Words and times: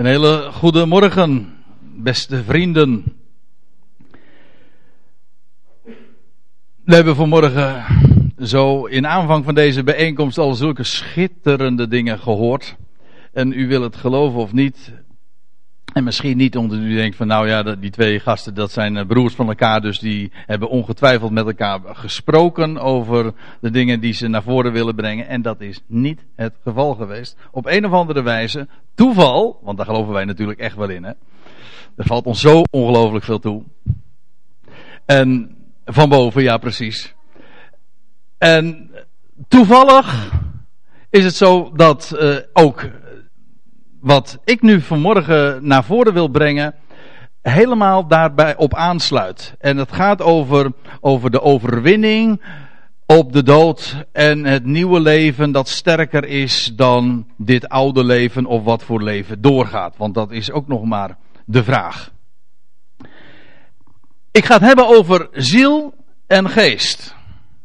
Een 0.00 0.06
hele 0.06 0.52
goede 0.52 0.86
morgen, 0.86 1.52
beste 1.80 2.44
vrienden. 2.44 3.04
We 6.84 6.94
hebben 6.94 7.16
vanmorgen 7.16 7.84
zo 8.38 8.84
in 8.84 9.06
aanvang 9.06 9.44
van 9.44 9.54
deze 9.54 9.82
bijeenkomst 9.82 10.38
al 10.38 10.54
zulke 10.54 10.82
schitterende 10.82 11.88
dingen 11.88 12.18
gehoord. 12.18 12.76
En 13.32 13.52
u 13.52 13.68
wil 13.68 13.82
het 13.82 13.96
geloven 13.96 14.40
of 14.40 14.52
niet. 14.52 14.92
En 15.92 16.04
misschien 16.04 16.36
niet 16.36 16.56
omdat 16.56 16.78
u 16.78 16.94
denkt 16.94 17.16
van 17.16 17.26
nou 17.26 17.48
ja, 17.48 17.62
die 17.62 17.90
twee 17.90 18.20
gasten 18.20 18.54
dat 18.54 18.72
zijn 18.72 18.96
eh, 18.96 19.06
broers 19.06 19.34
van 19.34 19.48
elkaar. 19.48 19.80
Dus 19.80 19.98
die 19.98 20.32
hebben 20.34 20.68
ongetwijfeld 20.68 21.30
met 21.30 21.46
elkaar 21.46 21.80
gesproken 21.84 22.78
over 22.78 23.32
de 23.60 23.70
dingen 23.70 24.00
die 24.00 24.12
ze 24.12 24.28
naar 24.28 24.42
voren 24.42 24.72
willen 24.72 24.94
brengen. 24.94 25.28
En 25.28 25.42
dat 25.42 25.60
is 25.60 25.80
niet 25.86 26.24
het 26.36 26.54
geval 26.62 26.94
geweest. 26.94 27.36
Op 27.50 27.66
een 27.66 27.86
of 27.86 27.92
andere 27.92 28.22
wijze, 28.22 28.68
toeval, 28.94 29.60
want 29.62 29.76
daar 29.76 29.86
geloven 29.86 30.12
wij 30.12 30.24
natuurlijk 30.24 30.58
echt 30.58 30.76
wel 30.76 30.88
in. 30.88 31.04
Hè? 31.04 31.12
Er 31.96 32.06
valt 32.06 32.26
ons 32.26 32.40
zo 32.40 32.62
ongelooflijk 32.70 33.24
veel 33.24 33.38
toe. 33.38 33.62
En 35.04 35.56
van 35.84 36.08
boven, 36.08 36.42
ja 36.42 36.56
precies. 36.58 37.14
En 38.38 38.90
toevallig 39.48 40.32
is 41.10 41.24
het 41.24 41.34
zo 41.34 41.72
dat 41.74 42.12
uh, 42.14 42.36
ook 42.52 42.88
wat 44.00 44.38
ik 44.44 44.62
nu 44.62 44.80
vanmorgen 44.80 45.66
naar 45.66 45.84
voren 45.84 46.12
wil 46.12 46.28
brengen, 46.28 46.74
helemaal 47.42 48.06
daarbij 48.06 48.56
op 48.56 48.74
aansluit. 48.74 49.54
En 49.58 49.76
het 49.76 49.92
gaat 49.92 50.22
over, 50.22 50.72
over 51.00 51.30
de 51.30 51.40
overwinning 51.40 52.42
op 53.06 53.32
de 53.32 53.42
dood 53.42 54.04
en 54.12 54.44
het 54.44 54.64
nieuwe 54.64 55.00
leven 55.00 55.52
dat 55.52 55.68
sterker 55.68 56.24
is 56.24 56.72
dan 56.76 57.26
dit 57.36 57.68
oude 57.68 58.04
leven 58.04 58.46
of 58.46 58.62
wat 58.62 58.82
voor 58.82 59.02
leven 59.02 59.40
doorgaat. 59.40 59.96
Want 59.96 60.14
dat 60.14 60.30
is 60.30 60.50
ook 60.50 60.68
nog 60.68 60.84
maar 60.84 61.16
de 61.44 61.64
vraag. 61.64 62.10
Ik 64.32 64.44
ga 64.44 64.54
het 64.54 64.62
hebben 64.62 64.88
over 64.88 65.28
ziel 65.32 65.94
en 66.26 66.48
geest. 66.48 67.14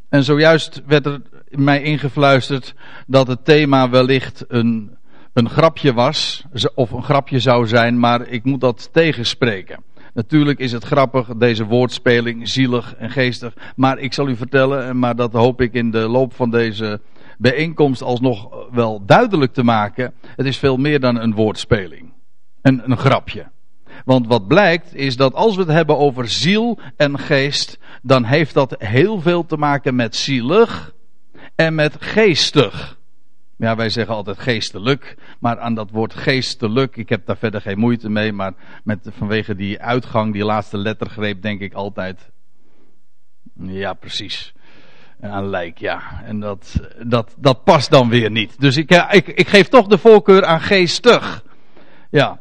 En 0.09 0.23
zojuist 0.23 0.81
werd 0.86 1.05
er 1.05 1.22
mij 1.49 1.81
ingefluisterd 1.81 2.73
dat 3.08 3.27
het 3.27 3.45
thema 3.45 3.89
wellicht 3.89 4.45
een 4.47 4.97
een 5.36 5.50
grapje 5.50 5.94
was, 5.94 6.44
of 6.75 6.91
een 6.91 7.03
grapje 7.03 7.39
zou 7.39 7.67
zijn, 7.67 8.00
maar 8.00 8.28
ik 8.28 8.44
moet 8.44 8.61
dat 8.61 8.89
tegenspreken. 8.91 9.83
Natuurlijk 10.14 10.59
is 10.59 10.72
het 10.72 10.83
grappig, 10.83 11.27
deze 11.27 11.66
woordspeling, 11.66 12.50
zielig 12.50 12.95
en 12.95 13.09
geestig. 13.09 13.53
Maar 13.75 14.00
ik 14.00 14.14
zal 14.14 14.27
u 14.30 14.36
vertellen, 14.36 15.00
maar 15.00 15.16
dat 15.16 15.33
hoop 15.33 15.61
ik 15.61 15.73
in 15.73 15.92
de 15.92 16.08
loop 16.08 16.33
van 16.33 16.50
deze 16.50 17.02
bijeenkomst 17.38 18.02
alsnog 18.02 18.67
wel 18.72 19.05
duidelijk 19.05 19.53
te 19.53 19.64
maken. 19.64 20.14
Het 20.36 20.45
is 20.45 20.58
veel 20.58 20.77
meer 20.77 21.00
dan 21.00 21.19
een 21.19 21.33
woordspeling. 21.33 22.14
Een, 22.61 22.92
een 22.92 22.97
grapje. 22.97 23.45
Want 24.05 24.27
wat 24.27 24.47
blijkt 24.47 24.95
is 24.95 25.17
dat 25.17 25.33
als 25.33 25.55
we 25.55 25.61
het 25.61 25.72
hebben 25.72 25.97
over 25.97 26.30
ziel 26.30 26.80
en 26.97 27.20
geest, 27.20 27.77
dan 28.02 28.23
heeft 28.23 28.53
dat 28.53 28.75
heel 28.77 29.22
veel 29.22 29.45
te 29.45 29.58
maken 29.58 29.95
met 29.95 30.16
zielig 30.16 30.94
en 31.55 31.75
met 31.75 31.95
geestig. 31.99 32.97
Ja, 33.58 33.75
wij 33.75 33.89
zeggen 33.89 34.16
altijd 34.16 34.39
geestelijk, 34.39 35.16
maar 35.45 35.59
aan 35.59 35.73
dat 35.73 35.91
woord 35.91 36.13
geestelijk, 36.13 36.97
ik 36.97 37.09
heb 37.09 37.25
daar 37.25 37.38
verder 37.38 37.61
geen 37.61 37.79
moeite 37.79 38.09
mee, 38.09 38.33
maar 38.33 38.53
met, 38.83 39.09
vanwege 39.17 39.55
die 39.55 39.81
uitgang, 39.81 40.33
die 40.33 40.45
laatste 40.45 40.77
lettergreep, 40.77 41.41
denk 41.41 41.61
ik 41.61 41.73
altijd, 41.73 42.29
ja 43.59 43.93
precies, 43.93 44.53
aan 45.21 45.49
lijk, 45.49 45.77
ja. 45.77 46.21
En 46.23 46.39
dat, 46.39 46.75
dat, 47.03 47.35
dat 47.37 47.63
past 47.63 47.89
dan 47.89 48.09
weer 48.09 48.31
niet. 48.31 48.59
Dus 48.59 48.77
ik, 48.77 48.91
ik, 49.11 49.27
ik 49.27 49.47
geef 49.47 49.67
toch 49.67 49.87
de 49.87 49.97
voorkeur 49.97 50.45
aan 50.45 50.61
geestig. 50.61 51.43
Ja. 52.09 52.39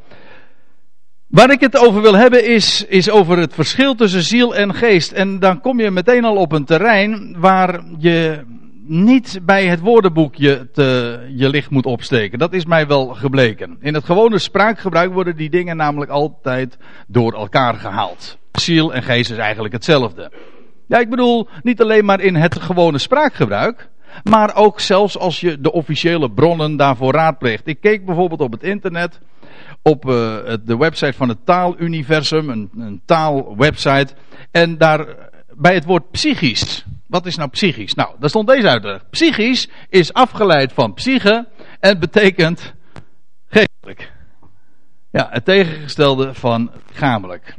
Waar 1.27 1.51
ik 1.51 1.61
het 1.61 1.77
over 1.77 2.03
wil 2.03 2.15
hebben 2.15 2.47
is, 2.47 2.85
is 2.85 3.11
over 3.11 3.39
het 3.39 3.55
verschil 3.55 3.95
tussen 3.95 4.23
ziel 4.23 4.57
en 4.57 4.75
geest. 4.75 5.13
En 5.13 5.39
dan 5.39 5.61
kom 5.61 5.81
je 5.81 5.91
meteen 5.91 6.25
al 6.25 6.37
op 6.37 6.53
een 6.53 6.65
terrein 6.65 7.37
waar 7.39 7.85
je 7.99 8.45
niet 8.87 9.41
bij 9.43 9.67
het 9.67 9.81
woordenboekje 9.81 10.71
te, 10.73 11.19
je 11.37 11.49
licht 11.49 11.71
moet 11.71 11.87
opsteken. 11.87 12.39
Dat 12.39 12.53
is 12.53 12.65
mij 12.65 12.87
wel 12.87 13.07
gebleken. 13.07 13.77
In 13.81 13.95
het 13.95 14.05
gewone 14.05 14.39
spraakgebruik 14.39 15.13
worden 15.13 15.37
die 15.37 15.51
dingen 15.51 15.77
namelijk 15.77 16.11
altijd 16.11 16.79
door 17.07 17.33
elkaar 17.33 17.75
gehaald. 17.75 18.39
Ziel 18.53 18.95
en 18.95 19.03
geest 19.03 19.31
is 19.31 19.37
eigenlijk 19.37 19.75
hetzelfde. 19.75 20.33
Ja, 20.87 20.99
ik 20.99 21.11
bedoel, 21.11 21.49
niet 21.63 21.81
alleen 21.81 22.05
maar 22.05 22.21
in 22.21 22.35
het 22.35 22.61
gewone 22.61 22.99
spraakgebruik, 22.99 23.89
maar 24.23 24.57
ook 24.57 24.81
zelfs 24.81 25.19
als 25.19 25.41
je 25.41 25.61
de 25.61 25.73
officiële 25.73 26.31
bronnen 26.31 26.77
daarvoor 26.77 27.13
raadpleegt. 27.13 27.67
Ik 27.67 27.81
keek 27.81 28.05
bijvoorbeeld 28.05 28.41
op 28.41 28.53
het 28.53 28.63
internet, 28.63 29.21
op 29.83 30.05
uh, 30.05 30.13
de 30.65 30.77
website 30.77 31.13
van 31.13 31.29
het 31.29 31.39
Taaluniversum, 31.45 32.49
een, 32.49 32.71
een 32.77 33.03
taalwebsite, 33.05 34.15
en 34.51 34.79
daar 34.79 35.07
bij 35.57 35.75
het 35.75 35.85
woord 35.85 36.11
psychisch 36.11 36.85
wat 37.15 37.27
is 37.27 37.37
nou 37.37 37.51
psychisch? 37.51 37.95
Nou, 37.95 38.15
daar 38.19 38.29
stond 38.29 38.49
deze 38.49 38.69
uit. 38.69 39.11
Psychisch 39.11 39.69
is 39.89 40.13
afgeleid 40.13 40.73
van 40.73 40.95
psyche 40.95 41.47
en 41.81 41.99
betekent 41.99 42.75
geestelijk. 43.47 44.13
Ja, 45.11 45.29
het 45.31 45.45
tegengestelde 45.45 46.35
van 46.35 46.71
gamelijk. 46.93 47.55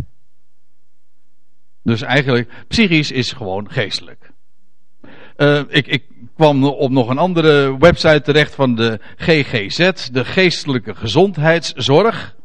Dus 1.84 2.02
eigenlijk, 2.02 2.66
psychisch 2.68 3.12
is 3.12 3.32
gewoon 3.32 3.72
geestelijk. 3.72 4.32
Uh, 5.38 5.62
ik, 5.68 5.88
ik 5.88 6.04
kwam 6.36 6.64
op 6.64 6.92
nog 6.92 7.10
een 7.10 7.18
andere 7.18 7.78
website 7.78 8.22
terecht 8.22 8.56
van 8.56 8.76
de 8.76 9.00
GGZ, 9.16 10.10
de 10.10 10.26
Geestelijke 10.26 10.96
Gezondheidszorg. 10.96 12.36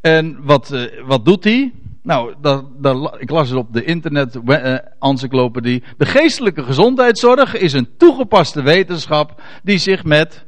En 0.00 0.44
wat, 0.44 0.72
uh, 0.72 1.02
wat 1.02 1.24
doet 1.24 1.42
die? 1.42 1.85
Nou, 2.06 2.34
dat, 2.40 2.64
dat, 2.82 3.16
ik 3.18 3.30
las 3.30 3.48
het 3.48 3.58
op 3.58 3.72
de 3.72 3.84
internet 3.84 4.38
uh, 4.44 4.76
encyclopedie. 4.98 5.82
De 5.96 6.06
geestelijke 6.06 6.62
gezondheidszorg 6.62 7.56
is 7.56 7.72
een 7.72 7.88
toegepaste 7.96 8.62
wetenschap 8.62 9.42
die 9.62 9.78
zich 9.78 10.04
met 10.04 10.44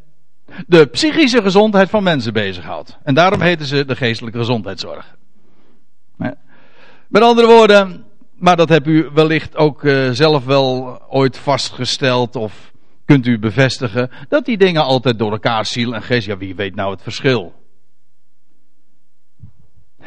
de 0.66 0.86
psychische 0.86 1.42
gezondheid 1.42 1.90
van 1.90 2.02
mensen 2.02 2.32
bezighoudt. 2.32 2.98
En 3.02 3.14
daarom 3.14 3.40
heten 3.40 3.66
ze 3.66 3.84
de 3.84 3.96
geestelijke 3.96 4.38
gezondheidszorg. 4.38 5.16
Met 7.08 7.22
andere 7.22 7.46
woorden, 7.46 8.04
maar 8.34 8.56
dat 8.56 8.68
hebt 8.68 8.86
u 8.86 9.10
wellicht 9.14 9.56
ook 9.56 9.82
uh, 9.82 10.10
zelf 10.10 10.44
wel 10.44 11.00
ooit 11.08 11.38
vastgesteld 11.38 12.36
of 12.36 12.72
kunt 13.04 13.26
u 13.26 13.38
bevestigen, 13.38 14.10
dat 14.28 14.44
die 14.44 14.58
dingen 14.58 14.84
altijd 14.84 15.18
door 15.18 15.32
elkaar 15.32 15.66
ziel 15.66 15.94
en 15.94 16.02
geest, 16.02 16.26
ja 16.26 16.36
wie 16.36 16.54
weet 16.54 16.74
nou 16.74 16.90
het 16.90 17.02
verschil. 17.02 17.57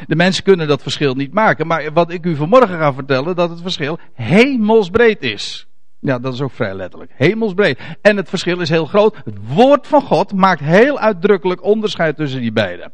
De 0.06 0.16
mensen 0.16 0.44
kunnen 0.44 0.68
dat 0.68 0.82
verschil 0.82 1.14
niet 1.14 1.32
maken. 1.32 1.66
Maar 1.66 1.92
wat 1.92 2.10
ik 2.10 2.24
u 2.24 2.36
vanmorgen 2.36 2.78
ga 2.78 2.92
vertellen, 2.92 3.36
dat 3.36 3.50
het 3.50 3.60
verschil 3.60 3.98
hemelsbreed 4.14 5.22
is. 5.22 5.66
Ja, 5.98 6.18
dat 6.18 6.34
is 6.34 6.40
ook 6.40 6.52
vrij 6.52 6.74
letterlijk. 6.74 7.10
Hemelsbreed. 7.14 7.78
En 8.00 8.16
het 8.16 8.28
verschil 8.28 8.60
is 8.60 8.68
heel 8.68 8.86
groot. 8.86 9.16
Het 9.24 9.36
woord 9.46 9.86
van 9.86 10.02
God 10.02 10.32
maakt 10.32 10.60
heel 10.60 10.98
uitdrukkelijk 10.98 11.62
onderscheid 11.62 12.16
tussen 12.16 12.40
die 12.40 12.52
beiden. 12.52 12.92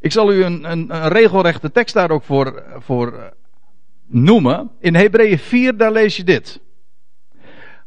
Ik 0.00 0.12
zal 0.12 0.32
u 0.32 0.44
een, 0.44 0.70
een, 0.70 0.94
een 0.94 1.08
regelrechte 1.08 1.70
tekst 1.70 1.94
daar 1.94 2.10
ook 2.10 2.22
voor, 2.22 2.62
voor 2.78 3.12
eh, 3.12 3.24
noemen. 4.06 4.70
In 4.80 4.94
Hebreeën 4.94 5.38
4, 5.38 5.76
daar 5.76 5.92
lees 5.92 6.16
je 6.16 6.24
dit. 6.24 6.60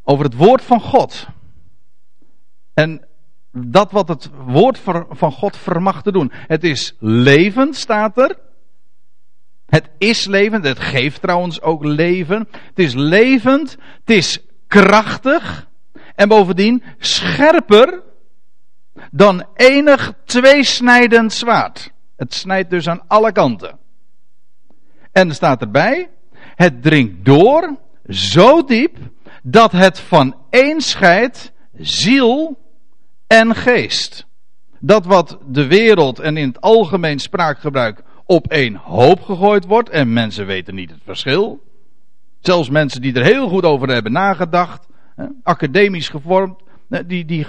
Over 0.04 0.26
het 0.26 0.36
woord 0.36 0.62
van 0.62 0.82
God. 0.82 1.28
En 2.74 3.06
dat 3.52 3.92
wat 3.92 4.08
het 4.08 4.30
woord 4.46 4.80
van 5.10 5.32
God 5.32 5.58
vermag 5.58 6.02
te 6.02 6.12
doen. 6.12 6.32
Het 6.34 6.64
is 6.64 6.96
levend, 7.00 7.76
staat 7.76 8.18
er. 8.18 8.38
Het 9.76 9.90
is 9.98 10.26
levend, 10.26 10.66
het 10.66 10.80
geeft 10.80 11.22
trouwens 11.22 11.62
ook 11.62 11.84
leven. 11.84 12.48
Het 12.52 12.80
is 12.80 12.94
levend, 12.94 13.78
het 14.00 14.10
is 14.16 14.40
krachtig 14.68 15.68
en 16.16 16.28
bovendien 16.28 16.84
scherper 17.00 18.04
dan 19.12 19.46
enig 19.54 20.14
tweesnijdend 20.26 21.34
zwaard. 21.34 21.92
Het 22.16 22.34
snijdt 22.34 22.70
dus 22.70 22.88
aan 22.88 23.04
alle 23.08 23.32
kanten. 23.32 23.78
En 25.12 25.30
er 25.30 25.36
staat 25.36 25.62
erbij, 25.62 26.10
het 26.56 26.82
dringt 26.82 27.26
door 27.26 27.78
zo 28.08 28.64
diep 28.64 28.98
dat 29.44 29.72
het 29.72 30.00
van 30.00 30.36
één 30.50 30.82
scheidt 30.82 31.52
ziel 31.74 32.58
en 33.28 33.56
geest. 33.56 34.26
Dat 34.80 35.06
wat 35.06 35.38
de 35.48 35.68
wereld 35.68 36.20
en 36.20 36.38
in 36.38 36.48
het 36.48 36.62
algemeen 36.62 37.20
spraakgebruik 37.20 38.04
op 38.26 38.48
één 38.48 38.76
hoop 38.76 39.22
gegooid 39.22 39.66
wordt 39.66 39.90
en 39.90 40.14
mensen 40.14 40.46
weten 40.46 40.76
niet 40.76 40.90
het 40.90 41.02
verschil. 41.04 41.64
Zelfs 42.40 42.70
mensen 42.70 43.02
die 43.02 43.14
er 43.14 43.24
heel 43.24 43.48
goed 43.48 43.64
over 43.64 43.90
hebben 43.90 44.12
nagedacht, 44.12 44.88
academisch 45.44 46.10
gevormd, 46.10 46.62
die, 46.88 47.26
die, 47.26 47.48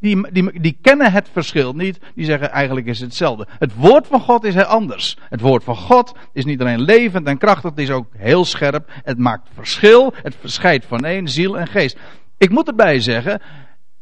die, 0.00 0.32
die, 0.32 0.60
die 0.60 0.78
kennen 0.82 1.12
het 1.12 1.28
verschil 1.32 1.72
niet. 1.72 1.98
Die 2.14 2.24
zeggen 2.24 2.50
eigenlijk 2.50 2.86
is 2.86 2.98
het 2.98 3.08
hetzelfde. 3.08 3.46
Het 3.58 3.74
woord 3.74 4.06
van 4.06 4.20
God 4.20 4.44
is 4.44 4.54
heel 4.54 4.64
anders. 4.64 5.18
Het 5.28 5.40
woord 5.40 5.64
van 5.64 5.76
God 5.76 6.14
is 6.32 6.44
niet 6.44 6.60
alleen 6.60 6.80
levend 6.80 7.26
en 7.26 7.38
krachtig, 7.38 7.70
het 7.70 7.78
is 7.78 7.90
ook 7.90 8.06
heel 8.16 8.44
scherp. 8.44 8.90
Het 9.02 9.18
maakt 9.18 9.48
verschil. 9.54 10.14
Het 10.22 10.36
verscheidt 10.40 10.84
van 10.84 11.04
één 11.04 11.28
ziel 11.28 11.58
en 11.58 11.66
geest. 11.66 11.98
Ik 12.38 12.50
moet 12.50 12.68
erbij 12.68 13.00
zeggen, 13.00 13.42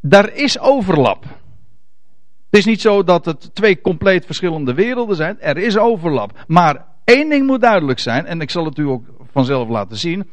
daar 0.00 0.32
is 0.32 0.58
overlap. 0.58 1.24
Het 2.54 2.62
is 2.62 2.68
niet 2.68 2.80
zo 2.80 3.04
dat 3.04 3.24
het 3.24 3.54
twee 3.54 3.80
compleet 3.80 4.24
verschillende 4.24 4.74
werelden 4.74 5.16
zijn. 5.16 5.40
Er 5.40 5.56
is 5.56 5.78
overlap. 5.78 6.44
Maar 6.46 6.86
één 7.04 7.28
ding 7.28 7.46
moet 7.46 7.60
duidelijk 7.60 7.98
zijn, 7.98 8.26
en 8.26 8.40
ik 8.40 8.50
zal 8.50 8.64
het 8.64 8.78
u 8.78 8.86
ook 8.86 9.04
vanzelf 9.32 9.68
laten 9.68 9.96
zien. 9.96 10.30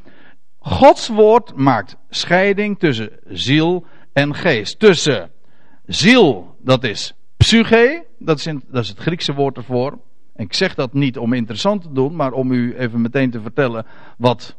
Gods 0.59 1.07
woord 1.07 1.56
maakt 1.56 1.97
scheiding 2.09 2.79
tussen 2.79 3.09
ziel 3.27 3.85
en 4.13 4.35
geest. 4.35 4.79
Tussen 4.79 5.31
ziel, 5.85 6.56
dat 6.59 6.83
is 6.83 7.13
psyche, 7.38 8.06
dat 8.19 8.38
is, 8.38 8.44
dat 8.44 8.83
is 8.83 8.89
het 8.89 9.00
Griekse 9.00 9.33
woord 9.33 9.57
ervoor. 9.57 10.00
Ik 10.35 10.53
zeg 10.53 10.75
dat 10.75 10.94
niet 10.94 11.17
om 11.17 11.33
interessant 11.33 11.81
te 11.81 11.91
doen, 11.91 12.15
maar 12.15 12.31
om 12.31 12.51
u 12.51 12.75
even 12.77 13.01
meteen 13.01 13.31
te 13.31 13.41
vertellen 13.41 13.85
wat, 14.17 14.56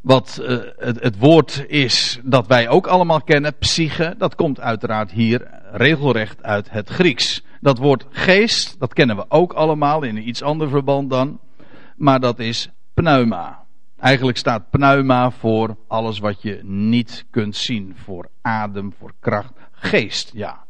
wat 0.00 0.38
uh, 0.42 0.58
het, 0.76 1.02
het, 1.02 1.18
woord 1.18 1.64
is 1.68 2.20
dat 2.24 2.46
wij 2.46 2.68
ook 2.68 2.86
allemaal 2.86 3.22
kennen, 3.22 3.58
psyche. 3.58 4.14
Dat 4.18 4.34
komt 4.34 4.60
uiteraard 4.60 5.10
hier 5.10 5.50
regelrecht 5.72 6.42
uit 6.42 6.70
het 6.70 6.88
Grieks. 6.88 7.42
Dat 7.60 7.78
woord 7.78 8.06
geest, 8.10 8.78
dat 8.78 8.92
kennen 8.92 9.16
we 9.16 9.24
ook 9.28 9.52
allemaal 9.52 10.02
in 10.02 10.16
een 10.16 10.28
iets 10.28 10.42
ander 10.42 10.68
verband 10.68 11.10
dan. 11.10 11.40
Maar 11.96 12.20
dat 12.20 12.38
is 12.38 12.70
pneuma. 12.94 13.64
Eigenlijk 13.98 14.38
staat 14.38 14.70
pneuma 14.70 15.30
voor 15.30 15.76
alles 15.88 16.18
wat 16.18 16.42
je 16.42 16.60
niet 16.62 17.24
kunt 17.30 17.56
zien. 17.56 17.94
Voor 18.04 18.28
adem, 18.42 18.92
voor 18.98 19.12
kracht. 19.20 19.52
Geest, 19.72 20.30
ja. 20.32 20.64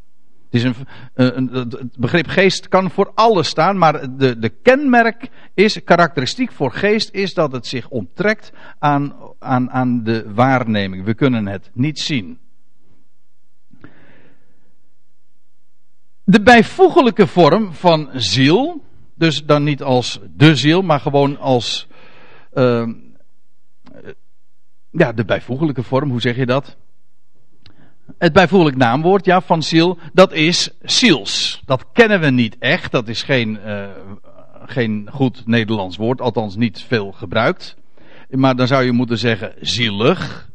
Het, 0.50 0.54
is 0.54 0.62
een, 0.62 0.74
een, 1.14 1.48
het 1.52 1.98
begrip 1.98 2.26
geest 2.26 2.68
kan 2.68 2.90
voor 2.90 3.12
alles 3.14 3.48
staan, 3.48 3.78
maar 3.78 4.16
de, 4.16 4.38
de 4.38 4.48
kenmerk 4.48 5.28
is, 5.54 5.84
karakteristiek 5.84 6.52
voor 6.52 6.72
geest 6.72 7.14
is 7.14 7.34
dat 7.34 7.52
het 7.52 7.66
zich 7.66 7.88
onttrekt 7.88 8.52
aan, 8.78 9.14
aan, 9.38 9.70
aan 9.70 10.02
de 10.04 10.32
waarneming. 10.32 11.04
We 11.04 11.14
kunnen 11.14 11.46
het 11.46 11.70
niet 11.72 11.98
zien. 11.98 12.38
De 16.24 16.42
bijvoeglijke 16.42 17.26
vorm 17.26 17.74
van 17.74 18.08
ziel, 18.14 18.84
dus 19.14 19.44
dan 19.44 19.62
niet 19.62 19.82
als 19.82 20.20
de 20.36 20.56
ziel, 20.56 20.82
maar 20.82 21.00
gewoon 21.00 21.38
als. 21.38 21.88
Uh, 22.52 22.88
ja, 24.90 25.12
de 25.12 25.24
bijvoeglijke 25.24 25.82
vorm, 25.82 26.10
hoe 26.10 26.20
zeg 26.20 26.36
je 26.36 26.46
dat? 26.46 26.76
Het 28.18 28.32
bijvoeglijk 28.32 28.76
naamwoord 28.76 29.24
ja, 29.24 29.40
van 29.40 29.62
ziel, 29.62 29.98
dat 30.12 30.32
is 30.32 30.70
ziels. 30.82 31.62
Dat 31.64 31.84
kennen 31.92 32.20
we 32.20 32.30
niet 32.30 32.56
echt, 32.58 32.92
dat 32.92 33.08
is 33.08 33.22
geen, 33.22 33.58
uh, 33.66 33.84
geen 34.66 35.08
goed 35.12 35.42
Nederlands 35.46 35.96
woord, 35.96 36.20
althans 36.20 36.56
niet 36.56 36.84
veel 36.88 37.12
gebruikt. 37.12 37.76
Maar 38.30 38.56
dan 38.56 38.66
zou 38.66 38.84
je 38.84 38.92
moeten 38.92 39.18
zeggen 39.18 39.54
zielig. 39.60 40.48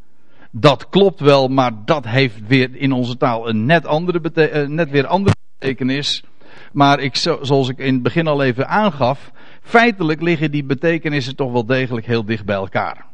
Dat 0.52 0.90
klopt 0.90 1.20
wel, 1.20 1.48
maar 1.48 1.72
dat 1.86 2.06
heeft 2.06 2.48
weer 2.48 2.76
in 2.76 2.92
onze 2.92 3.18
taal 3.18 3.50
een 3.50 3.66
net, 3.66 3.86
andere 3.86 4.22
uh, 4.34 4.68
net 4.68 4.90
weer 4.90 5.08
andere 5.08 5.36
betekenis. 5.60 6.24
Maar 6.72 7.00
ik, 7.00 7.16
zoals 7.16 7.70
ik 7.70 7.78
in 7.78 7.94
het 7.94 8.04
begin 8.04 8.28
al 8.28 8.44
even 8.44 8.68
aangaf, 8.68 9.32
feitelijk 9.62 10.22
liggen 10.22 10.52
die 10.52 10.64
betekenissen 10.64 11.36
toch 11.36 11.52
wel 11.52 11.66
degelijk 11.66 12.06
heel 12.06 12.26
dicht 12.26 12.46
bij 12.46 12.56
elkaar. 12.56 13.06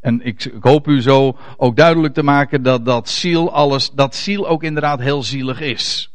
En 0.00 0.26
ik, 0.26 0.44
ik, 0.44 0.62
hoop 0.62 0.86
u 0.88 1.02
zo 1.02 1.38
ook 1.56 1.76
duidelijk 1.76 2.14
te 2.14 2.22
maken 2.22 2.62
dat 2.62 2.84
dat 2.84 3.08
ziel 3.08 3.52
alles, 3.52 3.90
dat 3.90 4.14
ziel 4.14 4.48
ook 4.48 4.62
inderdaad 4.62 5.00
heel 5.00 5.22
zielig 5.22 5.60
is. 5.60 6.12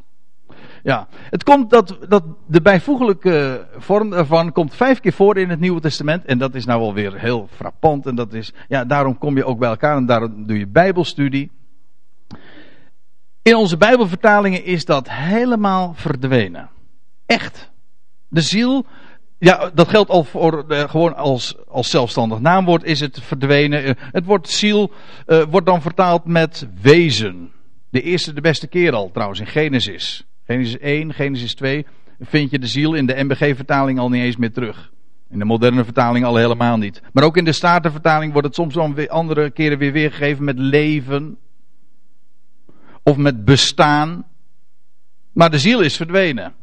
Ja, 0.83 1.07
het 1.29 1.43
komt 1.43 1.69
dat, 1.69 1.97
dat 2.07 2.23
de 2.45 2.61
bijvoeglijke 2.61 3.67
vorm 3.77 4.09
daarvan 4.09 4.51
komt 4.51 4.75
vijf 4.75 4.99
keer 4.99 5.13
voor 5.13 5.37
in 5.37 5.49
het 5.49 5.59
Nieuwe 5.59 5.81
Testament. 5.81 6.25
En 6.25 6.37
dat 6.37 6.55
is 6.55 6.65
nou 6.65 6.81
alweer 6.81 7.19
heel 7.19 7.47
frappant. 7.51 8.05
En 8.05 8.15
dat 8.15 8.33
is, 8.33 8.53
ja, 8.67 8.85
daarom 8.85 9.17
kom 9.17 9.37
je 9.37 9.45
ook 9.45 9.59
bij 9.59 9.69
elkaar 9.69 9.97
en 9.97 10.05
daarom 10.05 10.47
doe 10.47 10.57
je 10.57 10.67
Bijbelstudie. 10.67 11.51
In 13.41 13.55
onze 13.55 13.77
Bijbelvertalingen 13.77 14.65
is 14.65 14.85
dat 14.85 15.09
helemaal 15.11 15.93
verdwenen. 15.95 16.69
Echt. 17.25 17.71
De 18.27 18.41
ziel, 18.41 18.85
ja, 19.43 19.71
dat 19.73 19.87
geldt 19.87 20.09
al 20.09 20.23
voor 20.23 20.65
gewoon 20.67 21.15
als, 21.15 21.55
als 21.67 21.89
zelfstandig 21.89 22.39
naamwoord 22.39 22.83
is 22.83 22.99
het 22.99 23.19
verdwenen. 23.21 23.87
Uh, 23.87 23.91
het 23.97 24.25
woord 24.25 24.49
ziel 24.49 24.91
uh, 25.27 25.43
wordt 25.49 25.65
dan 25.65 25.81
vertaald 25.81 26.25
met 26.25 26.67
wezen. 26.81 27.51
De 27.89 28.01
eerste, 28.01 28.33
de 28.33 28.41
beste 28.41 28.67
keer 28.67 28.93
al 28.93 29.11
trouwens 29.11 29.39
in 29.39 29.47
Genesis. 29.47 30.25
Genesis 30.45 30.77
1, 30.77 31.13
Genesis 31.13 31.55
2 31.55 31.85
vind 32.19 32.51
je 32.51 32.59
de 32.59 32.67
ziel 32.67 32.93
in 32.93 33.05
de 33.05 33.23
MBG-vertaling 33.23 33.99
al 33.99 34.09
niet 34.09 34.23
eens 34.23 34.37
meer 34.37 34.51
terug. 34.51 34.91
In 35.29 35.39
de 35.39 35.45
moderne 35.45 35.83
vertaling 35.83 36.25
al 36.25 36.35
helemaal 36.35 36.77
niet. 36.77 37.01
Maar 37.13 37.23
ook 37.23 37.37
in 37.37 37.45
de 37.45 37.51
Statenvertaling 37.51 38.31
wordt 38.31 38.47
het 38.47 38.55
soms 38.55 38.73
dan 38.73 39.09
andere 39.09 39.51
keren 39.51 39.77
weer 39.77 39.91
weergegeven 39.91 40.43
met 40.43 40.59
leven. 40.59 41.37
Of 43.03 43.17
met 43.17 43.45
bestaan. 43.45 44.25
Maar 45.31 45.51
de 45.51 45.59
ziel 45.59 45.81
is 45.81 45.95
verdwenen. 45.95 46.53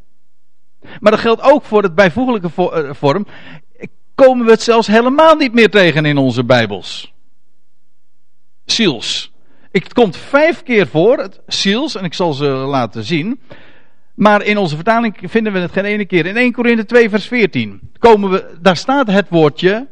Maar 1.01 1.13
dat 1.13 1.21
geldt 1.21 1.43
ook 1.43 1.65
voor 1.65 1.83
het 1.83 1.95
bijvoeglijke 1.95 2.51
eh, 2.57 2.91
vorm. 2.93 3.27
Komen 4.15 4.45
we 4.45 4.51
het 4.51 4.63
zelfs 4.63 4.87
helemaal 4.87 5.35
niet 5.35 5.53
meer 5.53 5.71
tegen 5.71 6.05
in 6.05 6.17
onze 6.17 6.45
Bijbels. 6.45 7.13
Ziels. 8.65 9.33
Het 9.73 9.93
komt 9.93 10.17
vijf 10.17 10.63
keer 10.63 10.87
voor, 10.87 11.19
het 11.19 11.41
ziels, 11.47 11.95
en 11.95 12.05
ik 12.05 12.15
zal 12.15 12.33
ze 12.33 12.45
laten 12.47 13.05
zien. 13.05 13.41
Maar 14.15 14.43
in 14.43 14.59
onze 14.59 14.75
vertaling 14.75 15.17
vinden 15.23 15.53
we 15.53 15.59
het 15.59 15.73
geen 15.73 15.85
ene 15.85 16.07
keer. 16.07 16.27
In 16.27 16.37
1 16.37 16.53
Korinthe 16.53 16.85
2 16.85 17.11
vers 17.11 17.27
14 17.27 17.91
komen 17.99 18.31
we, 18.31 18.59
daar 18.61 18.77
staat 18.77 19.07
het 19.07 19.29
woordje 19.29 19.89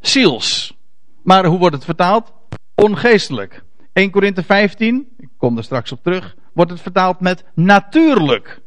ziels. 0.00 0.76
Maar 1.22 1.46
hoe 1.46 1.58
wordt 1.58 1.74
het 1.74 1.84
vertaald? 1.84 2.32
Ongeestelijk. 2.74 3.62
1 3.92 4.10
Korinthe 4.10 4.42
15, 4.42 5.08
ik 5.18 5.28
kom 5.36 5.56
er 5.56 5.64
straks 5.64 5.92
op 5.92 6.02
terug, 6.02 6.36
wordt 6.52 6.70
het 6.70 6.80
vertaald 6.80 7.20
met 7.20 7.44
natuurlijk. 7.54 8.60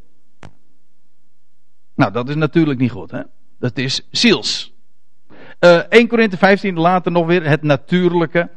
Nou, 2.00 2.12
dat 2.12 2.30
is 2.30 2.36
natuurlijk 2.36 2.80
niet 2.80 2.92
goed, 2.92 3.12
hè? 3.12 3.22
Dat 3.60 3.78
is 3.78 4.08
ziels. 4.12 4.74
Uh, 5.60 5.78
eh, 5.78 5.86
1 5.90 6.08
Korinthe 6.08 6.38
15, 6.38 6.80
later 6.80 7.12
nog 7.12 7.26
weer 7.26 7.50
het 7.50 7.64
natuurlijke. 7.64 8.50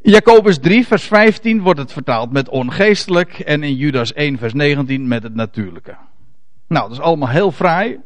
Jacobus 0.00 0.58
3, 0.58 0.86
vers 0.86 1.02
15 1.02 1.60
wordt 1.60 1.80
het 1.80 1.92
vertaald 1.92 2.32
met 2.32 2.48
ongeestelijk. 2.48 3.38
En 3.38 3.62
in 3.62 3.74
Judas 3.74 4.12
1, 4.12 4.38
vers 4.38 4.52
19 4.52 5.08
met 5.08 5.22
het 5.22 5.34
natuurlijke. 5.34 5.96
Nou, 6.68 6.88
dat 6.88 6.98
is 6.98 7.04
allemaal 7.04 7.28
heel 7.28 7.52
fraai. 7.52 7.98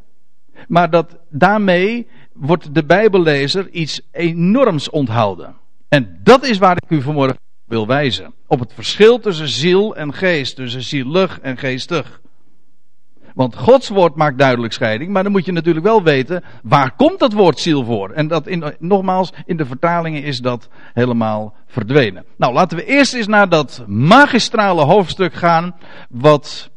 Maar 0.68 0.90
dat, 0.90 1.18
daarmee 1.30 2.08
wordt 2.32 2.74
de 2.74 2.84
Bijbellezer 2.84 3.68
iets 3.70 4.00
enorms 4.10 4.90
onthouden. 4.90 5.54
En 5.88 6.20
dat 6.22 6.46
is 6.46 6.58
waar 6.58 6.76
ik 6.76 6.90
u 6.90 7.02
vanmorgen 7.02 7.38
wil 7.64 7.86
wijzen. 7.86 8.34
Op 8.46 8.60
het 8.60 8.72
verschil 8.72 9.18
tussen 9.18 9.48
ziel 9.48 9.96
en 9.96 10.14
geest. 10.14 10.56
Tussen 10.56 10.82
zielig 10.82 11.40
en 11.40 11.56
geestig. 11.56 12.20
Want 13.34 13.56
Gods 13.56 13.88
woord 13.88 14.14
maakt 14.14 14.38
duidelijk 14.38 14.72
scheiding, 14.72 15.12
maar 15.12 15.22
dan 15.22 15.32
moet 15.32 15.44
je 15.44 15.52
natuurlijk 15.52 15.86
wel 15.86 16.02
weten, 16.02 16.44
waar 16.62 16.94
komt 16.96 17.18
dat 17.18 17.32
woord 17.32 17.58
ziel 17.58 17.84
voor? 17.84 18.10
En 18.10 18.28
dat 18.28 18.46
in, 18.46 18.74
nogmaals, 18.78 19.32
in 19.46 19.56
de 19.56 19.66
vertalingen 19.66 20.22
is 20.22 20.38
dat 20.38 20.68
helemaal 20.92 21.54
verdwenen. 21.66 22.24
Nou, 22.36 22.52
laten 22.52 22.76
we 22.76 22.84
eerst 22.84 23.14
eens 23.14 23.26
naar 23.26 23.48
dat 23.48 23.84
magistrale 23.86 24.84
hoofdstuk 24.84 25.34
gaan, 25.34 25.74
wat 26.08 26.70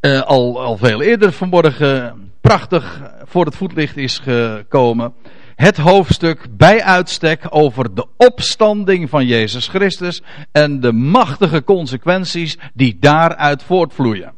uh, 0.00 0.20
al, 0.20 0.62
al 0.62 0.76
veel 0.76 1.02
eerder 1.02 1.32
vanmorgen 1.32 2.30
prachtig 2.40 3.00
voor 3.24 3.44
het 3.44 3.56
voetlicht 3.56 3.96
is 3.96 4.18
gekomen. 4.18 5.14
Het 5.54 5.76
hoofdstuk 5.76 6.46
bij 6.50 6.82
uitstek 6.82 7.46
over 7.48 7.94
de 7.94 8.06
opstanding 8.16 9.10
van 9.10 9.26
Jezus 9.26 9.68
Christus 9.68 10.22
en 10.52 10.80
de 10.80 10.92
machtige 10.92 11.64
consequenties 11.64 12.58
die 12.74 12.96
daaruit 13.00 13.62
voortvloeien. 13.62 14.32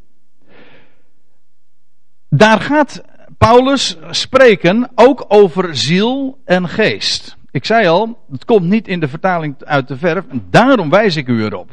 Daar 2.37 2.61
gaat 2.61 3.03
Paulus 3.38 3.97
spreken 4.11 4.91
ook 4.95 5.25
over 5.29 5.76
ziel 5.76 6.38
en 6.45 6.69
geest. 6.69 7.37
Ik 7.50 7.64
zei 7.64 7.87
al, 7.87 8.19
het 8.31 8.45
komt 8.45 8.67
niet 8.67 8.88
in 8.88 9.00
de 9.00 9.09
vertaling 9.09 9.55
uit 9.64 9.88
de 9.88 9.97
verf 9.97 10.25
en 10.29 10.47
daarom 10.50 10.91
wijs 10.91 11.17
ik 11.17 11.29
u 11.29 11.45
erop. 11.45 11.71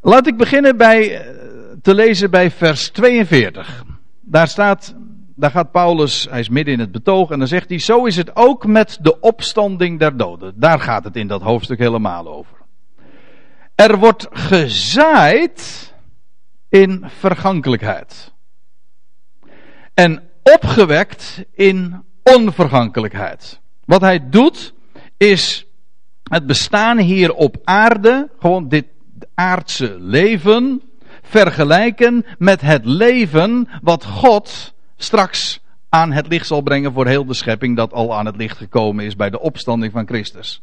Laat 0.00 0.26
ik 0.26 0.36
beginnen 0.36 0.76
bij, 0.76 1.20
eh, 1.20 1.34
te 1.82 1.94
lezen 1.94 2.30
bij 2.30 2.50
vers 2.50 2.88
42. 2.88 3.84
Daar 4.20 4.48
staat, 4.48 4.94
daar 5.34 5.50
gaat 5.50 5.70
Paulus, 5.70 6.26
hij 6.30 6.40
is 6.40 6.48
midden 6.48 6.74
in 6.74 6.80
het 6.80 6.92
betoog 6.92 7.30
en 7.30 7.38
dan 7.38 7.48
zegt 7.48 7.68
hij, 7.68 7.78
zo 7.78 8.04
is 8.04 8.16
het 8.16 8.36
ook 8.36 8.66
met 8.66 8.98
de 9.00 9.20
opstanding 9.20 9.98
der 9.98 10.16
doden. 10.16 10.52
Daar 10.56 10.80
gaat 10.80 11.04
het 11.04 11.16
in 11.16 11.26
dat 11.26 11.42
hoofdstuk 11.42 11.78
helemaal 11.78 12.28
over. 12.28 12.56
Er 13.74 13.98
wordt 13.98 14.26
gezaaid 14.30 15.92
in 16.68 17.04
vergankelijkheid 17.06 18.33
en 19.94 20.22
opgewekt 20.42 21.44
in 21.52 22.02
onvergankelijkheid. 22.22 23.60
Wat 23.84 24.00
hij 24.00 24.28
doet 24.30 24.74
is 25.16 25.66
het 26.22 26.46
bestaan 26.46 26.98
hier 26.98 27.32
op 27.32 27.56
aarde, 27.64 28.30
gewoon 28.38 28.68
dit 28.68 28.86
aardse 29.34 29.96
leven, 29.98 30.82
vergelijken 31.22 32.24
met 32.38 32.60
het 32.60 32.84
leven 32.84 33.68
wat 33.82 34.04
God 34.04 34.74
straks 34.96 35.60
aan 35.88 36.12
het 36.12 36.28
licht 36.28 36.46
zal 36.46 36.60
brengen 36.60 36.92
voor 36.92 37.06
heel 37.06 37.24
de 37.24 37.34
schepping 37.34 37.76
dat 37.76 37.92
al 37.92 38.14
aan 38.14 38.26
het 38.26 38.36
licht 38.36 38.56
gekomen 38.56 39.04
is 39.04 39.16
bij 39.16 39.30
de 39.30 39.40
opstanding 39.40 39.92
van 39.92 40.06
Christus. 40.06 40.62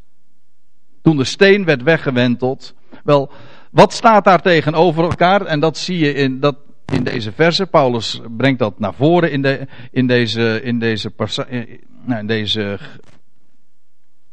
Toen 1.02 1.18
de 1.18 1.24
steen 1.24 1.66
werd 1.66 1.84
weggewenteld, 1.84 2.74
wel, 3.04 3.32
Wat 3.72 3.94
staat 3.94 4.24
daar 4.24 4.42
tegenover 4.42 5.04
elkaar? 5.04 5.46
En 5.46 5.60
dat 5.60 5.78
zie 5.78 5.98
je 5.98 6.14
in, 6.14 6.40
dat, 6.40 6.56
in 6.92 7.04
deze 7.04 7.32
verse. 7.32 7.66
Paulus 7.66 8.22
brengt 8.38 8.60
dat 8.60 8.80
naar 8.80 8.94
voren 8.94 9.32
in, 9.32 9.42
de, 9.42 9.68
in 9.92 10.08
deze, 10.08 10.62
in 10.64 10.80
deze, 10.80 11.12
nou, 12.04 12.20
in 12.20 12.28
deze 12.28 12.80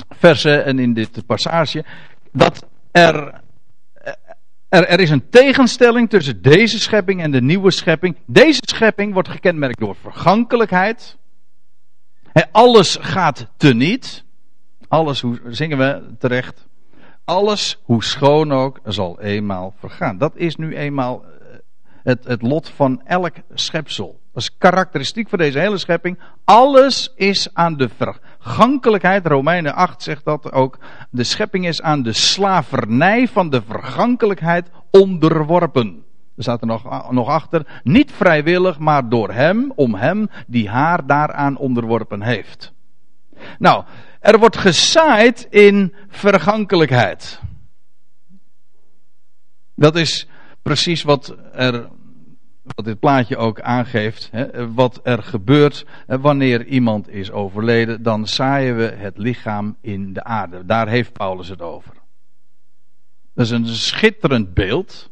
verse 0.09 0.57
en 0.61 0.79
in 0.79 0.95
dit 0.95 1.27
passage. 1.27 1.85
Dat 2.33 2.67
er, 2.91 3.41
er, 4.69 4.87
er 4.87 5.01
is 5.01 5.11
een 5.11 5.29
tegenstelling 5.29 6.11
tussen 6.11 6.43
deze 6.43 6.81
schepping 6.81 7.23
en 7.23 7.31
de 7.31 7.43
nieuwe 7.43 7.71
schepping. 7.71 8.17
Deze 8.27 8.63
schepping 8.65 9.13
wordt 9.13 9.29
gekenmerkt 9.29 9.79
door 9.79 9.97
vergankelijkheid. 9.97 11.17
alles 12.53 12.99
gaat 13.01 13.47
teniet. 13.57 14.25
Alles, 14.89 15.21
hoe 15.21 15.41
zingen 15.49 15.79
we 15.79 16.15
terecht? 16.19 16.67
Alles, 17.25 17.81
hoe 17.83 18.05
schoon 18.05 18.53
ook, 18.53 18.81
zal 18.85 19.21
eenmaal 19.21 19.75
vergaan. 19.79 20.19
Dat 20.19 20.37
is 20.37 20.57
nu 20.57 20.77
eenmaal 20.77 21.25
eh, 21.25 21.38
het, 22.03 22.25
het 22.25 22.43
lot 22.43 22.69
van 22.69 23.03
elk 23.05 23.35
schepsel. 23.55 24.21
Dat 24.33 24.43
is 24.43 24.57
karakteristiek 24.59 25.29
voor 25.29 25.39
deze 25.39 25.59
hele 25.59 25.79
schepping. 25.79 26.19
Alles 26.45 27.13
is 27.17 27.55
aan 27.55 27.77
de 27.77 27.89
vergankelijkheid. 27.89 29.27
Romeinen 29.27 29.75
8 29.75 30.03
zegt 30.03 30.25
dat 30.25 30.53
ook. 30.53 30.79
De 31.11 31.25
schepping 31.25 31.67
is 31.67 31.83
aan 31.83 32.03
de 32.03 32.13
slavernij 32.13 33.29
van 33.29 33.51
de 33.51 33.63
vergankelijkheid 33.63 34.71
onderworpen. 34.91 36.05
Er 36.37 36.43
staat 36.43 36.61
er 36.61 36.67
nog, 36.67 37.11
nog 37.11 37.29
achter. 37.29 37.81
Niet 37.83 38.13
vrijwillig, 38.13 38.79
maar 38.79 39.09
door 39.09 39.33
hem, 39.33 39.73
om 39.75 39.95
hem 39.95 40.29
die 40.47 40.69
haar 40.69 41.07
daaraan 41.07 41.57
onderworpen 41.57 42.23
heeft. 42.23 42.73
Nou, 43.59 43.85
er 44.21 44.39
wordt 44.39 44.57
gezaaid 44.57 45.47
in 45.51 45.95
vergankelijkheid. 46.09 47.41
Dat 49.75 49.97
is 49.97 50.29
precies 50.69 51.03
wat, 51.03 51.37
er, 51.53 51.89
wat 52.63 52.85
dit 52.85 52.99
plaatje 52.99 53.37
ook 53.37 53.61
aangeeft. 53.61 54.29
Hè, 54.33 54.73
wat 54.73 55.01
er 55.03 55.23
gebeurt 55.23 55.87
wanneer 56.07 56.65
iemand 56.65 57.09
is 57.09 57.31
overleden. 57.31 58.03
Dan 58.03 58.27
zaaien 58.27 58.77
we 58.77 58.83
het 58.83 59.19
lichaam 59.19 59.77
in 59.81 60.13
de 60.13 60.25
aarde. 60.25 60.65
Daar 60.65 60.89
heeft 60.89 61.13
Paulus 61.13 61.49
het 61.49 61.63
over. 61.63 61.95
Dat 63.35 63.45
is 63.45 63.51
een 63.51 63.67
schitterend 63.67 64.55
beeld. 64.55 65.11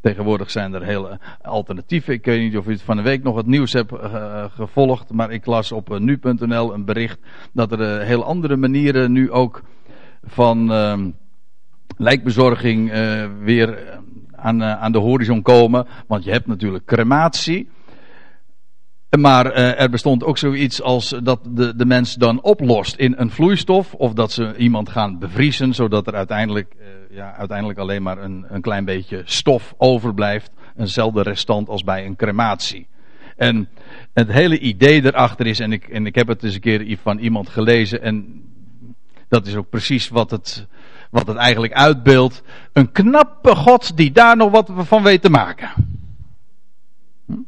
Tegenwoordig 0.00 0.50
zijn 0.50 0.74
er 0.74 0.82
hele 0.82 1.20
alternatieven. 1.42 2.14
Ik 2.14 2.24
weet 2.24 2.40
niet 2.40 2.56
of 2.56 2.66
u 2.66 2.72
het 2.72 2.82
van 2.82 2.96
de 2.96 3.02
week 3.02 3.22
nog 3.22 3.36
het 3.36 3.46
nieuws 3.46 3.72
hebt 3.72 3.92
uh, 3.92 4.44
gevolgd. 4.50 5.12
Maar 5.12 5.30
ik 5.30 5.46
las 5.46 5.72
op 5.72 5.90
uh, 5.90 5.98
nu.nl 5.98 6.74
een 6.74 6.84
bericht 6.84 7.18
dat 7.52 7.72
er 7.72 8.00
uh, 8.00 8.06
heel 8.06 8.24
andere 8.24 8.56
manieren 8.56 9.12
nu 9.12 9.30
ook 9.30 9.62
van 10.22 10.72
ehm, 10.72 11.10
lijkbezorging 12.00 12.92
weer 13.42 13.98
aan, 14.36 14.62
aan 14.62 14.92
de 14.92 14.98
horizon 14.98 15.42
komen. 15.42 15.86
Want 16.06 16.24
je 16.24 16.30
hebt 16.30 16.46
natuurlijk 16.46 16.84
crematie. 16.84 17.68
Maar 19.18 19.52
er 19.52 19.90
bestond 19.90 20.24
ook 20.24 20.38
zoiets 20.38 20.82
als 20.82 21.14
dat 21.22 21.40
de, 21.50 21.76
de 21.76 21.86
mens 21.86 22.14
dan 22.14 22.42
oplost 22.42 22.96
in 22.96 23.14
een 23.16 23.30
vloeistof. 23.30 23.94
Of 23.94 24.12
dat 24.12 24.32
ze 24.32 24.56
iemand 24.56 24.88
gaan 24.88 25.18
bevriezen, 25.18 25.74
zodat 25.74 26.06
er 26.06 26.14
uiteindelijk 26.14 26.76
ja, 27.10 27.34
uiteindelijk 27.34 27.78
alleen 27.78 28.02
maar 28.02 28.18
een, 28.18 28.44
een 28.48 28.60
klein 28.60 28.84
beetje 28.84 29.22
stof 29.24 29.74
overblijft. 29.76 30.50
Eenzelfde 30.76 31.22
restant 31.22 31.68
als 31.68 31.84
bij 31.84 32.06
een 32.06 32.16
crematie. 32.16 32.88
En 33.36 33.68
het 34.12 34.32
hele 34.32 34.58
idee 34.58 35.04
erachter 35.04 35.46
is, 35.46 35.60
en 35.60 35.72
ik, 35.72 35.88
en 35.88 36.06
ik 36.06 36.14
heb 36.14 36.28
het 36.28 36.42
eens 36.42 36.54
een 36.54 36.60
keer 36.60 36.98
van 37.02 37.18
iemand 37.18 37.48
gelezen, 37.48 38.02
en 38.02 38.42
dat 39.28 39.46
is 39.46 39.54
ook 39.54 39.68
precies 39.68 40.08
wat 40.08 40.30
het, 40.30 40.66
wat 41.10 41.26
het 41.26 41.36
eigenlijk 41.36 41.72
uitbeeldt. 41.72 42.42
Een 42.72 42.92
knappe 42.92 43.54
God 43.54 43.96
die 43.96 44.12
daar 44.12 44.36
nog 44.36 44.50
wat 44.50 44.70
van 44.74 45.02
weet 45.02 45.22
te 45.22 45.30
maken. 45.30 45.70
Hm? 47.26 47.38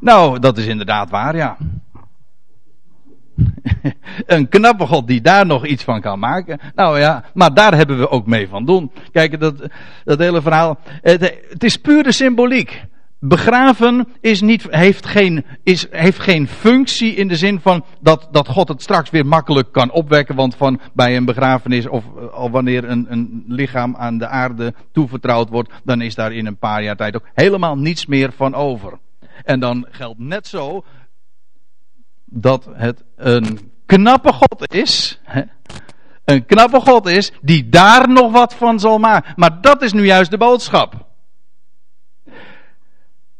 Nou, 0.00 0.38
dat 0.38 0.58
is 0.58 0.66
inderdaad 0.66 1.10
waar, 1.10 1.36
ja. 1.36 1.56
een 4.26 4.48
knappe 4.48 4.86
God 4.86 5.06
die 5.06 5.20
daar 5.20 5.46
nog 5.46 5.66
iets 5.66 5.84
van 5.84 6.00
kan 6.00 6.18
maken. 6.18 6.60
Nou 6.74 6.98
ja, 6.98 7.24
maar 7.34 7.54
daar 7.54 7.74
hebben 7.74 7.98
we 7.98 8.10
ook 8.10 8.26
mee 8.26 8.48
van 8.48 8.64
doen. 8.64 8.92
Kijk, 9.12 9.40
dat, 9.40 9.68
dat 10.04 10.18
hele 10.18 10.42
verhaal. 10.42 10.78
Het, 10.84 11.20
het 11.48 11.64
is 11.64 11.76
pure 11.76 12.12
symboliek. 12.12 12.84
Begraven 13.24 14.08
is 14.20 14.40
niet, 14.40 14.66
heeft, 14.70 15.06
geen, 15.06 15.44
is, 15.62 15.86
heeft 15.90 16.18
geen 16.18 16.48
functie 16.48 17.14
in 17.14 17.28
de 17.28 17.36
zin 17.36 17.60
van 17.60 17.84
dat, 18.00 18.28
dat 18.30 18.48
God 18.48 18.68
het 18.68 18.82
straks 18.82 19.10
weer 19.10 19.26
makkelijk 19.26 19.72
kan 19.72 19.90
opwekken. 19.90 20.34
Want 20.34 20.54
van 20.54 20.80
bij 20.92 21.16
een 21.16 21.24
begrafenis 21.24 21.88
of 21.88 22.04
al 22.32 22.50
wanneer 22.50 22.84
een, 22.84 23.06
een 23.08 23.44
lichaam 23.48 23.96
aan 23.96 24.18
de 24.18 24.26
aarde 24.26 24.74
toevertrouwd 24.92 25.48
wordt, 25.48 25.72
dan 25.84 26.00
is 26.00 26.14
daar 26.14 26.32
in 26.32 26.46
een 26.46 26.58
paar 26.58 26.82
jaar 26.82 26.96
tijd 26.96 27.14
ook 27.14 27.28
helemaal 27.34 27.78
niets 27.78 28.06
meer 28.06 28.32
van 28.32 28.54
over. 28.54 28.98
En 29.44 29.60
dan 29.60 29.86
geldt 29.90 30.18
net 30.18 30.46
zo 30.46 30.84
dat 32.24 32.68
het 32.72 33.04
een 33.16 33.72
knappe 33.86 34.32
God 34.32 34.74
is. 34.74 35.20
Hè? 35.22 35.42
Een 36.24 36.46
knappe 36.46 36.80
God 36.80 37.06
is 37.06 37.32
die 37.40 37.68
daar 37.68 38.08
nog 38.08 38.32
wat 38.32 38.54
van 38.54 38.80
zal 38.80 38.98
maken. 38.98 39.32
Maar 39.36 39.60
dat 39.60 39.82
is 39.82 39.92
nu 39.92 40.04
juist 40.04 40.30
de 40.30 40.38
boodschap. 40.38 41.11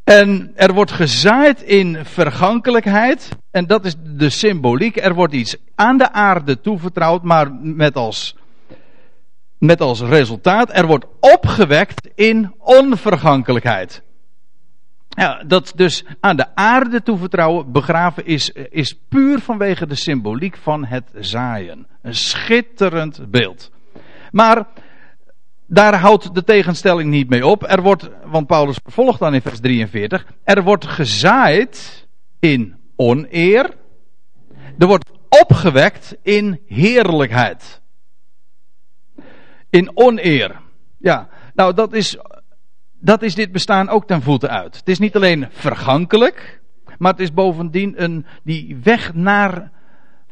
En 0.05 0.53
er 0.55 0.73
wordt 0.73 0.91
gezaaid 0.91 1.63
in 1.63 2.05
vergankelijkheid. 2.05 3.29
En 3.51 3.67
dat 3.67 3.85
is 3.85 3.95
de 4.17 4.31
symboliek. 4.31 4.97
Er 4.97 5.15
wordt 5.15 5.35
iets 5.35 5.57
aan 5.75 5.99
de 5.99 6.13
aarde 6.13 6.61
toevertrouwd, 6.61 7.23
maar 7.23 7.53
met 7.53 7.95
als, 7.97 8.37
met 9.59 9.81
als 9.81 10.01
resultaat, 10.01 10.77
er 10.77 10.87
wordt 10.87 11.07
opgewekt 11.21 12.09
in 12.15 12.55
onvergankelijkheid. 12.59 14.03
Ja, 15.09 15.43
dat 15.47 15.73
dus 15.77 16.05
aan 16.21 16.37
de 16.37 16.55
aarde 16.55 17.03
toevertrouwen, 17.03 17.73
begraven, 17.73 18.27
is, 18.27 18.51
is 18.51 18.99
puur 19.09 19.39
vanwege 19.39 19.87
de 19.87 19.95
symboliek 19.95 20.57
van 20.57 20.85
het 20.85 21.11
zaaien. 21.15 21.87
Een 22.03 22.15
schitterend 22.15 23.31
beeld. 23.31 23.71
Maar 24.31 24.67
daar 25.73 25.95
houdt 25.95 26.35
de 26.35 26.45
tegenstelling 26.45 27.11
niet 27.11 27.29
mee 27.29 27.47
op. 27.47 27.63
Er 27.63 27.83
wordt, 27.83 28.11
want 28.25 28.47
Paulus 28.47 28.79
vervolgt 28.83 29.19
dan 29.19 29.35
in 29.35 29.43
vers 29.43 29.61
43, 29.61 30.27
er 30.45 30.63
wordt 30.63 30.87
gezaaid 30.87 32.07
in 32.39 32.77
oneer. 32.97 33.75
Er 34.79 34.87
wordt 34.87 35.11
opgewekt 35.29 36.17
in 36.23 36.61
heerlijkheid. 36.67 37.81
In 39.71 39.91
oneer. 39.95 40.61
Ja, 40.99 41.29
nou 41.55 41.75
dat 41.75 41.93
is 41.93 42.19
dat 43.01 43.23
is 43.23 43.35
dit 43.35 43.53
bestaan 43.53 43.89
ook 43.89 44.07
ten 44.07 44.23
voeten 44.23 44.51
uit. 44.51 44.77
Het 44.77 44.89
is 44.89 44.99
niet 44.99 45.17
alleen 45.17 45.47
vergankelijk, 45.51 46.61
maar 46.99 47.11
het 47.11 47.21
is 47.21 47.33
bovendien 47.33 48.03
een, 48.03 48.27
die 48.45 48.77
weg 48.83 49.15
naar, 49.15 49.71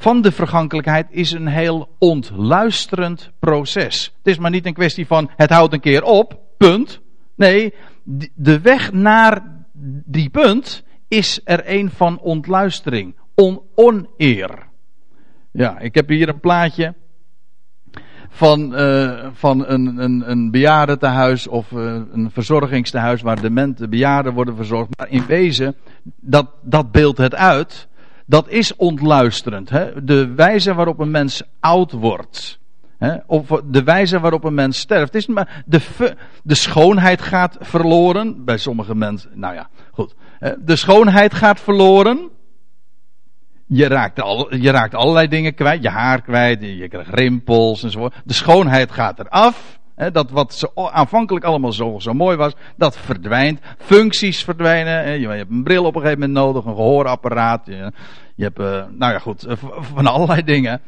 van 0.00 0.23
de 0.23 0.33
vergankelijkheid 0.33 1.07
is 1.11 1.33
een 1.33 1.47
heel 1.47 1.88
ontluisterend 1.99 3.30
proces. 3.38 4.04
Het 4.16 4.26
is 4.26 4.38
maar 4.38 4.50
niet 4.50 4.66
een 4.66 4.73
kwestie 4.73 5.07
van 5.07 5.30
het 5.37 5.50
houdt 5.50 5.73
een 5.73 5.80
keer 5.80 6.02
op, 6.02 6.40
punt. 6.57 7.00
Nee, 7.35 7.75
de 8.35 8.61
weg 8.61 8.92
naar 8.92 9.42
die 10.04 10.28
punt 10.28 10.85
is 11.09 11.40
er 11.45 11.62
een 11.64 11.90
van 11.90 12.19
ontluistering, 12.19 13.14
on 13.35 13.61
oneer. 13.75 14.69
Ja, 15.50 15.78
ik 15.78 15.95
heb 15.95 16.09
hier 16.09 16.28
een 16.28 16.40
plaatje 16.40 16.95
van, 18.28 18.80
uh, 18.80 19.26
van 19.33 19.66
een, 19.66 20.02
een, 20.02 20.30
een 20.30 20.50
bejaardentehuis 20.50 21.49
of 21.49 21.71
uh, 21.71 22.00
een 22.12 22.30
verzorgingstehuis 22.33 23.23
waar 23.23 23.40
demente 23.40 23.88
bejaarden 23.88 24.33
worden 24.33 24.57
verzorgd. 24.57 24.99
Maar 24.99 25.09
in 25.09 25.26
wezen, 25.26 25.75
dat, 26.21 26.50
dat 26.62 26.92
beeldt 26.92 27.19
het 27.19 27.35
uit. 27.35 27.88
Dat 28.31 28.49
is 28.49 28.77
ontluisterend. 28.77 29.71
Hè? 29.71 30.05
De 30.05 30.35
wijze 30.35 30.75
waarop 30.75 30.99
een 30.99 31.11
mens 31.11 31.43
oud 31.61 31.93
wordt. 31.93 32.59
Hè? 32.99 33.17
Of 33.27 33.47
de 33.65 33.83
wijze 33.83 34.21
waarop 34.21 34.45
een 34.45 34.55
mens 34.55 34.79
sterft. 34.79 35.15
Is 35.15 35.27
maar 35.27 35.65
de, 35.67 35.81
de 36.43 36.55
schoonheid 36.55 37.23
gaat 37.23 37.57
verloren. 37.61 38.45
Bij 38.45 38.59
sommige 38.59 38.95
mensen, 38.95 39.31
nou 39.35 39.55
ja, 39.55 39.69
goed. 39.93 40.15
De 40.59 40.77
schoonheid 40.77 41.35
gaat 41.35 41.61
verloren. 41.61 42.31
Je 43.67 43.89
raakt, 43.89 44.21
al, 44.21 44.55
je 44.55 44.71
raakt 44.71 44.95
allerlei 44.95 45.29
dingen 45.29 45.55
kwijt. 45.55 45.83
Je 45.83 45.89
haar 45.89 46.23
kwijt, 46.23 46.63
je 46.63 46.89
krijgt 46.89 47.15
rimpels 47.15 47.83
enzovoort. 47.83 48.15
De 48.25 48.35
schoonheid 48.35 48.91
gaat 48.91 49.19
eraf. 49.19 49.80
Dat 50.12 50.30
wat 50.30 50.54
zo, 50.54 50.66
aanvankelijk 50.75 51.45
allemaal 51.45 51.73
zo, 51.73 51.99
zo 51.99 52.12
mooi 52.12 52.37
was, 52.37 52.52
dat 52.76 52.97
verdwijnt. 52.97 53.61
Functies 53.78 54.45
verdwijnen. 54.45 55.21
Je, 55.21 55.28
hebt 55.28 55.50
een 55.50 55.62
bril 55.62 55.85
op 55.85 55.95
een 55.95 56.00
gegeven 56.00 56.21
moment 56.21 56.38
nodig, 56.38 56.64
een 56.64 56.76
gehoorapparaat. 56.76 57.66
Je, 57.66 58.45
hebt, 58.45 58.59
uh, 58.59 58.66
nou 58.90 59.12
ja 59.12 59.19
goed, 59.19 59.47
uh, 59.47 59.52
van 59.95 60.07
allerlei 60.07 60.45
dingen. 60.45 60.80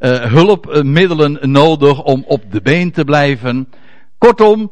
Uh, 0.00 0.20
hulpmiddelen 0.20 1.38
nodig 1.50 2.02
om 2.02 2.24
op 2.26 2.42
de 2.52 2.62
been 2.62 2.90
te 2.90 3.04
blijven. 3.04 3.68
Kortom, 4.18 4.70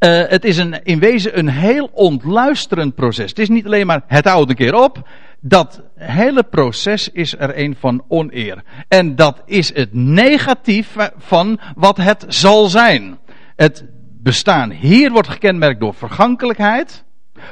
Uh, 0.00 0.22
het 0.26 0.44
is 0.44 0.56
een, 0.56 0.82
in 0.82 0.98
wezen 0.98 1.38
een 1.38 1.48
heel 1.48 1.90
ontluisterend 1.92 2.94
proces. 2.94 3.30
Het 3.30 3.38
is 3.38 3.48
niet 3.48 3.66
alleen 3.66 3.86
maar 3.86 4.02
het 4.06 4.26
oude 4.26 4.54
keer 4.54 4.74
op. 4.74 5.08
Dat 5.40 5.82
hele 5.94 6.42
proces 6.42 7.08
is 7.08 7.34
er 7.38 7.58
een 7.58 7.76
van 7.80 8.04
oneer. 8.08 8.62
En 8.88 9.16
dat 9.16 9.42
is 9.46 9.74
het 9.74 9.88
negatief 9.92 10.96
van 11.16 11.60
wat 11.74 11.96
het 11.96 12.24
zal 12.28 12.66
zijn. 12.66 13.18
Het 13.56 13.84
bestaan 14.22 14.70
hier 14.70 15.10
wordt 15.10 15.28
gekenmerkt 15.28 15.80
door 15.80 15.94
vergankelijkheid, 15.94 17.04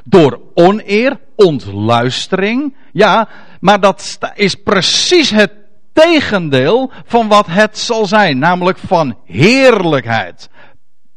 door 0.05 0.41
oneer, 0.55 1.21
ontluistering. 1.37 2.75
Ja, 2.93 3.29
maar 3.61 3.81
dat 3.81 4.19
is 4.35 4.55
precies 4.55 5.31
het 5.31 5.53
tegendeel 5.93 6.93
van 7.05 7.29
wat 7.29 7.47
het 7.47 7.79
zal 7.79 8.07
zijn, 8.07 8.39
namelijk 8.39 8.79
van 8.79 9.19
heerlijkheid. 9.25 10.49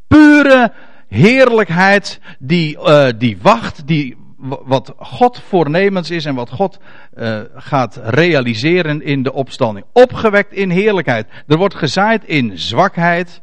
Pure 0.07 0.71
heerlijkheid 1.11 2.19
die, 2.39 2.77
uh, 2.77 3.09
die 3.17 3.37
wacht, 3.41 3.87
die, 3.87 4.17
wat 4.65 4.93
God 4.97 5.39
voornemens 5.39 6.09
is 6.09 6.25
en 6.25 6.35
wat 6.35 6.49
God 6.49 6.79
uh, 7.13 7.41
gaat 7.53 7.99
realiseren 8.03 9.01
in 9.01 9.23
de 9.23 9.33
opstanding. 9.33 9.85
Opgewekt 9.91 10.53
in 10.53 10.69
heerlijkheid. 10.69 11.27
Er 11.47 11.57
wordt 11.57 11.75
gezaaid 11.75 12.23
in 12.23 12.57
zwakheid 12.57 13.41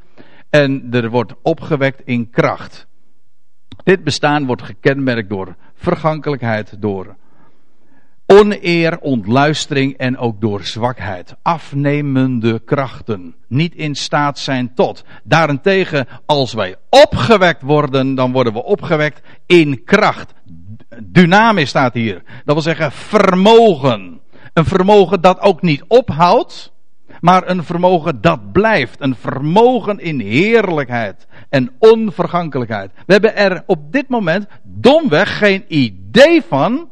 en 0.51 0.89
er 0.91 1.11
wordt 1.11 1.35
opgewekt 1.43 2.03
in 2.05 2.31
kracht. 2.31 2.87
Dit 3.85 4.05
bestaan 4.05 4.47
wordt 4.47 4.63
gekenmerkt 4.63 5.29
door 5.29 5.57
vergankelijkheid, 5.75 6.77
door 6.81 7.17
oneer, 8.33 8.99
ontluistering 9.01 9.97
en 9.97 10.19
ook 10.19 10.41
door 10.41 10.65
zwakheid. 10.65 11.35
Afnemende 11.43 12.61
krachten. 12.65 13.35
Niet 13.47 13.75
in 13.75 13.95
staat 13.95 14.39
zijn 14.39 14.75
tot. 14.75 15.05
Daarentegen, 15.25 16.07
als 16.27 16.53
wij 16.53 16.77
opgewekt 16.91 17.63
worden, 17.63 18.15
dan 18.15 18.33
worden 18.33 18.53
we 18.53 18.65
opgewekt 18.65 19.21
in 19.47 19.85
kracht. 19.85 20.33
Dynamisch 21.03 21.69
staat 21.69 21.95
hier. 21.95 22.23
Dat 22.45 22.55
wil 22.55 22.63
zeggen 22.63 22.93
vermogen. 22.93 24.21
Een 24.53 24.65
vermogen 24.65 25.21
dat 25.21 25.41
ook 25.41 25.63
niet 25.63 25.85
ophoudt, 25.87 26.73
maar 27.21 27.49
een 27.49 27.65
vermogen 27.65 28.21
dat 28.21 28.53
blijft. 28.53 29.01
Een 29.01 29.17
vermogen 29.17 29.99
in 29.99 30.21
heerlijkheid 30.21 31.27
en 31.49 31.71
onvergankelijkheid. 31.79 32.91
We 33.07 33.13
hebben 33.13 33.37
er 33.37 33.63
op 33.67 33.93
dit 33.93 34.09
moment 34.09 34.47
domweg 34.63 35.39
geen 35.39 35.65
idee 35.69 36.43
van 36.49 36.89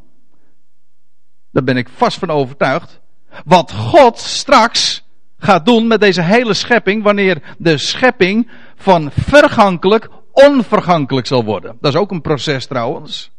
daar 1.57 1.65
ben 1.65 1.77
ik 1.77 1.89
vast 1.89 2.19
van 2.19 2.31
overtuigd. 2.31 3.01
Wat 3.45 3.73
God 3.73 4.19
straks 4.19 5.05
gaat 5.39 5.67
doen 5.67 5.87
met 5.87 6.01
deze 6.01 6.23
hele 6.23 6.55
schepping, 6.55 7.03
wanneer 7.03 7.43
de 7.59 7.79
schepping 7.79 8.51
van 8.75 9.11
vergankelijk 9.13 10.09
onvergankelijk 10.33 11.27
zal 11.27 11.45
worden. 11.45 11.77
Dat 11.81 11.95
is 11.95 12.01
ook 12.01 12.11
een 12.11 12.21
proces 12.21 12.67
trouwens. 12.67 13.31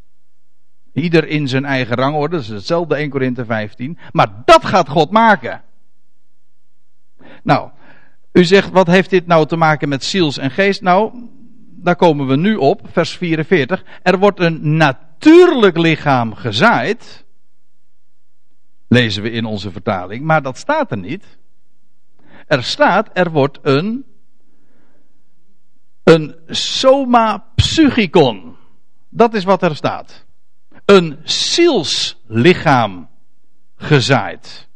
Ieder 0.94 1.28
in 1.28 1.48
zijn 1.48 1.66
eigen 1.66 1.96
rangorde, 1.96 2.36
dat 2.36 2.46
is 2.46 2.52
hetzelfde 2.52 2.96
1 2.96 3.10
Korinthe 3.10 3.46
15. 3.46 3.98
Maar 4.12 4.28
dat 4.46 4.66
gaat 4.66 4.90
God 4.90 5.12
maken. 5.12 5.62
Nou, 7.44 7.70
u 8.32 8.44
zegt, 8.44 8.72
wat 8.72 8.88
heeft 8.88 9.10
dit 9.10 9.28
nou 9.28 9.46
te 9.46 9.56
maken 9.56 9.90
met 9.90 10.04
ziels 10.04 10.38
en 10.38 10.52
geest? 10.52 10.82
Nou, 10.82 11.30
daar 11.70 11.96
komen 11.96 12.28
we 12.28 12.36
nu 12.36 12.56
op, 12.56 12.82
vers 12.92 13.18
44. 13.18 13.84
Er 14.04 14.18
wordt 14.18 14.40
een 14.40 14.78
natuurlijk 14.78 15.78
lichaam 15.78 16.34
gezaaid 16.34 17.26
lezen 18.88 19.24
we 19.24 19.32
in 19.32 19.46
onze 19.46 19.72
vertaling, 19.72 20.24
maar 20.24 20.42
dat 20.42 20.58
staat 20.58 20.92
er 20.92 20.98
niet. 20.98 21.38
Er 22.48 22.64
staat, 22.64 23.10
er 23.14 23.32
wordt 23.32 23.60
een, 23.62 24.06
een 26.04 26.36
soma 26.48 27.46
psychikon. 27.56 28.56
Dat 29.10 29.34
is 29.34 29.44
wat 29.44 29.64
er 29.64 29.76
staat. 29.76 30.26
Een 30.86 31.18
zielslichaam 31.24 33.10
gezaaid 33.76 34.68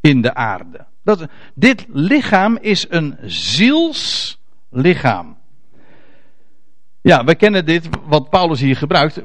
in 0.00 0.20
de 0.22 0.34
aarde. 0.34 0.86
Dat, 1.02 1.26
dit 1.54 1.86
lichaam 1.88 2.58
is 2.60 2.86
een 2.88 3.16
zielslichaam. 3.22 4.38
Ja, 7.02 7.24
we 7.24 7.34
kennen 7.34 7.66
dit, 7.66 7.88
wat 8.06 8.30
Paulus 8.30 8.60
hier 8.60 8.76
gebruikt 8.76 9.22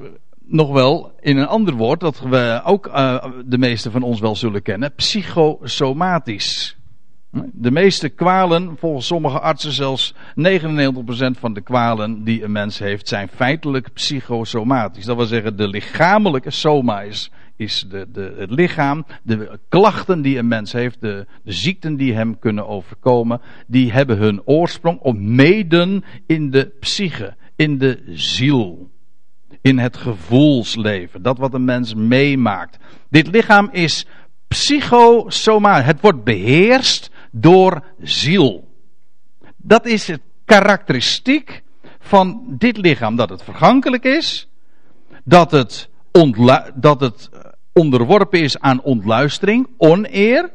nog 0.47 0.71
wel 0.71 1.11
in 1.19 1.37
een 1.37 1.47
ander 1.47 1.73
woord 1.73 1.99
dat 1.99 2.19
we 2.19 2.61
ook 2.63 2.87
uh, 2.87 3.25
de 3.45 3.57
meeste 3.57 3.91
van 3.91 4.03
ons 4.03 4.19
wel 4.19 4.35
zullen 4.35 4.61
kennen: 4.61 4.93
psychosomatisch. 4.95 6.77
De 7.53 7.71
meeste 7.71 8.09
kwalen, 8.09 8.77
volgens 8.77 9.07
sommige 9.07 9.39
artsen 9.39 9.71
zelfs 9.71 10.13
99% 10.13 10.15
van 11.39 11.53
de 11.53 11.61
kwalen 11.61 12.23
die 12.23 12.43
een 12.43 12.51
mens 12.51 12.79
heeft, 12.79 13.07
zijn 13.07 13.27
feitelijk 13.27 13.93
psychosomatisch. 13.93 15.05
Dat 15.05 15.15
wil 15.15 15.25
zeggen, 15.25 15.57
de 15.57 15.67
lichamelijke 15.67 16.51
soma 16.51 17.01
is, 17.01 17.31
is 17.55 17.85
de, 17.89 18.07
de, 18.11 18.35
het 18.37 18.51
lichaam. 18.51 19.05
De 19.23 19.59
klachten 19.69 20.21
die 20.21 20.37
een 20.37 20.47
mens 20.47 20.71
heeft, 20.71 21.01
de, 21.01 21.25
de 21.43 21.51
ziekten 21.51 21.95
die 21.95 22.13
hem 22.13 22.39
kunnen 22.39 22.67
overkomen, 22.67 23.41
die 23.67 23.91
hebben 23.91 24.17
hun 24.17 24.41
oorsprong 24.45 24.99
of 24.99 25.15
meden 25.15 26.03
in 26.27 26.49
de 26.51 26.75
psyche, 26.79 27.35
in 27.55 27.77
de 27.77 28.01
ziel 28.05 28.89
in 29.61 29.77
het 29.77 29.97
gevoelsleven. 29.97 31.21
Dat 31.21 31.37
wat 31.37 31.53
een 31.53 31.65
mens 31.65 31.93
meemaakt. 31.93 32.77
Dit 33.09 33.27
lichaam 33.27 33.69
is 33.71 34.05
psychosoma. 34.47 35.81
Het 35.81 36.01
wordt 36.01 36.23
beheerst 36.23 37.09
door 37.31 37.83
ziel. 38.01 38.67
Dat 39.57 39.85
is 39.85 40.07
het 40.07 40.21
karakteristiek 40.45 41.63
van 41.99 42.43
dit 42.47 42.77
lichaam. 42.77 43.15
Dat 43.15 43.29
het 43.29 43.43
vergankelijk 43.43 44.03
is. 44.03 44.47
Dat 45.23 45.51
het, 45.51 45.89
dat 46.75 46.99
het 46.99 47.29
onderworpen 47.73 48.39
is 48.39 48.59
aan 48.59 48.81
ontluistering, 48.81 49.67
oneer. 49.77 50.51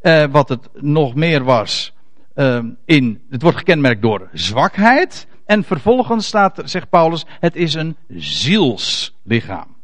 Eh, 0.00 0.24
wat 0.30 0.48
het 0.48 0.68
nog 0.72 1.14
meer 1.14 1.44
was. 1.44 1.92
Uh, 2.34 2.64
in, 2.84 3.22
het 3.30 3.42
wordt 3.42 3.58
gekenmerkt 3.58 4.02
door 4.02 4.28
zwakheid. 4.32 5.26
En 5.44 5.64
vervolgens 5.64 6.26
staat, 6.26 6.62
zegt 6.64 6.88
Paulus, 6.88 7.24
het 7.28 7.56
is 7.56 7.74
een 7.74 7.96
zielslichaam. 8.08 9.76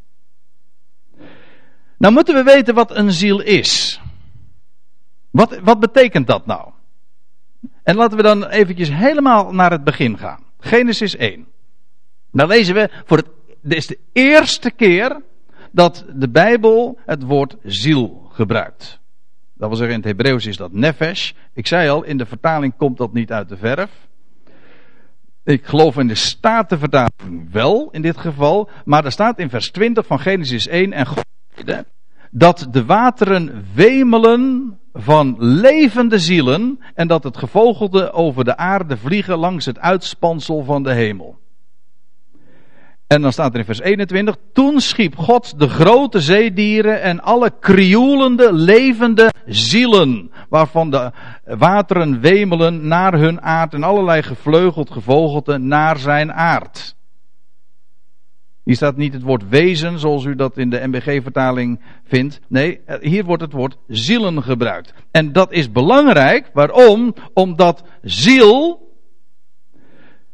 Nou 1.97 2.15
moeten 2.15 2.35
we 2.35 2.43
weten 2.43 2.75
wat 2.75 2.97
een 2.97 3.13
ziel 3.13 3.41
is. 3.41 4.01
Wat, 5.31 5.59
wat 5.59 5.81
betekent 5.81 6.27
dat 6.27 6.47
nou? 6.47 6.71
En 7.83 7.97
laten 7.97 8.17
we 8.17 8.23
dan 8.23 8.47
eventjes 8.47 8.89
helemaal 8.89 9.53
naar 9.53 9.71
het 9.71 9.85
begin 9.85 10.19
gaan. 10.19 10.45
Genesis 10.59 11.17
1. 11.17 11.47
Dan 12.33 12.49
lezen 12.49 12.75
we 12.75 12.91
voor 13.05 13.17
het, 13.17 13.27
dit 13.63 13.77
is 13.77 13.87
de 13.87 13.99
eerste 14.13 14.71
keer 14.71 15.23
dat 15.71 16.05
de 16.15 16.29
Bijbel 16.29 16.99
het 17.05 17.23
woord 17.23 17.57
ziel 17.63 18.29
gebruikt. 18.33 19.01
Dat 19.55 19.69
wil 19.69 19.79
zeggen 19.79 19.95
in 19.95 20.01
het 20.01 20.11
Hebreeuws 20.11 20.47
is 20.47 20.57
dat 20.57 20.73
nefesh. 20.73 21.33
Ik 21.53 21.67
zei 21.67 21.89
al, 21.89 22.03
in 22.03 22.17
de 22.17 22.27
vertaling 22.27 22.77
komt 22.77 22.99
dat 22.99 23.13
niet 23.13 23.33
uit 23.33 23.49
de 23.49 23.57
verf. 23.57 23.91
Ik 25.45 25.67
geloof 25.67 25.97
in 25.97 26.09
de 26.09 26.15
Statenvertaling 26.15 27.53
wel 27.53 27.89
in 27.91 28.03
dit 28.03 28.17
geval. 28.17 28.71
Maar 28.85 29.05
er 29.05 29.13
staat 29.13 29.39
in 29.39 29.51
vers 29.51 29.71
20 29.71 30.07
van 30.07 30.19
Genesis 30.19 30.67
1 30.67 30.93
en 30.93 31.07
God 31.07 31.25
dat 32.31 32.69
de 32.71 32.85
wateren 32.85 33.65
wemelen 33.75 34.79
van 34.93 35.37
levende 35.39 36.19
zielen 36.19 36.79
en 36.95 37.09
dat 37.09 37.25
het 37.25 37.37
gevogelde 37.37 38.13
over 38.13 38.45
de 38.45 38.57
aarde 38.57 38.97
vliegen 38.97 39.39
langs 39.39 39.65
het 39.65 39.79
uitspansel 39.79 40.65
van 40.65 40.83
de 40.83 40.93
hemel. 40.93 41.40
En 43.11 43.23
dan 43.23 43.33
staat 43.33 43.53
er 43.53 43.59
in 43.59 43.65
vers 43.65 43.81
21, 43.81 44.37
toen 44.53 44.81
schiep 44.81 45.17
God 45.17 45.59
de 45.59 45.69
grote 45.69 46.21
zeedieren 46.21 47.03
en 47.03 47.21
alle 47.21 47.53
krioelende, 47.61 48.53
levende 48.53 49.33
zielen, 49.47 50.31
waarvan 50.49 50.91
de 50.91 51.13
wateren 51.45 52.21
wemelen 52.21 52.89
naar 52.89 53.19
hun 53.19 53.41
aard 53.41 53.75
en 53.75 53.83
allerlei 53.83 54.23
gevleugeld 54.23 54.91
gevogelte 54.91 55.59
naar 55.59 55.99
zijn 55.99 56.33
aard. 56.33 56.97
Hier 58.65 58.77
staat 58.77 58.97
niet 58.97 59.13
het 59.13 59.23
woord 59.23 59.49
wezen, 59.49 59.99
zoals 59.99 60.25
u 60.25 60.35
dat 60.35 60.59
in 60.59 60.71
de 60.71 60.87
MBG-vertaling 60.87 61.81
vindt. 62.05 62.41
Nee, 62.49 62.81
hier 63.01 63.25
wordt 63.25 63.43
het 63.43 63.53
woord 63.53 63.77
zielen 63.87 64.43
gebruikt. 64.43 64.95
En 65.11 65.33
dat 65.33 65.53
is 65.53 65.73
belangrijk. 65.73 66.51
Waarom? 66.53 67.15
Omdat 67.35 67.85
ziel 68.03 68.89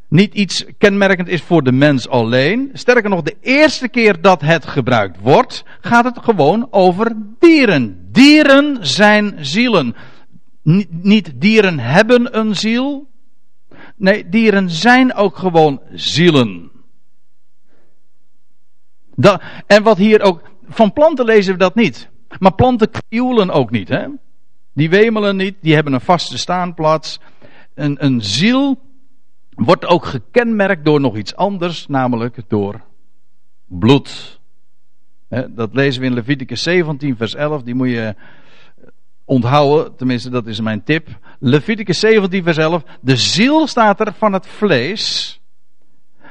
niet 0.08 0.34
iets 0.34 0.64
kenmerkend 0.78 1.28
is 1.28 1.42
voor 1.42 1.62
de 1.62 1.72
mens 1.72 2.08
alleen. 2.08 2.70
Sterker 2.72 3.10
nog, 3.10 3.22
de 3.22 3.36
eerste 3.40 3.88
keer 3.88 4.20
dat 4.20 4.40
het 4.40 4.66
gebruikt 4.66 5.20
wordt, 5.20 5.64
gaat 5.80 6.04
het 6.04 6.18
gewoon 6.18 6.68
over 6.70 7.16
dieren. 7.38 8.08
Dieren 8.12 8.86
zijn 8.86 9.36
zielen. 9.40 9.94
niet 10.90 11.32
dieren 11.34 11.78
hebben 11.78 12.38
een 12.38 12.56
ziel. 12.56 13.08
Nee, 13.96 14.28
dieren 14.28 14.70
zijn 14.70 15.14
ook 15.14 15.36
gewoon 15.36 15.80
zielen. 15.92 16.70
En 19.66 19.82
wat 19.82 19.96
hier 19.96 20.20
ook. 20.20 20.42
Van 20.68 20.92
planten 20.92 21.24
lezen 21.24 21.52
we 21.52 21.58
dat 21.58 21.74
niet. 21.74 22.08
Maar 22.38 22.54
planten 22.54 22.90
krioelen 22.90 23.50
ook 23.50 23.70
niet. 23.70 23.88
Hè? 23.88 24.06
Die 24.74 24.90
wemelen 24.90 25.36
niet, 25.36 25.54
die 25.60 25.74
hebben 25.74 25.92
een 25.92 26.00
vaste 26.00 26.38
staanplaats. 26.38 27.20
Een, 27.74 28.04
een 28.04 28.22
ziel 28.22 28.80
wordt 29.56 29.86
ook 29.86 30.04
gekenmerkt 30.04 30.84
door 30.84 31.00
nog 31.00 31.16
iets 31.16 31.36
anders, 31.36 31.86
namelijk 31.86 32.38
door 32.48 32.80
bloed. 33.66 34.40
Dat 35.48 35.74
lezen 35.74 36.00
we 36.00 36.06
in 36.06 36.14
Leviticus 36.14 36.62
17, 36.62 37.16
vers 37.16 37.34
11. 37.34 37.62
Die 37.62 37.74
moet 37.74 37.88
je 37.88 38.14
onthouden, 39.24 39.96
tenminste 39.96 40.30
dat 40.30 40.46
is 40.46 40.60
mijn 40.60 40.82
tip. 40.82 41.18
Leviticus 41.38 41.98
17, 41.98 42.42
vers 42.42 42.56
11. 42.56 42.82
De 43.00 43.16
ziel 43.16 43.66
staat 43.66 44.00
er 44.00 44.12
van 44.12 44.32
het 44.32 44.46
vlees. 44.46 45.40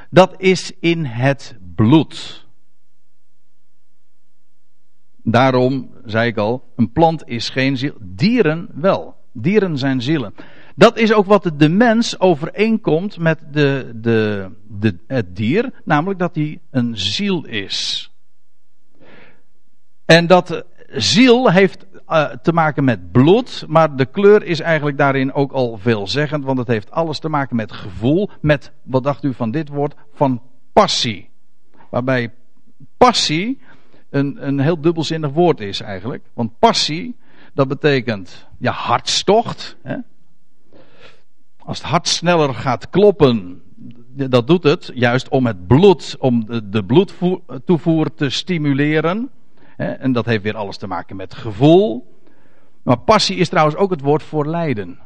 Dat 0.10 0.36
is 0.38 0.72
in 0.80 1.06
het 1.06 1.58
bloed. 1.76 2.46
Daarom, 5.24 5.92
zei 6.06 6.28
ik 6.28 6.38
al, 6.38 6.74
een 6.76 6.92
plant 6.92 7.28
is 7.28 7.50
geen 7.50 7.78
ziel. 7.78 7.94
Dieren 8.00 8.70
wel. 8.74 9.16
Dieren 9.32 9.78
zijn 9.78 10.02
zielen. 10.02 10.34
Dat 10.76 10.98
is 10.98 11.14
ook 11.14 11.26
wat 11.26 11.52
de 11.58 11.70
mens 11.70 12.20
overeenkomt 12.20 13.18
met 13.18 13.40
de, 13.52 13.92
de, 13.96 14.50
de, 14.68 14.98
het 15.08 15.36
dier, 15.36 15.72
namelijk 15.84 16.20
dat 16.20 16.36
hij 16.36 16.60
een 16.72 16.98
ziel 16.98 17.46
is. 17.46 18.10
En 20.06 20.28
dat 20.28 20.66
ziel 20.88 21.52
heeft 21.52 21.86
uh, 22.10 22.30
te 22.30 22.54
maken 22.54 22.84
met 22.84 23.12
bloed, 23.12 23.66
maar 23.68 23.96
de 23.96 24.06
kleur 24.06 24.44
is 24.44 24.60
eigenlijk 24.60 24.98
daarin 24.98 25.34
ook 25.34 25.52
al 25.52 25.78
veelzeggend, 25.78 26.44
want 26.44 26.58
het 26.58 26.68
heeft 26.68 26.92
alles 26.92 27.20
te 27.20 27.30
maken 27.30 27.56
met 27.56 27.72
gevoel, 27.72 28.30
met, 28.42 28.72
wat 28.84 29.04
dacht 29.04 29.24
u 29.24 29.34
van 29.34 29.52
dit 29.52 29.70
woord, 29.70 29.96
van 30.14 30.42
passie. 30.74 31.30
Waarbij 31.90 32.34
passie 32.98 33.62
een, 34.10 34.48
een 34.48 34.60
heel 34.60 34.82
dubbelzinnig 34.82 35.32
woord 35.32 35.60
is 35.60 35.82
eigenlijk. 35.82 36.24
Want 36.34 36.60
passie, 36.60 37.18
dat 37.54 37.68
betekent 37.68 38.48
ja, 38.58 38.72
hartstocht. 38.72 39.78
Hè? 39.84 39.98
Als 41.66 41.78
het 41.78 41.88
hart 41.88 42.08
sneller 42.08 42.54
gaat 42.54 42.90
kloppen, 42.90 43.62
dat 44.10 44.48
doet 44.48 44.64
het 44.64 44.92
juist 44.94 45.30
om 45.30 45.46
het 45.46 45.68
bloed, 45.68 46.16
om 46.20 46.46
de 46.70 46.84
bloedtoevoer 46.84 48.14
te 48.14 48.30
stimuleren. 48.30 49.30
En 49.78 50.12
dat 50.12 50.26
heeft 50.26 50.44
weer 50.44 50.56
alles 50.56 50.78
te 50.78 50.88
maken 50.88 51.16
met 51.16 51.34
gevoel. 51.34 52.14
Maar 52.84 52.98
passie 52.98 53.38
is 53.38 53.50
trouwens 53.50 53.78
ook 53.78 53.90
het 53.90 54.02
woord 54.02 54.24
voor 54.24 54.48
lijden. 54.48 55.00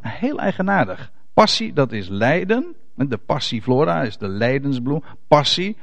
Heel 0.00 0.38
eigenaardig. 0.38 1.12
Passie, 1.34 1.72
dat 1.72 1.92
is 1.92 2.08
lijden. 2.08 2.74
De 2.94 3.16
passiflora 3.16 4.02
is 4.02 4.18
de 4.18 4.28
lijdensbloem. 4.28 5.02
Passie. 5.28 5.76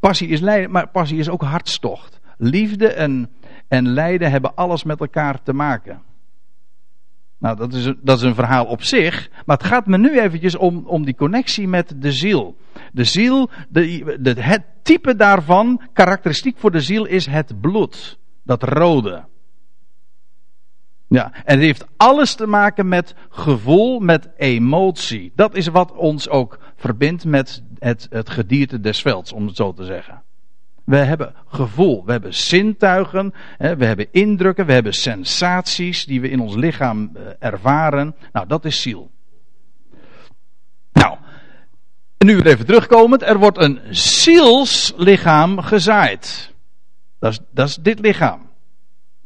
Passie 0.00 0.28
is 0.28 0.40
lijden, 0.40 0.70
maar 0.70 0.88
passie 0.88 1.18
is 1.18 1.28
ook 1.28 1.42
hartstocht. 1.42 2.20
Liefde 2.36 2.88
en, 2.88 3.30
en 3.68 3.88
lijden 3.88 4.30
hebben 4.30 4.54
alles 4.54 4.84
met 4.84 5.00
elkaar 5.00 5.42
te 5.42 5.52
maken. 5.52 6.02
Nou, 7.40 7.56
dat 7.56 7.72
is, 7.72 7.92
dat 8.02 8.16
is 8.16 8.22
een 8.22 8.34
verhaal 8.34 8.64
op 8.64 8.82
zich. 8.82 9.30
Maar 9.46 9.56
het 9.56 9.66
gaat 9.66 9.86
me 9.86 9.98
nu 9.98 10.20
eventjes 10.20 10.56
om, 10.56 10.86
om 10.86 11.04
die 11.04 11.14
connectie 11.14 11.68
met 11.68 11.94
de 11.96 12.12
ziel. 12.12 12.56
De 12.92 13.04
ziel, 13.04 13.50
de, 13.68 14.34
het 14.38 14.62
type 14.82 15.16
daarvan, 15.16 15.80
karakteristiek 15.92 16.58
voor 16.58 16.70
de 16.70 16.80
ziel, 16.80 17.04
is 17.04 17.26
het 17.26 17.60
bloed. 17.60 18.18
Dat 18.42 18.62
rode. 18.62 19.24
Ja, 21.08 21.32
en 21.44 21.54
het 21.54 21.64
heeft 21.64 21.86
alles 21.96 22.34
te 22.34 22.46
maken 22.46 22.88
met 22.88 23.14
gevoel, 23.28 24.00
met 24.00 24.28
emotie. 24.36 25.32
Dat 25.34 25.54
is 25.54 25.66
wat 25.66 25.92
ons 25.92 26.28
ook 26.28 26.58
verbindt 26.76 27.24
met 27.24 27.62
het, 27.78 28.06
het 28.10 28.30
gedierte 28.30 28.80
des 28.80 29.02
velds, 29.02 29.32
om 29.32 29.46
het 29.46 29.56
zo 29.56 29.72
te 29.72 29.84
zeggen. 29.84 30.22
We 30.84 30.96
hebben 30.96 31.34
gevoel, 31.46 32.04
we 32.04 32.12
hebben 32.12 32.34
zintuigen, 32.34 33.34
we 33.58 33.84
hebben 33.84 34.06
indrukken, 34.10 34.66
we 34.66 34.72
hebben 34.72 34.92
sensaties 34.92 36.04
die 36.04 36.20
we 36.20 36.28
in 36.28 36.40
ons 36.40 36.54
lichaam 36.54 37.10
eh, 37.14 37.22
ervaren. 37.38 38.14
Nou, 38.32 38.46
dat 38.46 38.64
is 38.64 38.82
ziel. 38.82 39.10
Nou, 40.92 41.16
nu 42.18 42.36
weer 42.36 42.46
even 42.46 42.66
terugkomend, 42.66 43.22
er 43.22 43.38
wordt 43.38 43.58
een 43.58 43.80
zielslichaam 43.90 45.60
gezaaid. 45.60 46.54
Dat 47.18 47.32
is, 47.32 47.40
dat 47.50 47.68
is 47.68 47.76
dit 47.76 48.00
lichaam. 48.00 48.48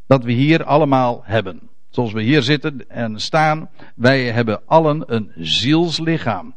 Dat 0.07 0.25
we 0.25 0.33
hier 0.33 0.65
allemaal 0.65 1.23
hebben. 1.25 1.61
Zoals 1.89 2.13
we 2.13 2.23
hier 2.23 2.43
zitten 2.43 2.89
en 2.89 3.21
staan, 3.21 3.71
wij 3.95 4.31
hebben 4.31 4.61
allen 4.67 5.03
een 5.07 5.33
zielslichaam. 5.37 6.55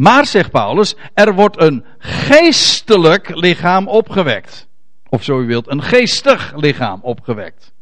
Maar, 0.00 0.26
zegt 0.26 0.50
Paulus, 0.50 0.94
er 1.14 1.34
wordt 1.34 1.60
een 1.60 1.84
geestelijk 1.98 3.34
lichaam 3.34 3.88
opgewekt. 3.88 4.68
Of 5.08 5.22
zo 5.22 5.40
u 5.40 5.46
wilt, 5.46 5.70
een 5.70 5.82
geestig 5.82 6.52
lichaam 6.56 7.00
opgewekt. 7.02 7.72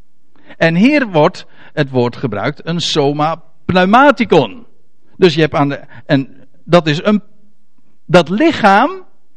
En 0.56 0.74
hier 0.74 1.06
wordt 1.06 1.46
het 1.72 1.90
woord 1.90 2.16
gebruikt, 2.16 2.60
een 2.64 2.80
soma 2.80 3.42
pneumaticon. 3.64 4.66
Dus 5.16 5.34
je 5.34 5.40
hebt 5.40 5.54
aan 5.54 5.68
de, 5.68 5.80
en 6.06 6.46
dat 6.64 6.86
is 6.86 7.04
een, 7.04 7.22
dat 8.06 8.28
lichaam 8.28 8.90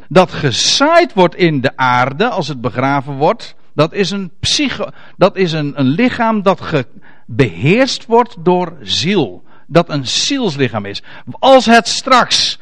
dat 0.10 0.32
gezaaid 0.32 1.14
wordt 1.14 1.36
in 1.36 1.62
de 1.62 1.78
aarde 1.78 2.30
als 2.30 2.48
het 2.48 2.62
begraven 2.62 3.14
wordt, 3.14 3.56
dat 3.74 3.94
is 3.94 4.12
een 4.12 4.32
psycho, 4.40 4.90
dat 5.18 5.36
is 5.36 5.52
een, 5.52 5.80
een 5.80 5.88
lichaam 5.88 6.42
dat 6.42 6.62
ge, 6.62 6.86
beheerst 7.26 8.06
wordt 8.06 8.36
door 8.40 8.78
ziel. 8.82 9.44
Dat 9.68 9.90
een 9.90 10.08
zielslichaam 10.08 10.86
is. 10.86 11.04
Als 11.40 11.66
het 11.66 11.88
straks 11.88 12.60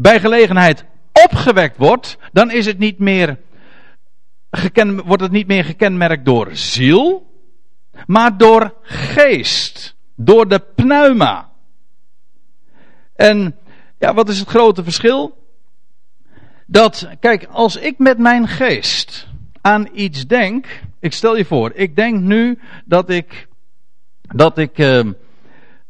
bij 0.00 0.20
gelegenheid 0.20 0.84
opgewekt 1.24 1.76
wordt, 1.76 2.18
dan 2.32 2.50
is 2.50 2.66
het 2.66 2.78
niet 2.78 2.98
meer 2.98 3.38
geken, 4.50 5.04
wordt 5.04 5.22
het 5.22 5.32
niet 5.32 5.46
meer 5.46 5.64
gekenmerkt 5.64 6.24
door 6.24 6.48
ziel, 6.56 7.32
maar 8.06 8.36
door 8.36 8.74
geest, 8.82 9.96
door 10.14 10.48
de 10.48 10.58
pneuma. 10.74 11.50
En 13.14 13.56
ja, 13.98 14.14
wat 14.14 14.28
is 14.28 14.38
het 14.38 14.48
grote 14.48 14.84
verschil? 14.84 15.38
Dat, 16.66 17.08
kijk, 17.20 17.46
als 17.50 17.76
ik 17.76 17.98
met 17.98 18.18
mijn 18.18 18.48
geest 18.48 19.28
aan 19.60 19.88
iets 19.92 20.26
denk, 20.26 20.66
ik 21.00 21.12
stel 21.12 21.36
je 21.36 21.44
voor, 21.44 21.72
ik 21.74 21.96
denk 21.96 22.20
nu 22.20 22.58
dat 22.84 23.10
ik, 23.10 23.48
dat 24.20 24.58
ik 24.58 24.78
uh, 24.78 25.00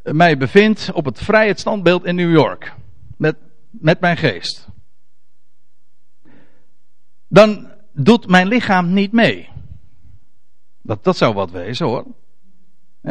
mij 0.02 0.36
bevind 0.36 0.90
op 0.92 1.04
het 1.04 1.18
vrije 1.18 1.58
standbeeld 1.58 2.04
in 2.04 2.14
New 2.14 2.32
York. 2.32 2.72
Met 3.16 3.36
met 3.70 4.00
mijn 4.00 4.16
geest. 4.16 4.68
Dan 7.28 7.70
doet 7.92 8.28
mijn 8.28 8.48
lichaam 8.48 8.92
niet 8.92 9.12
mee. 9.12 9.48
Dat, 10.82 11.04
dat 11.04 11.16
zou 11.16 11.34
wat 11.34 11.50
wezen 11.50 11.86
hoor. 11.86 12.06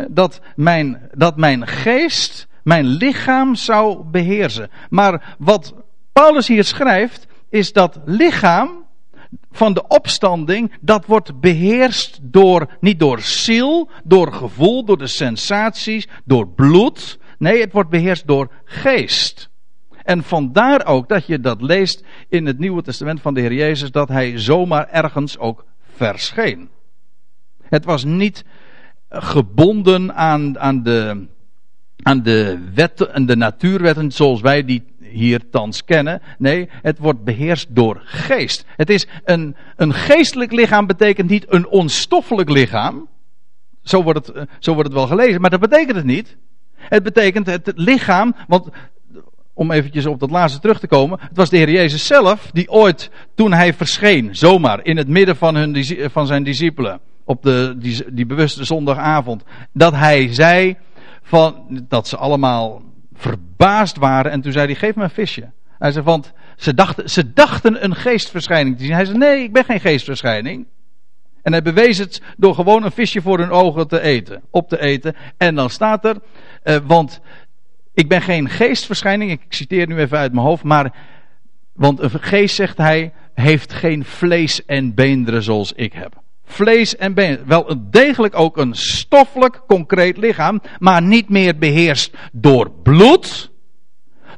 Dat 0.09 0.41
mijn, 0.55 1.09
dat 1.13 1.37
mijn 1.37 1.67
geest 1.67 2.47
mijn 2.63 2.85
lichaam 2.85 3.55
zou 3.55 4.03
beheersen. 4.03 4.69
Maar 4.89 5.35
wat 5.39 5.73
Paulus 6.11 6.47
hier 6.47 6.63
schrijft, 6.63 7.27
is 7.49 7.73
dat 7.73 7.99
lichaam 8.05 8.87
van 9.51 9.73
de 9.73 9.87
opstanding, 9.87 10.73
dat 10.81 11.05
wordt 11.05 11.39
beheerst 11.39 12.19
door, 12.21 12.77
niet 12.79 12.99
door 12.99 13.19
ziel, 13.21 13.89
door 14.03 14.33
gevoel, 14.33 14.85
door 14.85 14.97
de 14.97 15.07
sensaties, 15.07 16.07
door 16.25 16.47
bloed. 16.47 17.19
Nee, 17.37 17.61
het 17.61 17.71
wordt 17.71 17.89
beheerst 17.89 18.27
door 18.27 18.51
geest. 18.65 19.49
En 20.09 20.23
vandaar 20.23 20.85
ook 20.85 21.09
dat 21.09 21.25
je 21.25 21.39
dat 21.39 21.61
leest 21.61 22.03
in 22.29 22.45
het 22.45 22.59
Nieuwe 22.59 22.81
Testament 22.81 23.21
van 23.21 23.33
de 23.33 23.41
Heer 23.41 23.53
Jezus, 23.53 23.91
dat 23.91 24.07
hij 24.07 24.39
zomaar 24.39 24.89
ergens 24.89 25.37
ook 25.37 25.65
verscheen. 25.95 26.69
Het 27.63 27.85
was 27.85 28.03
niet 28.03 28.43
gebonden 29.09 30.15
aan, 30.15 30.59
aan, 30.59 30.83
de, 30.83 31.27
aan 32.01 32.23
de 32.23 32.59
wetten 32.73 33.13
en 33.13 33.25
de 33.25 33.35
natuurwetten 33.35 34.11
zoals 34.11 34.41
wij 34.41 34.65
die 34.65 34.83
hier 34.99 35.49
thans 35.49 35.83
kennen. 35.83 36.21
Nee, 36.37 36.69
het 36.71 36.97
wordt 36.97 37.23
beheerst 37.23 37.75
door 37.75 38.01
geest. 38.03 38.65
Het 38.75 38.89
is 38.89 39.07
een, 39.23 39.55
een 39.75 39.93
geestelijk 39.93 40.51
lichaam 40.51 40.87
betekent 40.87 41.29
niet 41.29 41.45
een 41.47 41.67
onstoffelijk 41.67 42.49
lichaam. 42.49 43.07
Zo 43.81 44.03
wordt, 44.03 44.27
het, 44.27 44.49
zo 44.59 44.73
wordt 44.73 44.89
het 44.89 44.97
wel 44.97 45.07
gelezen, 45.07 45.41
maar 45.41 45.49
dat 45.49 45.59
betekent 45.59 45.95
het 45.95 46.05
niet. 46.05 46.37
Het 46.75 47.03
betekent 47.03 47.45
het 47.45 47.71
lichaam, 47.75 48.35
want 48.47 48.69
om 49.59 49.71
eventjes 49.71 50.05
op 50.05 50.19
dat 50.19 50.29
laatste 50.29 50.59
terug 50.59 50.79
te 50.79 50.87
komen. 50.87 51.19
Het 51.21 51.37
was 51.37 51.49
de 51.49 51.57
Heer 51.57 51.71
Jezus 51.71 52.07
zelf 52.07 52.49
die 52.53 52.69
ooit, 52.69 53.11
toen 53.35 53.53
hij 53.53 53.73
verscheen, 53.73 54.35
zomaar 54.35 54.85
in 54.85 54.97
het 54.97 55.07
midden 55.07 55.35
van, 55.35 55.55
hun, 55.55 55.85
van 56.11 56.27
zijn 56.27 56.43
discipelen, 56.43 56.99
op 57.23 57.43
de, 57.43 57.75
die, 57.77 58.13
die 58.13 58.25
bewuste 58.25 58.63
zondagavond, 58.63 59.43
dat 59.73 59.93
hij 59.93 60.33
zei 60.33 60.77
van, 61.21 61.83
dat 61.87 62.07
ze 62.07 62.17
allemaal 62.17 62.81
verbaasd 63.13 63.97
waren. 63.97 64.31
En 64.31 64.41
toen 64.41 64.51
zei 64.51 64.65
hij, 64.65 64.75
geef 64.75 64.95
me 64.95 65.03
een 65.03 65.09
visje. 65.09 65.51
Hij 65.79 65.91
zei, 65.91 66.05
want 66.05 66.33
ze 66.55 66.73
dachten, 66.73 67.09
ze 67.09 67.33
dachten 67.33 67.83
een 67.83 67.95
geestverschijning 67.95 68.77
te 68.77 68.83
zien. 68.83 68.93
Hij 68.93 69.05
zei, 69.05 69.17
nee, 69.17 69.43
ik 69.43 69.53
ben 69.53 69.65
geen 69.65 69.79
geestverschijning. 69.79 70.65
En 71.41 71.51
hij 71.51 71.61
bewees 71.61 71.97
het 71.97 72.21
door 72.37 72.55
gewoon 72.55 72.83
een 72.83 72.91
visje 72.91 73.21
voor 73.21 73.39
hun 73.39 73.51
ogen 73.51 73.87
te 73.87 74.01
eten, 74.01 74.41
op 74.49 74.69
te 74.69 74.81
eten. 74.81 75.15
En 75.37 75.55
dan 75.55 75.69
staat 75.69 76.05
er, 76.05 76.15
uh, 76.63 76.77
want 76.85 77.21
ik 77.99 78.07
ben 78.07 78.21
geen 78.21 78.49
geestverschijning, 78.49 79.31
ik 79.31 79.41
citeer 79.49 79.87
nu 79.87 79.97
even 79.97 80.17
uit 80.17 80.33
mijn 80.33 80.45
hoofd, 80.45 80.63
maar, 80.63 80.93
want 81.73 81.99
een 81.99 82.09
geest, 82.09 82.55
zegt 82.55 82.77
hij, 82.77 83.13
heeft 83.33 83.73
geen 83.73 84.05
vlees 84.05 84.65
en 84.65 84.93
beenderen 84.93 85.43
zoals 85.43 85.73
ik 85.73 85.93
heb. 85.93 86.21
vlees 86.45 86.95
en 86.95 87.13
been. 87.13 87.39
Wel 87.45 87.75
degelijk 87.89 88.35
ook 88.35 88.57
een 88.57 88.75
stoffelijk, 88.75 89.61
concreet 89.67 90.17
lichaam, 90.17 90.61
maar 90.77 91.01
niet 91.01 91.29
meer 91.29 91.57
beheerst 91.57 92.17
door 92.31 92.71
bloed, 92.83 93.51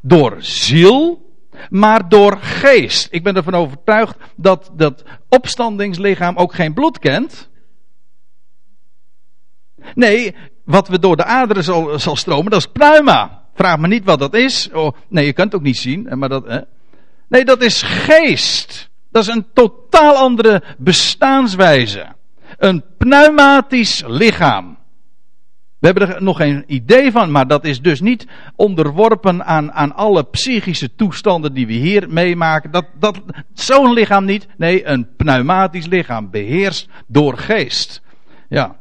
door 0.01 0.35
ziel, 0.39 1.31
maar 1.69 2.09
door 2.09 2.37
geest. 2.37 3.07
Ik 3.11 3.23
ben 3.23 3.35
ervan 3.35 3.55
overtuigd 3.55 4.17
dat 4.35 4.71
dat 4.73 5.03
opstandingslichaam 5.29 6.37
ook 6.37 6.53
geen 6.53 6.73
bloed 6.73 6.99
kent. 6.99 7.49
Nee, 9.93 10.35
wat 10.63 10.87
we 10.87 10.99
door 10.99 11.15
de 11.15 11.23
aderen 11.25 11.63
zal, 11.63 11.99
zal 11.99 12.15
stromen, 12.15 12.51
dat 12.51 12.59
is 12.59 12.71
pneuma. 12.71 13.40
Vraag 13.53 13.77
me 13.77 13.87
niet 13.87 14.03
wat 14.03 14.19
dat 14.19 14.33
is. 14.33 14.69
Oh, 14.73 14.95
nee, 15.07 15.25
je 15.25 15.33
kunt 15.33 15.51
het 15.51 15.55
ook 15.55 15.67
niet 15.67 15.77
zien. 15.77 16.07
Maar 16.19 16.29
dat, 16.29 16.47
hè? 16.47 16.59
Nee, 17.27 17.45
dat 17.45 17.61
is 17.61 17.81
geest. 17.81 18.89
Dat 19.11 19.21
is 19.21 19.27
een 19.27 19.45
totaal 19.53 20.15
andere 20.15 20.63
bestaanswijze. 20.77 22.05
Een 22.57 22.83
pneumatisch 22.97 24.03
lichaam. 24.07 24.77
We 25.79 25.87
hebben 25.87 26.15
er 26.15 26.23
nog 26.23 26.37
geen 26.37 26.63
idee 26.67 27.11
van, 27.11 27.31
maar 27.31 27.47
dat 27.47 27.65
is 27.65 27.81
dus 27.81 28.01
niet 28.01 28.27
onderworpen 28.55 29.45
aan, 29.45 29.71
aan 29.71 29.95
alle 29.95 30.23
psychische 30.23 30.95
toestanden 30.95 31.53
die 31.53 31.67
we 31.67 31.73
hier 31.73 32.09
meemaken. 32.09 32.71
Dat, 32.71 32.85
dat, 32.99 33.21
Zo'n 33.53 33.93
lichaam 33.93 34.25
niet. 34.25 34.47
Nee, 34.57 34.85
een 34.85 35.15
pneumatisch 35.15 35.85
lichaam, 35.85 36.29
beheerst 36.29 36.89
door 37.07 37.37
geest. 37.37 38.01
Ja. 38.49 38.75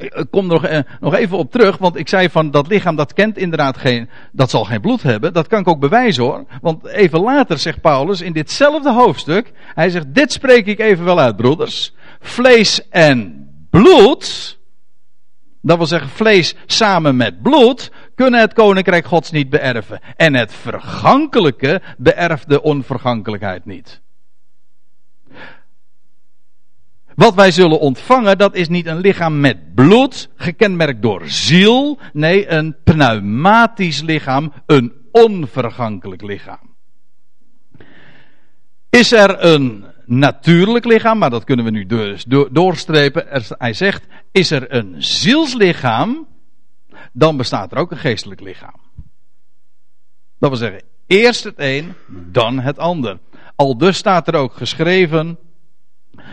Ik 0.00 0.26
kom 0.30 0.44
er 0.44 0.50
nog, 0.50 0.64
eh, 0.64 0.78
nog 1.00 1.14
even 1.14 1.38
op 1.38 1.50
terug, 1.50 1.78
want 1.78 1.96
ik 1.96 2.08
zei 2.08 2.30
van 2.30 2.50
dat 2.50 2.66
lichaam 2.66 2.96
dat 2.96 3.12
kent 3.12 3.38
inderdaad 3.38 3.78
geen, 3.78 4.08
dat 4.32 4.50
zal 4.50 4.64
geen 4.64 4.80
bloed 4.80 5.02
hebben. 5.02 5.32
Dat 5.32 5.46
kan 5.46 5.60
ik 5.60 5.68
ook 5.68 5.80
bewijzen 5.80 6.22
hoor. 6.22 6.44
Want 6.60 6.86
even 6.86 7.20
later 7.20 7.58
zegt 7.58 7.80
Paulus 7.80 8.20
in 8.20 8.32
ditzelfde 8.32 8.92
hoofdstuk, 8.92 9.52
hij 9.74 9.90
zegt 9.90 10.14
dit 10.14 10.32
spreek 10.32 10.66
ik 10.66 10.78
even 10.78 11.04
wel 11.04 11.20
uit 11.20 11.36
broeders. 11.36 11.94
Vlees 12.20 12.88
en 12.88 13.48
bloed, 13.70 14.58
dat 15.62 15.76
wil 15.76 15.86
zeggen 15.86 16.10
vlees 16.10 16.54
samen 16.66 17.16
met 17.16 17.42
bloed, 17.42 17.90
kunnen 18.14 18.40
het 18.40 18.52
koninkrijk 18.52 19.06
gods 19.06 19.30
niet 19.30 19.50
beërven. 19.50 20.00
En 20.16 20.34
het 20.34 20.52
vergankelijke 20.52 21.82
beërft 21.98 22.48
de 22.48 22.62
onvergankelijkheid 22.62 23.64
niet. 23.64 24.00
Wat 27.20 27.34
wij 27.34 27.50
zullen 27.50 27.80
ontvangen, 27.80 28.38
dat 28.38 28.54
is 28.54 28.68
niet 28.68 28.86
een 28.86 29.00
lichaam 29.00 29.40
met 29.40 29.74
bloed, 29.74 30.28
gekenmerkt 30.36 31.02
door 31.02 31.28
ziel. 31.28 31.98
Nee, 32.12 32.50
een 32.50 32.76
pneumatisch 32.84 34.00
lichaam, 34.00 34.52
een 34.66 34.92
onvergankelijk 35.12 36.22
lichaam. 36.22 36.76
Is 38.90 39.12
er 39.12 39.44
een 39.44 39.84
natuurlijk 40.06 40.84
lichaam, 40.84 41.18
maar 41.18 41.30
dat 41.30 41.44
kunnen 41.44 41.64
we 41.64 41.70
nu 41.70 41.86
dus 41.86 42.24
doorstrepen. 42.50 43.44
hij 43.58 43.72
zegt, 43.72 44.06
is 44.32 44.50
er 44.50 44.74
een 44.74 44.94
zielslichaam, 44.98 46.26
dan 47.12 47.36
bestaat 47.36 47.72
er 47.72 47.78
ook 47.78 47.90
een 47.90 47.96
geestelijk 47.96 48.40
lichaam. 48.40 48.80
Dat 50.38 50.50
wil 50.50 50.58
zeggen, 50.58 50.82
eerst 51.06 51.44
het 51.44 51.54
een, 51.56 51.94
dan 52.08 52.60
het 52.60 52.78
ander. 52.78 53.18
Al 53.56 53.78
dus 53.78 53.96
staat 53.96 54.28
er 54.28 54.34
ook 54.34 54.54
geschreven, 54.54 55.38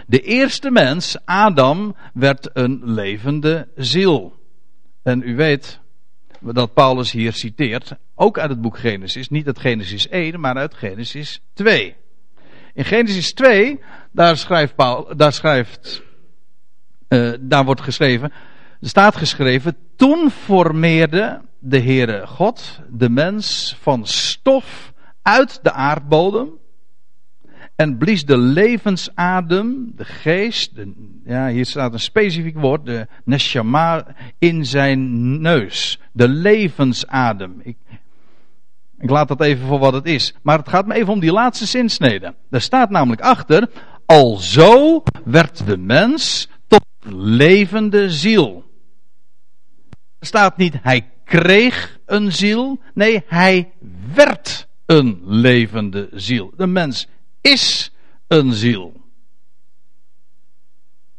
de 0.07 0.19
eerste 0.19 0.71
mens, 0.71 1.17
Adam, 1.25 1.95
werd 2.13 2.49
een 2.53 2.81
levende 2.83 3.67
ziel. 3.75 4.35
En 5.03 5.21
u 5.25 5.35
weet 5.35 5.79
dat 6.41 6.73
Paulus 6.73 7.11
hier 7.11 7.33
citeert, 7.33 7.95
ook 8.15 8.39
uit 8.39 8.49
het 8.49 8.61
boek 8.61 8.77
Genesis, 8.77 9.29
niet 9.29 9.47
uit 9.47 9.59
Genesis 9.59 10.07
1, 10.07 10.39
maar 10.39 10.55
uit 10.55 10.73
Genesis 10.73 11.41
2. 11.53 11.95
In 12.73 12.85
Genesis 12.85 13.33
2, 13.33 13.79
daar 14.11 14.37
schrijft, 14.37 14.75
Paul, 14.75 15.15
daar, 15.15 15.33
schrijft 15.33 16.01
uh, 17.09 17.33
daar 17.39 17.65
wordt 17.65 17.81
geschreven, 17.81 18.31
staat 18.81 19.15
geschreven, 19.15 19.77
toen 19.95 20.31
formeerde 20.31 21.41
de 21.59 21.79
Heere 21.79 22.27
God 22.27 22.79
de 22.89 23.09
mens 23.09 23.77
van 23.81 24.05
stof 24.05 24.93
uit 25.21 25.59
de 25.61 25.71
aardbodem 25.71 26.49
en 27.77 27.97
blies 27.97 28.25
de 28.25 28.37
levensadem, 28.37 29.91
de 29.95 30.05
geest, 30.05 30.75
de, 30.75 30.93
ja, 31.25 31.47
hier 31.47 31.65
staat 31.65 31.93
een 31.93 31.99
specifiek 31.99 32.57
woord, 32.57 32.85
de 32.85 33.07
neshama, 33.25 34.05
in 34.39 34.65
zijn 34.65 35.41
neus. 35.41 35.99
De 36.11 36.27
levensadem. 36.27 37.59
Ik, 37.63 37.77
ik 38.99 39.09
laat 39.09 39.27
dat 39.27 39.41
even 39.41 39.67
voor 39.67 39.79
wat 39.79 39.93
het 39.93 40.05
is. 40.05 40.33
Maar 40.41 40.57
het 40.57 40.69
gaat 40.69 40.87
me 40.87 40.93
even 40.93 41.13
om 41.13 41.19
die 41.19 41.31
laatste 41.31 41.65
zinsnede. 41.65 42.35
Er 42.49 42.61
staat 42.61 42.89
namelijk 42.89 43.21
achter, 43.21 43.69
alzo 44.05 45.03
werd 45.25 45.65
de 45.65 45.77
mens 45.77 46.49
tot 46.67 46.85
levende 47.15 48.09
ziel. 48.09 48.63
Er 50.19 50.27
staat 50.27 50.57
niet, 50.57 50.73
hij 50.81 51.09
kreeg 51.23 51.99
een 52.05 52.31
ziel. 52.31 52.79
Nee, 52.93 53.23
hij 53.27 53.71
werd 54.13 54.67
een 54.85 55.21
levende 55.25 56.09
ziel. 56.11 56.53
De 56.55 56.67
mens 56.67 57.07
is 57.47 57.91
een 58.27 58.53
ziel. 58.53 58.93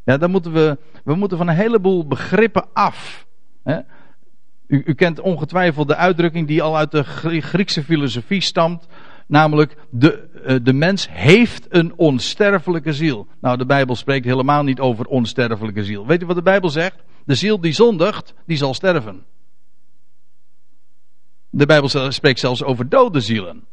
Ja, 0.04 0.16
dan 0.16 0.30
moeten 0.30 0.52
we, 0.52 0.78
we 1.04 1.14
moeten 1.14 1.38
van 1.38 1.48
een 1.48 1.54
heleboel 1.54 2.06
begrippen 2.06 2.66
af. 2.72 3.26
U, 4.66 4.82
u, 4.86 4.94
kent 4.94 5.20
ongetwijfeld 5.20 5.88
de 5.88 5.96
uitdrukking 5.96 6.46
die 6.46 6.62
al 6.62 6.76
uit 6.76 6.90
de 6.90 7.04
Griekse 7.40 7.84
filosofie 7.84 8.40
stamt. 8.40 8.86
Namelijk, 9.26 9.76
de, 9.90 10.28
eh, 10.44 10.56
de 10.62 10.72
mens 10.72 11.08
heeft 11.10 11.66
een 11.68 11.92
onsterfelijke 11.96 12.92
ziel. 12.92 13.26
Nou, 13.40 13.56
de 13.56 13.66
Bijbel 13.66 13.96
spreekt 13.96 14.24
helemaal 14.24 14.62
niet 14.62 14.80
over 14.80 15.06
onsterfelijke 15.06 15.84
ziel. 15.84 16.06
Weet 16.06 16.22
u 16.22 16.26
wat 16.26 16.36
de 16.36 16.42
Bijbel 16.42 16.70
zegt? 16.70 17.02
De 17.24 17.34
ziel 17.34 17.60
die 17.60 17.72
zondigt, 17.72 18.34
die 18.46 18.56
zal 18.56 18.74
sterven. 18.74 19.24
De 21.50 21.66
Bijbel 21.66 22.12
spreekt 22.12 22.40
zelfs 22.40 22.62
over 22.62 22.88
dode 22.88 23.20
zielen. 23.20 23.66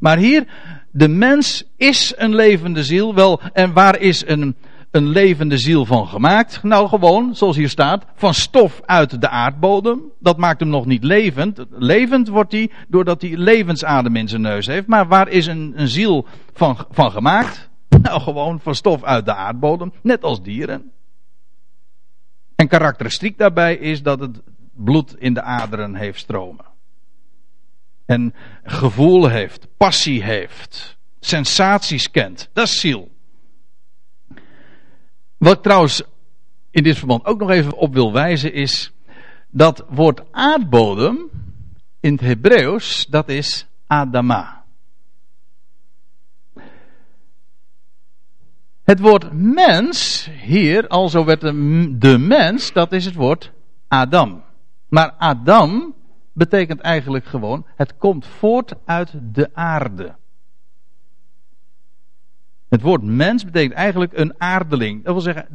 Maar 0.00 0.18
hier, 0.18 0.46
de 0.90 1.08
mens 1.08 1.64
is 1.76 2.14
een 2.16 2.34
levende 2.34 2.84
ziel. 2.84 3.14
Wel, 3.14 3.40
en 3.52 3.72
waar 3.72 3.98
is 3.98 4.26
een, 4.26 4.56
een 4.90 5.08
levende 5.08 5.58
ziel 5.58 5.84
van 5.84 6.06
gemaakt? 6.06 6.62
Nou, 6.62 6.88
gewoon, 6.88 7.34
zoals 7.34 7.56
hier 7.56 7.68
staat, 7.68 8.04
van 8.14 8.34
stof 8.34 8.80
uit 8.84 9.20
de 9.20 9.28
aardbodem. 9.28 10.02
Dat 10.20 10.36
maakt 10.36 10.60
hem 10.60 10.68
nog 10.68 10.86
niet 10.86 11.04
levend. 11.04 11.64
Levend 11.70 12.28
wordt 12.28 12.52
hij 12.52 12.70
doordat 12.88 13.22
hij 13.22 13.36
levensadem 13.36 14.16
in 14.16 14.28
zijn 14.28 14.42
neus 14.42 14.66
heeft. 14.66 14.86
Maar 14.86 15.08
waar 15.08 15.28
is 15.28 15.46
een, 15.46 15.72
een 15.76 15.88
ziel 15.88 16.26
van, 16.52 16.76
van 16.90 17.10
gemaakt? 17.10 17.66
Nou, 18.02 18.20
gewoon 18.20 18.60
van 18.60 18.74
stof 18.74 19.02
uit 19.04 19.24
de 19.24 19.34
aardbodem, 19.34 19.92
net 20.02 20.22
als 20.22 20.42
dieren. 20.42 20.90
En 22.54 22.68
karakteristiek 22.68 23.38
daarbij 23.38 23.76
is 23.76 24.02
dat 24.02 24.20
het 24.20 24.42
bloed 24.74 25.16
in 25.18 25.34
de 25.34 25.42
aderen 25.42 25.94
heeft 25.94 26.18
stromen 26.18 26.64
en 28.08 28.34
gevoel 28.62 29.28
heeft, 29.28 29.66
passie 29.76 30.22
heeft, 30.22 30.98
sensaties 31.20 32.10
kent. 32.10 32.50
Dat 32.52 32.66
is 32.66 32.80
ziel. 32.80 33.10
Wat 35.36 35.56
ik 35.56 35.62
trouwens 35.62 36.02
in 36.70 36.82
dit 36.82 36.98
verband 36.98 37.24
ook 37.24 37.38
nog 37.38 37.50
even 37.50 37.72
op 37.72 37.94
wil 37.94 38.12
wijzen 38.12 38.52
is 38.52 38.92
dat 39.50 39.84
woord 39.88 40.22
aardbodem 40.30 41.30
in 42.00 42.12
het 42.12 42.20
Hebreeuws, 42.20 43.06
dat 43.06 43.28
is 43.28 43.66
Adama. 43.86 44.64
Het 48.82 49.00
woord 49.00 49.32
mens, 49.32 50.28
hier, 50.40 50.86
alzo 50.86 51.24
werd 51.24 51.40
de, 51.40 51.96
de 51.98 52.18
mens, 52.18 52.72
dat 52.72 52.92
is 52.92 53.04
het 53.04 53.14
woord 53.14 53.52
Adam. 53.88 54.42
Maar 54.88 55.10
Adam 55.10 55.94
betekent 56.38 56.80
eigenlijk 56.80 57.24
gewoon, 57.24 57.66
het 57.76 57.96
komt 57.96 58.26
voort 58.26 58.74
uit 58.84 59.12
de 59.22 59.50
aarde. 59.52 60.14
Het 62.68 62.82
woord 62.82 63.02
mens 63.02 63.44
betekent 63.44 63.74
eigenlijk 63.74 64.18
een 64.18 64.34
aardeling. 64.38 65.04
Dat 65.04 65.12
wil 65.12 65.22
zeggen, 65.22 65.46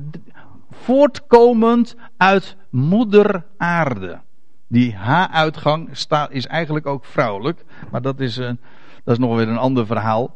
voortkomend 0.69 1.95
uit 2.17 2.55
moeder 2.69 3.45
aarde. 3.57 4.19
Die 4.67 4.95
H-uitgang 4.95 5.89
is 6.29 6.47
eigenlijk 6.47 6.85
ook 6.85 7.05
vrouwelijk, 7.05 7.65
maar 7.91 8.01
dat 8.01 8.19
is, 8.19 8.37
een, 8.37 8.59
dat 9.03 9.13
is 9.13 9.19
nog 9.19 9.35
weer 9.35 9.47
een 9.47 9.57
ander 9.57 9.85
verhaal. 9.85 10.35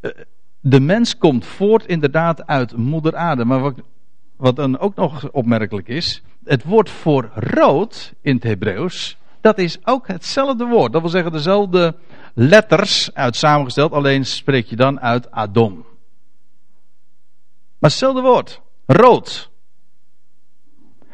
Eh, 0.00 0.10
de 0.60 0.80
mens 0.80 1.18
komt 1.18 1.46
voort 1.46 1.86
inderdaad 1.86 2.46
uit 2.46 2.76
moeder 2.76 3.16
aarde. 3.16 3.44
Maar 3.44 3.60
wat, 3.60 3.74
wat 4.36 4.56
dan 4.56 4.78
ook 4.78 4.94
nog 4.94 5.30
opmerkelijk 5.30 5.88
is, 5.88 6.22
het 6.44 6.64
woord 6.64 6.90
voor 6.90 7.30
rood 7.34 8.14
in 8.20 8.34
het 8.34 8.42
Hebreeuws 8.42 9.16
dat 9.42 9.58
is 9.58 9.78
ook 9.84 10.06
hetzelfde 10.06 10.66
woord. 10.66 10.92
Dat 10.92 11.00
wil 11.00 11.10
zeggen 11.10 11.32
dezelfde 11.32 11.94
letters 12.34 13.14
uit 13.14 13.36
samengesteld, 13.36 13.92
alleen 13.92 14.26
spreek 14.26 14.66
je 14.66 14.76
dan 14.76 15.00
uit 15.00 15.30
Adom. 15.30 15.74
Maar 17.78 17.90
hetzelfde 17.90 18.20
woord. 18.20 18.60
Rood. 18.86 19.50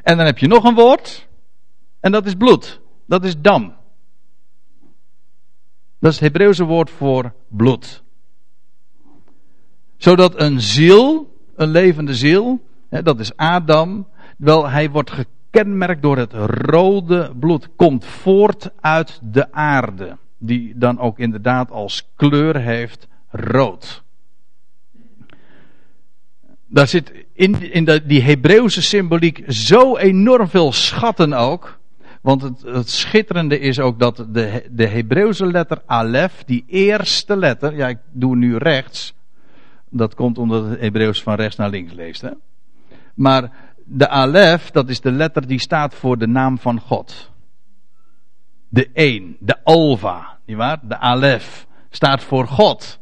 En 0.03 0.17
dan 0.17 0.27
heb 0.27 0.38
je 0.38 0.47
nog 0.47 0.64
een 0.64 0.75
woord. 0.75 1.29
En 2.01 2.12
dat 2.12 2.27
is 2.27 2.35
bloed. 2.35 2.81
Dat 3.07 3.25
is 3.25 3.41
dam. 3.41 3.77
Dat 5.99 6.12
is 6.12 6.21
het 6.21 6.33
Hebreeuwse 6.33 6.64
woord 6.64 6.91
voor 6.91 7.35
bloed. 7.49 8.03
Zodat 9.97 10.41
een 10.41 10.61
ziel 10.61 11.37
een 11.59 11.71
levende 11.71 12.14
ziel. 12.14 12.61
Dat 12.88 13.21
is 13.21 13.37
Adam. 13.37 14.09
Wel, 14.37 14.69
hij 14.69 14.91
wordt 14.91 15.11
gekenmerkt 15.50 16.02
door 16.02 16.16
het 16.16 16.32
rode 16.32 17.32
bloed. 17.40 17.68
Komt 17.76 18.04
voort 18.04 18.70
uit 18.80 19.20
de 19.22 19.52
aarde. 19.52 20.16
Die 20.38 20.72
dan 20.76 20.98
ook 20.98 21.18
inderdaad 21.18 21.70
als 21.70 22.08
kleur 22.16 22.61
heeft 22.61 23.08
rood. 23.30 24.02
Daar 26.66 26.88
zit 26.88 27.12
in, 27.32 27.72
in 27.72 27.84
de, 27.84 28.06
die 28.06 28.22
Hebreeuwse 28.22 28.82
symboliek 28.82 29.44
zo 29.46 29.96
enorm 29.96 30.48
veel 30.48 30.72
schatten 30.72 31.32
ook. 31.32 31.78
Want 32.20 32.42
het, 32.42 32.62
het, 32.62 32.90
schitterende 32.90 33.58
is 33.58 33.80
ook 33.80 33.98
dat 33.98 34.16
de, 34.16 34.64
de 34.70 34.87
Hebreeuwse 34.87 35.46
letter 35.46 35.82
Alef, 35.87 36.44
die 36.44 36.64
eerste 36.66 37.37
letter, 37.37 37.76
ja 37.76 37.88
ik 37.88 37.98
doe 38.12 38.37
nu 38.37 38.56
rechts, 38.56 39.14
dat 39.90 40.14
komt 40.14 40.38
omdat 40.38 40.68
het 40.68 40.80
Hebreeuws 40.80 41.22
van 41.22 41.34
rechts 41.34 41.56
naar 41.56 41.70
links 41.70 41.92
leest. 41.92 42.20
Hè? 42.20 42.30
Maar 43.14 43.52
de 43.90 44.09
Alef, 44.09 44.70
dat 44.70 44.88
is 44.88 45.01
de 45.01 45.12
letter 45.12 45.46
die 45.46 45.61
staat 45.61 45.94
voor 45.94 46.18
de 46.18 46.27
naam 46.27 46.59
van 46.59 46.81
God. 46.81 47.31
De 48.68 48.90
één, 48.92 49.37
de 49.40 49.64
Alva, 49.64 50.38
nietwaar? 50.46 50.88
De 50.88 50.98
Alef 50.98 51.66
staat 51.90 52.22
voor 52.22 52.46
God. 52.46 53.01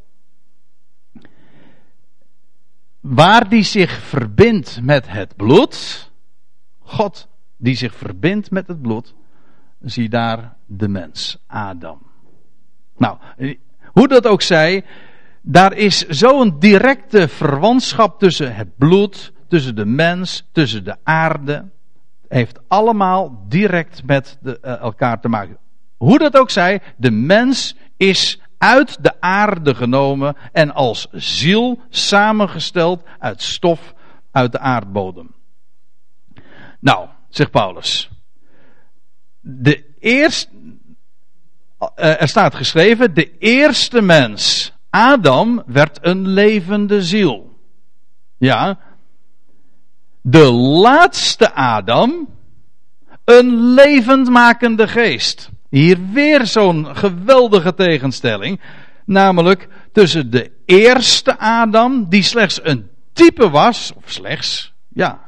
Waar 3.01 3.49
die 3.49 3.63
zich 3.63 4.03
verbindt 4.03 4.81
met 4.83 5.09
het 5.09 5.37
bloed, 5.37 6.11
God 6.79 7.29
die 7.57 7.75
zich 7.75 7.95
verbindt 7.95 8.51
met 8.51 8.67
het 8.67 8.83
bloed, 8.83 9.15
zie 9.81 10.09
daar 10.09 10.57
de 10.67 10.89
mens, 10.89 11.39
Adam. 11.47 11.99
Nou, 12.97 13.19
hoe 13.87 14.09
dat 14.09 14.27
ook 14.27 14.43
zij, 14.43 14.85
daar 15.43 15.73
is 15.73 16.07
zo'n 16.07 16.59
directe 16.59 17.29
verwantschap 17.29 18.19
tussen 18.19 18.55
het 18.55 18.77
bloed, 18.77 19.33
tussen 19.49 19.75
de 19.75 19.87
mens, 19.87 20.49
tussen 20.53 20.85
de 20.85 20.97
aarde. 21.03 21.65
Heeft 22.29 22.61
allemaal 22.69 23.45
direct 23.49 24.07
met 24.07 24.39
de, 24.41 24.59
uh, 24.65 24.81
elkaar 24.81 25.21
te 25.21 25.29
maken. 25.29 25.59
Hoe 25.97 26.19
dat 26.19 26.37
ook 26.37 26.51
zij, 26.51 26.83
de 26.97 27.11
mens 27.11 27.77
is 27.97 28.41
uit 28.59 29.03
de 29.03 29.21
aarde 29.21 29.75
genomen 29.75 30.37
en 30.53 30.75
als 30.75 31.07
ziel 31.13 31.81
samengesteld 31.89 33.03
uit 33.19 33.43
stof 33.43 33.95
uit 34.31 34.53
de 34.53 34.59
aardbodem. 34.59 35.35
Nou, 36.81 37.09
zegt 37.29 37.51
Paulus. 37.51 38.11
De 39.41 39.85
eerste, 39.99 40.49
uh, 41.81 42.21
er 42.21 42.29
staat 42.29 42.55
geschreven, 42.55 43.15
de 43.15 43.39
eerste 43.39 44.03
mens, 44.03 44.73
Adam, 44.91 45.63
werd 45.67 45.99
een 46.03 46.29
levende 46.29 47.03
ziel. 47.03 47.59
Ja. 48.39 48.79
De 50.29 50.53
laatste 50.53 51.55
Adam, 51.55 52.29
een 53.25 53.73
levendmakende 53.75 54.89
geest. 54.89 55.51
Hier 55.71 55.99
weer 56.13 56.47
zo'n 56.47 56.97
geweldige 56.97 57.75
tegenstelling. 57.75 58.61
Namelijk 59.05 59.69
tussen 59.93 60.31
de 60.31 60.51
eerste 60.65 61.39
Adam, 61.39 62.09
die 62.09 62.23
slechts 62.23 62.61
een 62.63 62.91
type 63.13 63.51
was, 63.51 63.93
of 63.95 64.11
slechts, 64.11 64.73
ja, 64.89 65.21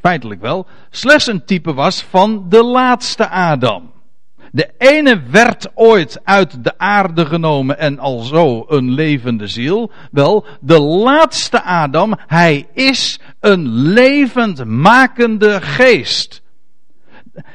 feitelijk 0.00 0.40
wel, 0.40 0.66
slechts 0.90 1.26
een 1.26 1.44
type 1.44 1.74
was 1.74 2.02
van 2.02 2.48
de 2.48 2.62
laatste 2.64 3.28
Adam. 3.28 3.92
De 4.54 4.70
ene 4.78 5.22
werd 5.30 5.70
ooit 5.74 6.20
uit 6.24 6.64
de 6.64 6.78
aarde 6.78 7.26
genomen 7.26 7.78
en 7.78 7.98
alzo 7.98 8.64
een 8.68 8.90
levende 8.90 9.46
ziel. 9.46 9.92
Wel, 10.10 10.46
de 10.60 10.80
laatste 10.80 11.62
Adam, 11.62 12.14
hij 12.26 12.68
is 12.72 13.20
een 13.40 13.68
levendmakende 13.68 15.60
geest. 15.60 16.42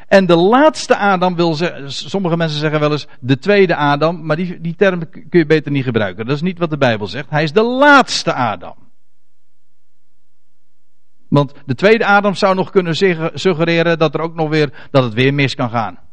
En 0.08 0.26
de 0.26 0.36
laatste 0.36 0.98
Adam 0.98 1.36
wil 1.36 1.54
zeggen, 1.54 1.92
sommige 1.92 2.38
mensen 2.38 2.60
zeggen 2.60 2.80
wel 2.80 2.92
eens 2.92 3.08
de 3.20 3.38
tweede 3.38 3.76
Adam, 3.76 4.26
maar 4.26 4.36
die, 4.36 4.62
die 4.62 4.76
term 4.76 5.10
kun 5.10 5.40
je 5.40 5.46
beter 5.46 5.72
niet 5.72 5.84
gebruiken. 5.84 6.26
Dat 6.26 6.36
is 6.36 6.42
niet 6.42 6.60
wat 6.60 6.70
de 6.70 6.78
Bijbel 6.78 7.08
zegt. 7.08 7.30
Hij 7.30 7.44
is 7.44 7.52
de 7.52 7.64
laatste 7.64 8.34
Adam. 8.34 8.76
Want 11.30 11.54
de 11.66 11.76
tweede 11.76 12.06
Adam 12.06 12.36
zou 12.36 12.56
nog 12.56 12.70
kunnen 12.70 12.96
suggereren 13.34 13.98
dat 13.98 14.14
er 14.14 14.22
ook 14.22 14.36
nog 14.36 14.50
weer, 14.50 14.88
dat 14.92 15.04
het 15.04 15.14
weer 15.14 15.34
mis 15.34 15.56
kan 15.56 15.70
gaan. 15.70 16.08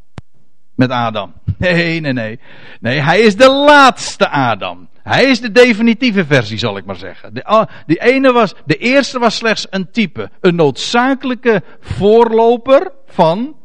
Met 0.77 0.91
Adam. 0.91 1.33
Nee, 1.59 2.01
nee, 2.01 2.13
nee. 2.13 2.41
Nee, 2.81 3.01
hij 3.01 3.21
is 3.21 3.37
de 3.37 3.51
laatste 3.51 4.29
Adam. 4.29 4.89
Hij 5.03 5.25
is 5.25 5.41
de 5.41 5.53
definitieve 5.53 6.25
versie, 6.25 6.59
zal 6.59 6.77
ik 6.77 6.85
maar 6.85 6.97
zeggen. 6.97 7.35
De, 7.35 7.67
die 7.87 8.01
ene 8.01 8.33
was, 8.33 8.55
de 8.65 8.77
eerste 8.77 9.19
was 9.19 9.37
slechts 9.37 9.67
een 9.71 9.91
type. 9.91 10.31
Een 10.41 10.55
noodzakelijke 10.55 11.63
voorloper 11.81 12.93
van. 13.07 13.57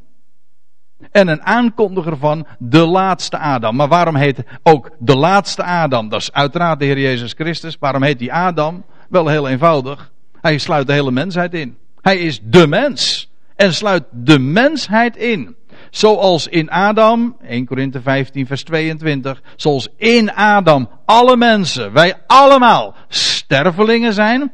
En 1.12 1.28
een 1.28 1.46
aankondiger 1.46 2.18
van 2.18 2.48
de 2.60 2.86
laatste 2.86 3.38
Adam. 3.38 3.76
Maar 3.76 3.88
waarom 3.88 4.16
heet 4.16 4.44
ook 4.64 4.90
de 5.00 5.16
laatste 5.16 5.64
Adam? 5.64 6.10
Dat 6.10 6.22
is 6.22 6.32
uiteraard 6.32 6.80
de 6.80 6.86
Heer 6.86 7.00
Jezus 7.00 7.34
Christus. 7.34 7.78
Waarom 7.80 8.04
heet 8.04 8.20
die 8.20 8.34
Adam? 8.34 8.86
Wel 9.10 9.28
heel 9.28 9.48
eenvoudig. 9.48 10.12
Hij 10.42 10.58
sluit 10.58 10.88
de 10.88 10.94
hele 10.94 11.12
mensheid 11.12 11.54
in. 11.54 11.78
Hij 12.02 12.18
is 12.18 12.40
de 12.44 12.68
mens. 12.68 13.32
En 13.56 13.74
sluit 13.74 14.04
de 14.12 14.40
mensheid 14.40 15.16
in. 15.16 15.56
Zoals 15.92 16.48
in 16.48 16.70
Adam, 16.70 17.36
1 17.48 17.66
Korinthe 17.66 18.02
15 18.02 18.48
vers 18.48 18.64
22, 18.64 19.42
zoals 19.56 19.88
in 19.98 20.34
Adam 20.34 20.90
alle 21.06 21.38
mensen, 21.38 21.94
wij 21.94 22.14
allemaal 22.28 22.96
stervelingen 23.08 24.14
zijn, 24.14 24.52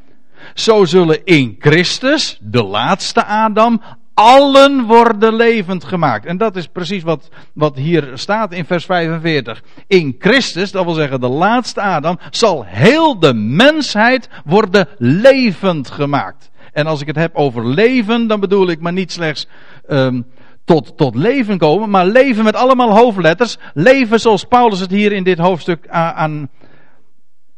zo 0.54 0.86
zullen 0.86 1.26
in 1.26 1.56
Christus, 1.60 2.38
de 2.42 2.64
laatste 2.64 3.26
Adam, 3.26 3.82
allen 4.14 4.86
worden 4.86 5.36
levend 5.36 5.84
gemaakt. 5.84 6.26
En 6.26 6.38
dat 6.38 6.56
is 6.56 6.68
precies 6.68 7.04
wat, 7.04 7.30
wat 7.54 7.76
hier 7.76 8.12
staat 8.14 8.52
in 8.52 8.66
vers 8.66 8.86
45. 8.86 9.64
In 9.88 10.16
Christus, 10.20 10.72
dat 10.72 10.86
wil 10.86 10.94
zeggen 10.94 11.20
de 11.20 11.28
laatste 11.28 11.82
Adam, 11.82 12.20
zal 12.30 12.64
heel 12.66 13.20
de 13.20 13.34
mensheid 13.34 14.30
worden 14.46 14.88
levend 14.98 15.90
gemaakt. 15.90 16.52
En 16.74 16.88
als 16.88 17.02
ik 17.02 17.08
het 17.08 17.16
heb 17.16 17.36
over 17.36 17.68
leven, 17.68 18.28
dan 18.28 18.40
bedoel 18.40 18.70
ik 18.70 18.80
maar 18.80 18.94
niet 18.94 19.12
slechts 19.12 19.48
um, 19.90 20.26
tot, 20.68 20.98
tot 20.98 21.16
leven 21.16 21.58
komen, 21.58 21.90
maar 21.90 22.06
leven 22.06 22.44
met 22.44 22.56
allemaal 22.56 22.98
hoofdletters. 22.98 23.58
Leven 23.74 24.20
zoals 24.20 24.44
Paulus 24.44 24.80
het 24.80 24.92
hier 24.92 25.12
in 25.12 25.24
dit 25.24 25.38
hoofdstuk 25.38 25.88
aan, 25.88 26.50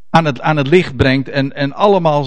aan, 0.09 0.25
het, 0.25 0.41
aan 0.41 0.57
het 0.57 0.67
licht 0.67 0.95
brengt 0.95 1.29
en, 1.29 1.53
en 1.53 1.73
allemaal 1.73 2.25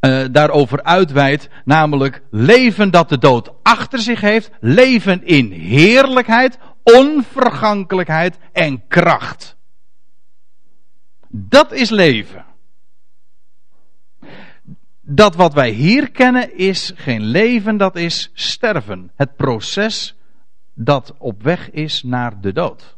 uh, 0.00 0.24
daarover 0.30 0.82
uitweidt, 0.82 1.48
namelijk 1.64 2.22
leven 2.30 2.90
dat 2.90 3.08
de 3.08 3.18
dood 3.18 3.52
achter 3.62 3.98
zich 3.98 4.20
heeft, 4.20 4.50
leven 4.60 5.26
in 5.26 5.50
heerlijkheid, 5.50 6.58
onvergankelijkheid 6.82 8.38
en 8.52 8.82
kracht. 8.88 9.56
Dat 11.28 11.72
is 11.72 11.90
leven. 11.90 12.44
Dat 15.14 15.34
wat 15.34 15.54
wij 15.54 15.70
hier 15.70 16.10
kennen 16.10 16.56
is 16.56 16.92
geen 16.94 17.22
leven, 17.22 17.76
dat 17.76 17.96
is 17.96 18.30
sterven. 18.34 19.10
Het 19.16 19.36
proces 19.36 20.14
dat 20.74 21.14
op 21.18 21.42
weg 21.42 21.70
is 21.70 22.02
naar 22.02 22.40
de 22.40 22.52
dood. 22.52 22.96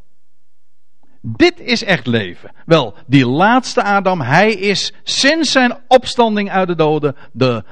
Dit 1.20 1.60
is 1.60 1.84
echt 1.84 2.06
leven. 2.06 2.52
Wel, 2.66 2.94
die 3.06 3.26
laatste 3.26 3.82
Adam, 3.82 4.20
hij 4.20 4.52
is 4.52 4.92
sinds 5.02 5.52
zijn 5.52 5.76
opstanding 5.88 6.50
uit 6.50 6.68
de 6.68 6.74
doden 6.74 7.16
de, 7.32 7.64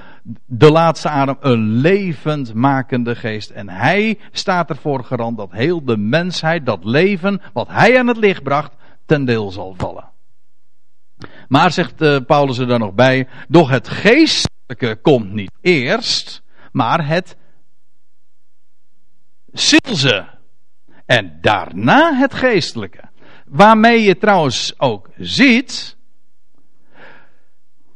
de 0.46 0.70
laatste 0.70 1.08
Adam, 1.08 1.36
een 1.40 1.72
levendmakende 1.72 3.14
geest. 3.14 3.50
En 3.50 3.68
hij 3.68 4.18
staat 4.30 4.70
ervoor 4.70 5.04
garant 5.04 5.36
dat 5.36 5.50
heel 5.50 5.84
de 5.84 5.96
mensheid, 5.96 6.66
dat 6.66 6.84
leven 6.84 7.40
wat 7.52 7.68
hij 7.68 7.98
aan 7.98 8.06
het 8.06 8.16
licht 8.16 8.42
bracht, 8.42 8.72
ten 9.06 9.24
deel 9.24 9.50
zal 9.50 9.74
vallen. 9.76 10.11
Maar 11.52 11.72
zegt 11.72 12.02
uh, 12.02 12.16
Paulus 12.26 12.58
er 12.58 12.66
dan 12.66 12.80
nog 12.80 12.92
bij, 12.92 13.28
doch 13.48 13.70
het 13.70 13.88
geestelijke 13.88 14.98
komt 15.02 15.32
niet 15.32 15.52
eerst, 15.60 16.42
maar 16.70 17.06
het 17.06 17.36
zielse. 19.52 20.28
En 21.06 21.38
daarna 21.40 22.14
het 22.14 22.34
geestelijke. 22.34 23.00
Waarmee 23.46 24.02
je 24.02 24.18
trouwens 24.18 24.80
ook 24.80 25.10
ziet 25.16 25.96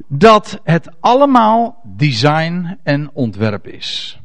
dat 0.07 0.59
het 0.63 0.89
allemaal 0.99 1.81
design 1.83 2.79
en 2.83 3.09
ontwerp 3.13 3.67
is. 3.67 4.19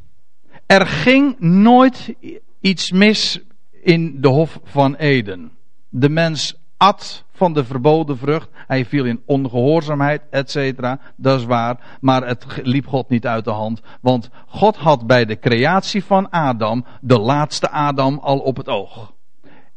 Er 0.66 0.86
ging 0.86 1.38
nooit 1.38 2.14
iets 2.60 2.90
mis 2.90 3.40
in 3.70 4.20
de 4.20 4.28
Hof 4.28 4.60
van 4.64 4.94
Eden. 4.94 5.52
De 5.88 6.08
mens 6.08 6.54
at 6.76 7.24
van 7.42 7.52
de 7.52 7.64
verboden 7.64 8.18
vrucht. 8.18 8.48
Hij 8.66 8.84
viel 8.84 9.04
in 9.04 9.22
ongehoorzaamheid, 9.26 10.22
etc. 10.30 10.80
Dat 11.16 11.38
is 11.38 11.44
waar. 11.44 11.98
Maar 12.00 12.26
het 12.26 12.46
liep 12.62 12.86
God 12.86 13.08
niet 13.08 13.26
uit 13.26 13.44
de 13.44 13.50
hand. 13.50 13.80
Want 14.00 14.30
God 14.46 14.76
had 14.76 15.06
bij 15.06 15.24
de 15.24 15.38
creatie 15.38 16.04
van 16.04 16.30
Adam 16.30 16.84
de 17.00 17.18
laatste 17.18 17.70
Adam 17.70 18.18
al 18.18 18.38
op 18.38 18.56
het 18.56 18.68
oog. 18.68 19.12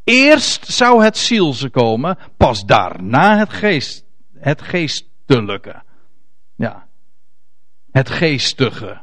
Eerst 0.04 0.68
zou 0.68 1.04
het 1.04 1.18
zielse 1.18 1.70
komen, 1.70 2.18
pas 2.38 2.66
daarna 2.66 3.38
het, 3.38 3.54
geest, 3.54 4.06
het 4.34 4.62
geestelijke. 4.62 5.82
Ja. 6.56 6.88
Het 7.92 8.10
geestige. 8.10 9.02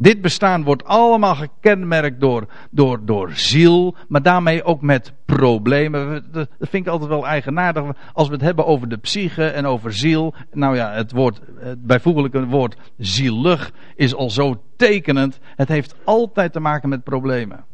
Dit 0.00 0.20
bestaan 0.20 0.64
wordt 0.64 0.84
allemaal 0.84 1.34
gekenmerkt 1.34 2.20
door, 2.20 2.46
door, 2.70 3.04
door 3.04 3.30
ziel, 3.34 3.96
maar 4.08 4.22
daarmee 4.22 4.64
ook 4.64 4.82
met 4.82 5.12
problemen. 5.24 6.24
Dat 6.32 6.48
vind 6.58 6.86
ik 6.86 6.92
altijd 6.92 7.10
wel 7.10 7.26
eigenaardig. 7.26 7.84
Als 8.12 8.28
we 8.28 8.34
het 8.34 8.42
hebben 8.42 8.66
over 8.66 8.88
de 8.88 8.96
psyche 8.96 9.46
en 9.46 9.66
over 9.66 9.92
ziel. 9.92 10.34
Nou 10.52 10.76
ja, 10.76 10.92
het 10.92 11.12
woord, 11.12 11.40
het 11.58 11.86
bijvoeglijke 11.86 12.46
woord 12.46 12.76
zielig 12.96 13.72
is 13.94 14.14
al 14.14 14.30
zo 14.30 14.62
tekenend. 14.76 15.38
Het 15.42 15.68
heeft 15.68 15.94
altijd 16.04 16.52
te 16.52 16.60
maken 16.60 16.88
met 16.88 17.04
problemen. 17.04 17.64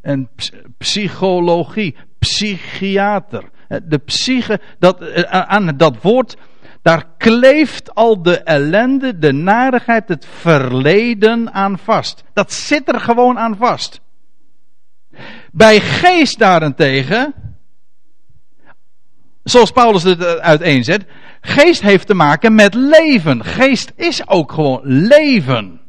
En 0.00 0.28
psychologie, 0.78 1.96
psychiater. 2.18 3.50
De 3.84 3.98
psyche, 3.98 4.60
dat, 4.78 5.00
eh, 5.00 5.40
aan 5.40 5.76
dat 5.76 6.02
woord 6.02 6.36
daar 6.86 7.06
kleeft 7.16 7.94
al 7.94 8.22
de 8.22 8.42
ellende, 8.42 9.18
de 9.18 9.32
narigheid, 9.32 10.08
het 10.08 10.26
verleden 10.40 11.52
aan 11.52 11.78
vast. 11.78 12.24
Dat 12.32 12.52
zit 12.52 12.88
er 12.88 13.00
gewoon 13.00 13.38
aan 13.38 13.56
vast. 13.56 14.00
Bij 15.52 15.80
geest 15.80 16.38
daarentegen, 16.38 17.34
zoals 19.42 19.70
Paulus 19.70 20.02
het 20.02 20.24
uiteenzet, 20.38 21.04
geest 21.40 21.82
heeft 21.82 22.06
te 22.06 22.14
maken 22.14 22.54
met 22.54 22.74
leven. 22.74 23.44
Geest 23.44 23.92
is 23.96 24.28
ook 24.28 24.52
gewoon 24.52 24.80
leven. 24.82 25.80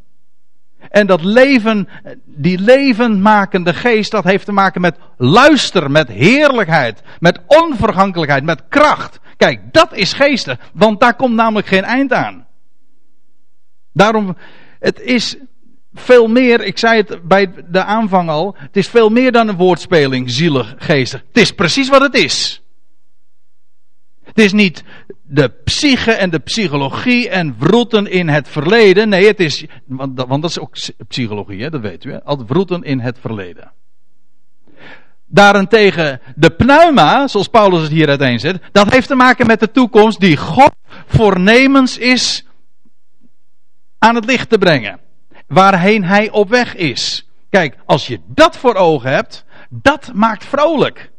En 0.89 1.07
dat 1.07 1.23
leven, 1.23 1.87
die 2.25 2.59
levenmakende 2.59 3.73
geest, 3.73 4.11
dat 4.11 4.23
heeft 4.23 4.45
te 4.45 4.51
maken 4.51 4.81
met 4.81 4.97
luister, 5.17 5.91
met 5.91 6.07
heerlijkheid, 6.07 7.01
met 7.19 7.39
onvergankelijkheid, 7.47 8.43
met 8.43 8.63
kracht. 8.69 9.19
Kijk, 9.37 9.73
dat 9.73 9.93
is 9.93 10.13
geesten, 10.13 10.59
want 10.73 10.99
daar 10.99 11.15
komt 11.15 11.35
namelijk 11.35 11.67
geen 11.67 11.83
eind 11.83 12.13
aan. 12.13 12.47
Daarom, 13.93 14.37
het 14.79 14.99
is 14.99 15.37
veel 15.93 16.27
meer, 16.27 16.61
ik 16.61 16.77
zei 16.77 16.97
het 16.97 17.27
bij 17.27 17.53
de 17.69 17.83
aanvang 17.83 18.29
al, 18.29 18.55
het 18.57 18.77
is 18.77 18.87
veel 18.87 19.09
meer 19.09 19.31
dan 19.31 19.47
een 19.47 19.55
woordspeling, 19.55 20.31
zielig, 20.31 20.75
geestig. 20.77 21.23
Het 21.27 21.37
is 21.37 21.51
precies 21.51 21.89
wat 21.89 22.01
het 22.01 22.15
is. 22.15 22.61
Het 24.23 24.39
is 24.39 24.53
niet 24.53 24.83
de 25.23 25.49
psyche 25.63 26.11
en 26.11 26.29
de 26.29 26.39
psychologie 26.39 27.29
en 27.29 27.55
wroeten 27.59 28.07
in 28.07 28.27
het 28.27 28.47
verleden. 28.47 29.09
Nee, 29.09 29.27
het 29.27 29.39
is, 29.39 29.65
want, 29.85 30.23
want 30.27 30.41
dat 30.41 30.51
is 30.51 30.59
ook 30.59 30.75
psychologie, 31.07 31.61
hè, 31.61 31.69
dat 31.69 31.81
weet 31.81 32.03
u. 32.03 32.11
Hè? 32.11 32.23
Altijd 32.23 32.49
wroeten 32.49 32.83
in 32.83 32.99
het 32.99 33.17
verleden. 33.19 33.71
Daarentegen 35.29 36.21
de 36.35 36.49
pneuma, 36.49 37.27
zoals 37.27 37.47
Paulus 37.47 37.81
het 37.81 37.91
hier 37.91 38.09
uiteenzet, 38.09 38.61
dat 38.71 38.91
heeft 38.91 39.07
te 39.07 39.15
maken 39.15 39.47
met 39.47 39.59
de 39.59 39.71
toekomst 39.71 40.19
die 40.19 40.37
God 40.37 40.71
voornemens 41.05 41.97
is 41.97 42.45
aan 43.97 44.15
het 44.15 44.25
licht 44.25 44.49
te 44.49 44.57
brengen. 44.57 44.99
Waarheen 45.47 46.03
hij 46.03 46.29
op 46.31 46.49
weg 46.49 46.75
is. 46.75 47.29
Kijk, 47.49 47.77
als 47.85 48.07
je 48.07 48.19
dat 48.25 48.57
voor 48.57 48.75
ogen 48.75 49.11
hebt, 49.11 49.45
dat 49.69 50.11
maakt 50.13 50.45
vrolijk. 50.45 51.11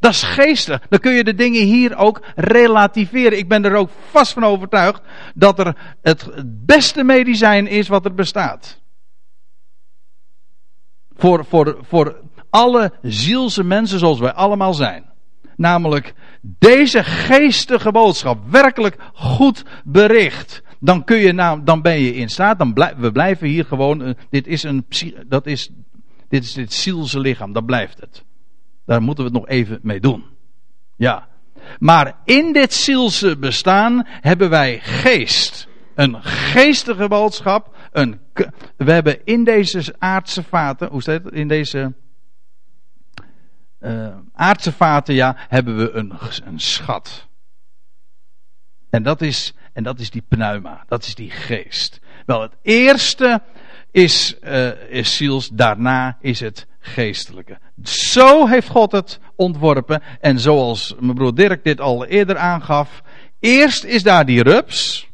Dat 0.00 0.12
is 0.12 0.22
geestig. 0.22 0.80
Dan 0.88 0.98
kun 0.98 1.12
je 1.12 1.24
de 1.24 1.34
dingen 1.34 1.62
hier 1.62 1.96
ook 1.96 2.22
relativeren. 2.34 3.38
Ik 3.38 3.48
ben 3.48 3.64
er 3.64 3.74
ook 3.74 3.90
vast 4.10 4.32
van 4.32 4.44
overtuigd 4.44 5.02
dat 5.34 5.58
er 5.58 5.96
het 6.02 6.28
beste 6.66 7.04
medicijn 7.04 7.66
is 7.66 7.88
wat 7.88 8.04
er 8.04 8.14
bestaat. 8.14 8.80
Voor, 11.16 11.44
voor, 11.44 11.78
voor 11.82 12.20
alle 12.56 12.92
zielse 13.02 13.64
mensen 13.64 13.98
zoals 13.98 14.18
wij 14.18 14.32
allemaal 14.32 14.74
zijn. 14.74 15.04
Namelijk 15.56 16.14
deze 16.58 17.04
geestige 17.04 17.92
boodschap 17.92 18.38
werkelijk 18.50 18.96
goed 19.12 19.64
bericht. 19.84 20.62
Dan 20.80 21.04
kun 21.04 21.16
je 21.16 21.32
nou, 21.32 21.60
dan 21.64 21.82
ben 21.82 22.00
je 22.00 22.14
in 22.14 22.28
staat, 22.28 22.58
dan 22.58 22.72
blij, 22.72 22.94
we 22.96 23.12
blijven 23.12 23.46
hier 23.48 23.64
gewoon, 23.64 24.02
uh, 24.02 24.10
dit 24.30 24.46
is 24.46 24.62
een, 24.62 24.86
dat 25.26 25.46
is, 25.46 25.70
dit 26.28 26.44
is 26.44 26.52
dit 26.52 26.72
zielse 26.72 27.20
lichaam, 27.20 27.52
dat 27.52 27.66
blijft 27.66 28.00
het. 28.00 28.24
Daar 28.86 29.02
moeten 29.02 29.24
we 29.24 29.30
het 29.30 29.40
nog 29.40 29.48
even 29.48 29.78
mee 29.82 30.00
doen. 30.00 30.24
Ja. 30.96 31.28
Maar 31.78 32.16
in 32.24 32.52
dit 32.52 32.74
zielse 32.74 33.36
bestaan 33.38 34.06
hebben 34.06 34.50
wij 34.50 34.78
geest. 34.82 35.68
Een 35.94 36.22
geestige 36.22 37.08
boodschap. 37.08 37.76
Een, 37.92 38.20
we 38.76 38.92
hebben 38.92 39.24
in 39.24 39.44
deze 39.44 39.94
aardse 39.98 40.42
vaten, 40.42 40.88
hoe 40.88 41.02
staat 41.02 41.24
het? 41.24 41.32
In 41.32 41.48
deze 41.48 41.94
uh, 43.86 44.08
aardse 44.32 44.72
ja, 45.04 45.36
hebben 45.48 45.76
we 45.76 45.90
een, 45.92 46.12
een 46.44 46.60
schat. 46.60 47.26
En 48.90 49.02
dat, 49.02 49.22
is, 49.22 49.52
en 49.72 49.82
dat 49.82 49.98
is 50.00 50.10
die 50.10 50.24
pneuma, 50.28 50.84
dat 50.88 51.04
is 51.04 51.14
die 51.14 51.30
geest. 51.30 52.00
Wel, 52.26 52.40
het 52.42 52.56
eerste 52.62 53.42
is, 53.90 54.36
uh, 54.44 54.90
is 54.90 55.16
ziels, 55.16 55.48
daarna 55.48 56.18
is 56.20 56.40
het 56.40 56.66
geestelijke. 56.80 57.58
Zo 57.82 58.46
heeft 58.46 58.68
God 58.68 58.92
het 58.92 59.20
ontworpen. 59.36 60.02
En 60.20 60.38
zoals 60.38 60.94
mijn 61.00 61.14
broer 61.14 61.34
Dirk 61.34 61.64
dit 61.64 61.80
al 61.80 62.06
eerder 62.06 62.36
aangaf. 62.36 63.02
Eerst 63.40 63.84
is 63.84 64.02
daar 64.02 64.26
die 64.26 64.42
rups. 64.42 65.08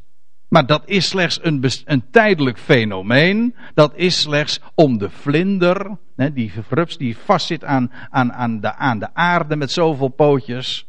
Maar 0.52 0.66
dat 0.66 0.82
is 0.84 1.08
slechts 1.08 1.38
een, 1.42 1.64
een 1.84 2.04
tijdelijk 2.10 2.58
fenomeen. 2.58 3.54
Dat 3.74 3.92
is 3.96 4.20
slechts 4.20 4.60
om 4.74 4.98
de 4.98 5.10
vlinder, 5.10 5.96
hè, 6.16 6.32
die 6.32 6.52
rups 6.68 6.96
die 6.96 7.16
vastzit 7.16 7.64
aan, 7.64 7.92
aan, 8.10 8.32
aan, 8.32 8.60
de, 8.60 8.74
aan 8.74 8.98
de 8.98 9.14
aarde 9.14 9.56
met 9.56 9.70
zoveel 9.70 10.08
pootjes. 10.08 10.86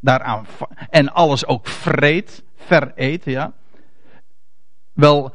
Daaraan, 0.00 0.46
en 0.90 1.12
alles 1.12 1.46
ook 1.46 1.66
vreet, 1.66 2.44
vereet, 2.56 3.24
ja. 3.24 3.52
Wel, 4.92 5.34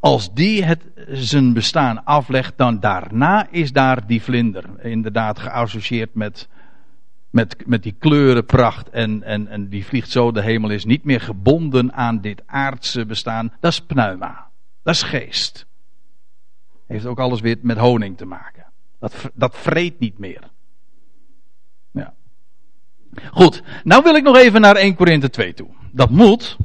als 0.00 0.34
die 0.34 0.64
het 0.64 0.82
zijn 1.08 1.52
bestaan 1.52 2.04
aflegt, 2.04 2.52
dan 2.56 2.80
daarna 2.80 3.46
is 3.50 3.72
daar 3.72 4.06
die 4.06 4.22
vlinder. 4.22 4.64
Inderdaad 4.82 5.38
geassocieerd 5.38 6.14
met, 6.14 6.48
met, 7.34 7.56
met 7.66 7.82
die 7.82 7.94
kleurenpracht 7.98 8.90
en, 8.90 9.22
en, 9.22 9.48
en 9.48 9.68
die 9.68 9.86
vliegt 9.86 10.10
zo 10.10 10.32
de 10.32 10.42
hemel 10.42 10.70
is. 10.70 10.84
Niet 10.84 11.04
meer 11.04 11.20
gebonden 11.20 11.92
aan 11.92 12.20
dit 12.20 12.42
aardse 12.46 13.06
bestaan. 13.06 13.52
Dat 13.60 13.72
is 13.72 13.80
pneuma. 13.80 14.48
Dat 14.82 14.94
is 14.94 15.02
geest. 15.02 15.66
Heeft 16.86 17.06
ook 17.06 17.18
alles 17.18 17.40
weer 17.40 17.56
met 17.60 17.78
honing 17.78 18.16
te 18.16 18.24
maken. 18.24 18.64
Dat, 18.98 19.30
dat 19.34 19.56
vreet 19.56 19.98
niet 19.98 20.18
meer. 20.18 20.40
Ja. 21.90 22.14
Goed, 23.30 23.62
nou 23.84 24.02
wil 24.02 24.14
ik 24.14 24.22
nog 24.24 24.36
even 24.36 24.60
naar 24.60 24.76
1 24.76 24.94
Korinthe 24.94 25.30
2 25.30 25.54
toe. 25.54 25.68
Dat 25.92 26.10
moet, 26.10 26.56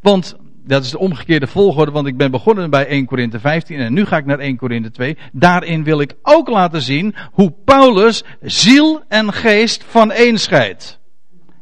want 0.00 0.36
dat 0.68 0.84
is 0.84 0.90
de 0.90 0.98
omgekeerde 0.98 1.46
volgorde, 1.46 1.92
want 1.92 2.06
ik 2.06 2.16
ben 2.16 2.30
begonnen 2.30 2.70
bij 2.70 2.86
1 2.86 3.06
Korinthe 3.06 3.40
15 3.40 3.78
en 3.78 3.92
nu 3.92 4.04
ga 4.04 4.16
ik 4.16 4.26
naar 4.26 4.38
1 4.38 4.56
Korinthe 4.56 4.90
2. 4.90 5.16
Daarin 5.32 5.84
wil 5.84 6.00
ik 6.00 6.14
ook 6.22 6.48
laten 6.48 6.82
zien 6.82 7.14
hoe 7.32 7.54
Paulus 7.64 8.24
ziel 8.40 9.02
en 9.08 9.32
geest 9.32 9.84
van 9.84 10.10
één 10.10 10.38
scheidt. 10.38 10.98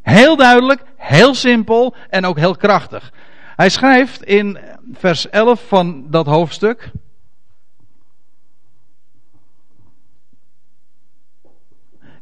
Heel 0.02 0.36
duidelijk, 0.36 0.82
heel 0.96 1.34
simpel 1.34 1.94
en 2.10 2.24
ook 2.24 2.38
heel 2.38 2.56
krachtig. 2.56 3.12
Hij 3.56 3.68
schrijft 3.68 4.22
in 4.22 4.58
vers 4.92 5.28
11 5.30 5.68
van 5.68 6.06
dat 6.10 6.26
hoofdstuk. 6.26 6.90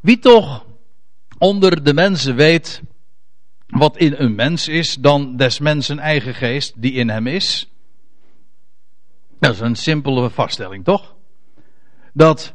Wie 0.01 0.19
toch 0.19 0.65
onder 1.37 1.83
de 1.83 1.93
mensen 1.93 2.35
weet 2.35 2.81
wat 3.77 3.97
in 3.97 4.13
een 4.17 4.35
mens 4.35 4.67
is, 4.67 4.95
dan 4.95 5.37
des 5.37 5.59
mensen 5.59 5.99
eigen 5.99 6.33
geest 6.33 6.81
die 6.81 6.91
in 6.91 7.09
hem 7.09 7.27
is. 7.27 7.69
Dat 9.39 9.53
is 9.53 9.59
een 9.59 9.75
simpele 9.75 10.29
vaststelling, 10.29 10.83
toch? 10.83 11.15
Dat 12.13 12.53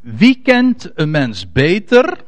wie 0.00 0.42
kent 0.42 0.90
een 0.94 1.10
mens 1.10 1.52
beter 1.52 2.24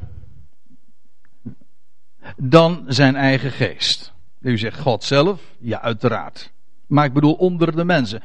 dan 2.37 2.85
zijn 2.87 3.17
eigen 3.17 3.51
geest? 3.51 4.13
U 4.41 4.59
zegt 4.59 4.81
God 4.81 5.05
zelf? 5.05 5.41
Ja, 5.59 5.81
uiteraard. 5.81 6.53
Maar 6.87 7.05
ik 7.05 7.13
bedoel 7.13 7.35
onder 7.35 7.77
de 7.77 7.85
mensen. 7.85 8.23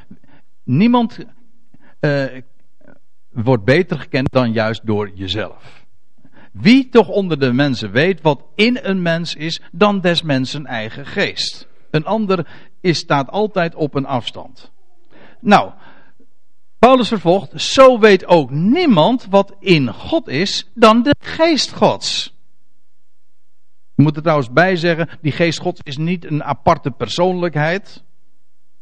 Niemand 0.63 1.17
uh, 1.99 2.25
wordt 3.29 3.63
beter 3.63 3.99
gekend 3.99 4.31
dan 4.31 4.51
juist 4.51 4.85
door 4.85 5.11
jezelf. 5.13 5.85
Wie 6.51 6.89
toch 6.89 7.07
onder 7.07 7.39
de 7.39 7.53
mensen 7.53 7.91
weet 7.91 8.21
wat 8.21 8.43
in 8.55 8.79
een 8.81 9.01
mens 9.01 9.35
is 9.35 9.61
dan 9.71 10.01
des 10.01 10.21
mensen 10.21 10.65
eigen 10.65 11.05
geest. 11.05 11.67
Een 11.91 12.05
ander 12.05 12.47
is, 12.81 12.97
staat 12.97 13.29
altijd 13.29 13.75
op 13.75 13.93
een 13.93 14.05
afstand. 14.05 14.71
Nou, 15.39 15.71
Paulus 16.79 17.07
vervolgt, 17.07 17.61
zo 17.61 17.99
weet 17.99 18.25
ook 18.25 18.51
niemand 18.51 19.27
wat 19.29 19.55
in 19.59 19.93
God 19.93 20.27
is 20.27 20.69
dan 20.73 21.03
de 21.03 21.15
geest 21.19 21.73
Gods. 21.73 22.35
Je 23.95 24.03
moet 24.03 24.15
er 24.15 24.21
trouwens 24.21 24.51
bij 24.51 24.75
zeggen, 24.75 25.09
die 25.21 25.31
geest 25.31 25.59
Gods 25.59 25.79
is 25.83 25.97
niet 25.97 26.25
een 26.25 26.43
aparte 26.43 26.91
persoonlijkheid. 26.91 28.03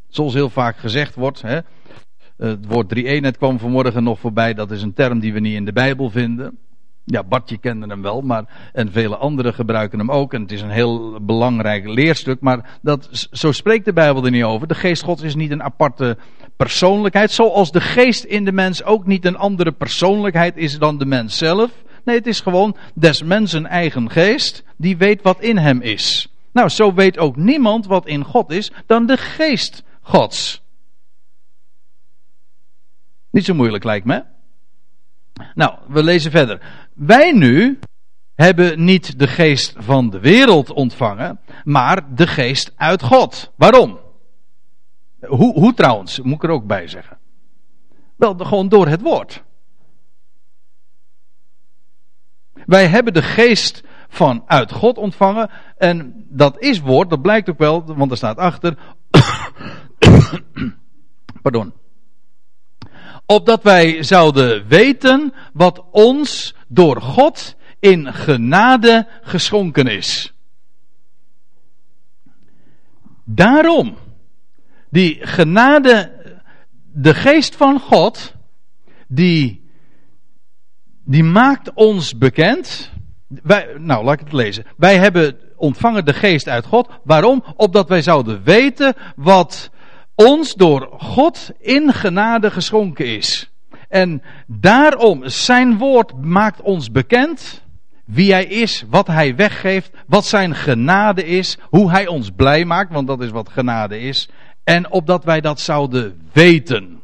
Zoals 0.08 0.34
heel 0.34 0.50
vaak 0.50 0.78
gezegd 0.78 1.16
wordt. 1.16 1.42
Hè. 1.42 1.60
Het 2.38 2.66
woord 2.66 2.90
drie 2.90 3.06
eenheid 3.06 3.38
kwam 3.38 3.60
vanmorgen 3.60 4.04
nog 4.04 4.20
voorbij. 4.20 4.54
Dat 4.54 4.72
is 4.72 4.82
een 4.82 4.94
term 4.94 5.20
die 5.20 5.34
we 5.34 5.40
niet 5.40 5.56
in 5.56 5.66
de 5.66 5.74
Bijbel 5.74 6.10
vinden. 6.10 6.58
Ja, 7.06 7.24
Bartje 7.24 7.58
kende 7.58 7.88
hem 7.88 8.02
wel, 8.02 8.22
maar, 8.22 8.70
en 8.74 8.92
vele 8.92 9.16
anderen 9.16 9.54
gebruiken 9.54 10.00
hem 10.00 10.12
ook. 10.12 10.34
En 10.34 10.42
het 10.42 10.52
is 10.52 10.62
een 10.62 10.70
heel 10.70 11.22
belangrijk 11.22 11.88
leerstuk, 11.88 12.42
maar 12.42 12.78
dat, 12.82 13.28
zo 13.32 13.52
spreekt 13.52 13.86
de 13.86 13.94
Bijbel 13.94 14.26
er 14.26 14.32
niet 14.32 14.44
over. 14.44 14.68
De 14.68 14.76
geest 14.76 15.04
Gods 15.04 15.22
is 15.22 15.36
niet 15.36 15.52
een 15.52 15.64
aparte 15.64 16.18
persoonlijkheid, 16.58 17.32
zoals 17.32 17.72
de 17.72 17.82
geest 17.82 18.24
in 18.24 18.46
de 18.46 18.52
mens 18.52 18.84
ook 18.84 19.06
niet 19.06 19.26
een 19.26 19.38
andere 19.38 19.72
persoonlijkheid 19.72 20.58
is 20.58 20.80
dan 20.80 20.98
de 20.98 21.06
mens 21.06 21.38
zelf. 21.38 21.72
Nee, 22.04 22.16
het 22.16 22.28
is 22.28 22.40
gewoon 22.40 22.76
des 22.94 23.24
mensen 23.24 23.66
eigen 23.66 24.12
geest, 24.12 24.64
die 24.78 24.98
weet 24.98 25.22
wat 25.22 25.42
in 25.42 25.58
hem 25.58 25.82
is. 25.82 26.28
Nou, 26.52 26.70
zo 26.70 26.94
weet 26.94 27.18
ook 27.18 27.36
niemand 27.36 27.86
wat 27.86 28.08
in 28.08 28.24
God 28.24 28.52
is 28.52 28.72
dan 28.86 29.06
de 29.06 29.18
geest 29.18 29.84
Gods. 30.02 30.62
Niet 33.30 33.46
zo 33.46 33.54
moeilijk 33.54 33.84
lijkt 33.84 34.06
me. 34.06 34.24
Nou, 35.56 35.76
we 35.88 36.04
lezen 36.04 36.32
verder. 36.32 36.85
Wij 36.96 37.32
nu 37.32 37.80
hebben 38.34 38.84
niet 38.84 39.20
de 39.20 39.28
geest 39.28 39.74
van 39.78 40.10
de 40.10 40.20
wereld 40.20 40.72
ontvangen, 40.72 41.40
maar 41.64 42.16
de 42.16 42.28
geest 42.28 42.74
uit 42.76 43.04
God. 43.04 43.52
Waarom? 43.56 44.00
Hoe, 45.20 45.54
hoe 45.54 45.74
trouwens, 45.74 46.20
moet 46.20 46.36
ik 46.36 46.44
er 46.44 46.50
ook 46.50 46.66
bij 46.66 46.88
zeggen. 46.88 47.18
Wel, 48.16 48.36
gewoon 48.38 48.70
door 48.70 48.88
het 48.88 49.02
woord. 49.02 49.44
Wij 52.54 52.88
hebben 52.88 53.14
de 53.14 53.22
geest 53.22 53.84
van 54.08 54.44
uit 54.46 54.72
God 54.72 54.98
ontvangen. 54.98 55.50
En 55.78 56.26
dat 56.30 56.60
is 56.60 56.80
woord, 56.80 57.10
dat 57.10 57.22
blijkt 57.22 57.50
ook 57.50 57.58
wel, 57.58 57.96
want 57.96 58.12
er 58.12 58.18
staat 58.18 58.38
achter. 58.38 58.78
Pardon 61.42 61.74
opdat 63.26 63.64
wij 63.64 64.04
zouden 64.04 64.68
weten 64.68 65.34
wat 65.54 65.84
ons 65.92 66.55
door 66.68 67.02
God 67.02 67.56
in 67.80 68.14
genade 68.14 69.08
geschonken 69.22 69.88
is. 69.88 70.34
Daarom, 73.24 73.98
die 74.90 75.18
genade, 75.22 76.12
de 76.94 77.14
geest 77.14 77.56
van 77.56 77.80
God, 77.80 78.34
die, 79.08 79.70
die 81.04 81.24
maakt 81.24 81.74
ons 81.74 82.18
bekend. 82.18 82.92
Wij, 83.28 83.76
nou, 83.78 84.04
laat 84.04 84.14
ik 84.14 84.20
het 84.20 84.34
lezen. 84.34 84.66
Wij 84.78 84.98
hebben 84.98 85.38
ontvangen 85.56 86.06
de 86.06 86.14
geest 86.14 86.48
uit 86.48 86.66
God. 86.66 86.90
Waarom? 87.04 87.44
Opdat 87.56 87.90
wij 87.90 88.02
zouden 88.02 88.44
weten 88.44 88.94
wat 89.16 89.70
ons 90.16 90.54
door 90.54 90.90
God 90.98 91.52
in 91.60 91.94
genade 91.94 92.52
geschonken 92.52 93.06
is. 93.06 93.50
En 93.90 94.22
daarom, 94.48 95.22
zijn 95.26 95.78
woord 95.78 96.14
maakt 96.22 96.62
ons 96.62 96.92
bekend 96.92 97.64
wie 98.06 98.32
hij 98.32 98.46
is, 98.46 98.86
wat 98.90 99.08
hij 99.08 99.36
weggeeft, 99.36 99.92
wat 100.08 100.26
zijn 100.26 100.56
genade 100.56 101.26
is, 101.26 101.58
hoe 101.62 101.92
hij 101.92 102.08
ons 102.08 102.32
blij 102.36 102.66
maakt, 102.66 102.94
want 102.94 103.08
dat 103.08 103.22
is 103.22 103.30
wat 103.30 103.50
genade 103.50 104.00
is. 104.00 104.30
En 104.64 104.92
opdat 104.92 105.24
wij 105.24 105.42
dat 105.42 105.60
zouden 105.60 106.22
weten. 106.32 107.02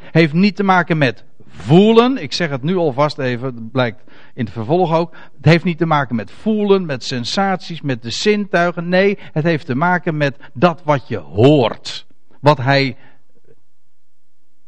Heeft 0.00 0.32
niet 0.32 0.56
te 0.56 0.62
maken 0.62 0.98
met 0.98 1.24
voelen. 1.48 2.22
Ik 2.22 2.32
zeg 2.32 2.50
het 2.50 2.62
nu 2.62 2.76
alvast 2.76 3.18
even, 3.18 3.54
dat 3.54 3.70
blijkt 3.70 4.02
in 4.34 4.44
het 4.44 4.52
vervolg 4.52 4.94
ook. 4.94 5.14
Het 5.36 5.44
heeft 5.44 5.64
niet 5.64 5.78
te 5.78 5.86
maken 5.86 6.16
met 6.16 6.30
voelen, 6.30 6.86
met 6.86 7.04
sensaties, 7.04 7.80
met 7.80 8.02
de 8.02 8.10
zintuigen. 8.10 8.88
Nee, 8.88 9.18
het 9.32 9.44
heeft 9.44 9.66
te 9.66 9.74
maken 9.74 10.16
met 10.16 10.36
dat 10.52 10.80
wat 10.84 11.08
je 11.08 11.18
hoort 11.18 12.06
wat 12.40 12.58
hij 12.58 12.96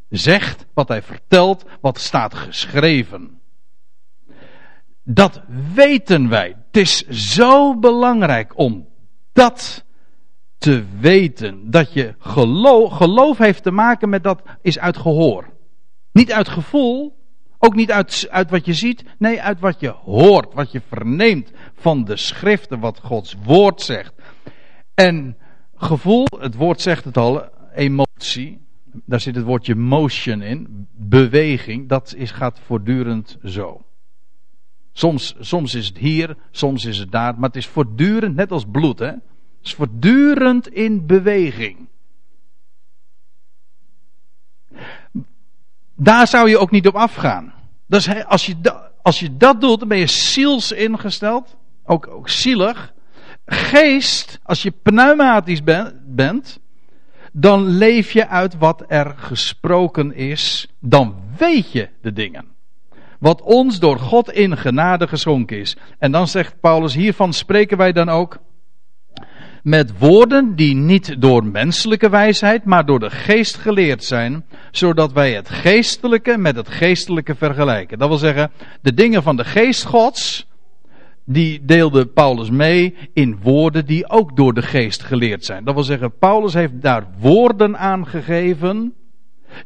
zegt, 0.09 0.65
wat 0.73 0.87
hij 0.87 1.01
vertelt, 1.01 1.65
wat 1.81 1.99
staat 1.99 2.33
geschreven. 2.33 3.39
Dat 5.03 5.41
weten 5.73 6.29
wij. 6.29 6.55
Het 6.67 6.77
is 6.77 7.07
zo 7.07 7.79
belangrijk 7.79 8.57
om 8.57 8.87
dat 9.33 9.85
te 10.57 10.85
weten. 10.99 11.71
Dat 11.71 11.93
je 11.93 12.15
geloof, 12.19 12.91
geloof 12.91 13.37
heeft 13.37 13.63
te 13.63 13.71
maken 13.71 14.09
met 14.09 14.23
dat 14.23 14.41
is 14.61 14.79
uit 14.79 14.97
gehoor. 14.97 15.49
Niet 16.11 16.31
uit 16.31 16.47
gevoel, 16.47 17.17
ook 17.57 17.75
niet 17.75 17.91
uit, 17.91 18.27
uit 18.29 18.49
wat 18.49 18.65
je 18.65 18.73
ziet, 18.73 19.03
nee, 19.17 19.41
uit 19.41 19.59
wat 19.59 19.79
je 19.79 19.89
hoort, 19.89 20.53
wat 20.53 20.71
je 20.71 20.81
verneemt 20.87 21.51
van 21.73 22.03
de 22.03 22.15
schriften, 22.15 22.79
wat 22.79 22.99
Gods 22.99 23.35
woord 23.43 23.81
zegt. 23.81 24.13
En 24.93 25.37
gevoel, 25.75 26.25
het 26.39 26.55
woord 26.55 26.81
zegt 26.81 27.05
het 27.05 27.17
al, 27.17 27.43
emotie, 27.73 28.67
daar 29.05 29.19
zit 29.19 29.35
het 29.35 29.45
woordje 29.45 29.75
motion 29.75 30.41
in, 30.41 30.87
beweging, 30.91 31.89
dat 31.89 32.13
is, 32.17 32.31
gaat 32.31 32.59
voortdurend 32.65 33.37
zo. 33.43 33.85
Soms, 34.91 35.35
soms 35.39 35.75
is 35.75 35.87
het 35.87 35.97
hier, 35.97 36.37
soms 36.51 36.85
is 36.85 36.97
het 36.97 37.11
daar, 37.11 37.33
maar 37.33 37.49
het 37.49 37.57
is 37.57 37.67
voortdurend, 37.67 38.35
net 38.35 38.51
als 38.51 38.65
bloed, 38.71 38.99
hè? 38.99 39.05
Het 39.05 39.67
is 39.67 39.73
voortdurend 39.73 40.67
in 40.67 41.05
beweging. 41.05 41.87
Daar 45.95 46.27
zou 46.27 46.49
je 46.49 46.57
ook 46.57 46.71
niet 46.71 46.87
op 46.87 46.95
afgaan. 46.95 47.53
Dus 47.85 48.25
als 48.25 48.45
je, 48.45 48.55
als 49.01 49.19
je 49.19 49.37
dat 49.37 49.61
doet, 49.61 49.79
dan 49.79 49.87
ben 49.87 49.97
je 49.97 50.07
ziels 50.07 50.71
ingesteld, 50.71 51.57
ook, 51.83 52.07
ook 52.07 52.29
zielig. 52.29 52.93
Geest, 53.45 54.39
als 54.43 54.63
je 54.63 54.71
pneumatisch 54.71 55.63
bent, 55.63 56.59
dan 57.33 57.67
leef 57.67 58.11
je 58.11 58.27
uit 58.27 58.57
wat 58.57 58.83
er 58.87 59.13
gesproken 59.17 60.15
is, 60.15 60.67
dan 60.79 61.15
weet 61.37 61.71
je 61.71 61.89
de 62.01 62.13
dingen. 62.13 62.45
Wat 63.19 63.41
ons 63.41 63.79
door 63.79 63.99
God 63.99 64.31
in 64.31 64.57
genade 64.57 65.07
geschonken 65.07 65.59
is. 65.59 65.77
En 65.97 66.11
dan 66.11 66.27
zegt 66.27 66.59
Paulus, 66.59 66.93
hiervan 66.93 67.33
spreken 67.33 67.77
wij 67.77 67.91
dan 67.91 68.09
ook 68.09 68.39
met 69.63 69.97
woorden 69.97 70.55
die 70.55 70.75
niet 70.75 71.21
door 71.21 71.45
menselijke 71.45 72.09
wijsheid, 72.09 72.65
maar 72.65 72.85
door 72.85 72.99
de 72.99 73.09
geest 73.09 73.55
geleerd 73.55 74.03
zijn, 74.03 74.45
zodat 74.71 75.11
wij 75.11 75.33
het 75.33 75.49
geestelijke 75.49 76.37
met 76.37 76.55
het 76.55 76.69
geestelijke 76.69 77.35
vergelijken. 77.35 77.97
Dat 77.97 78.07
wil 78.07 78.17
zeggen, 78.17 78.51
de 78.81 78.93
dingen 78.93 79.23
van 79.23 79.35
de 79.35 79.45
geest 79.45 79.85
Gods, 79.85 80.47
die 81.31 81.65
deelde 81.65 82.05
Paulus 82.05 82.49
mee 82.49 82.95
in 83.13 83.39
woorden 83.41 83.85
die 83.85 84.09
ook 84.09 84.35
door 84.35 84.53
de 84.53 84.61
geest 84.61 85.03
geleerd 85.03 85.45
zijn. 85.45 85.63
Dat 85.63 85.73
wil 85.73 85.83
zeggen, 85.83 86.17
Paulus 86.17 86.53
heeft 86.53 86.81
daar 86.81 87.07
woorden 87.19 87.77
aangegeven 87.77 88.93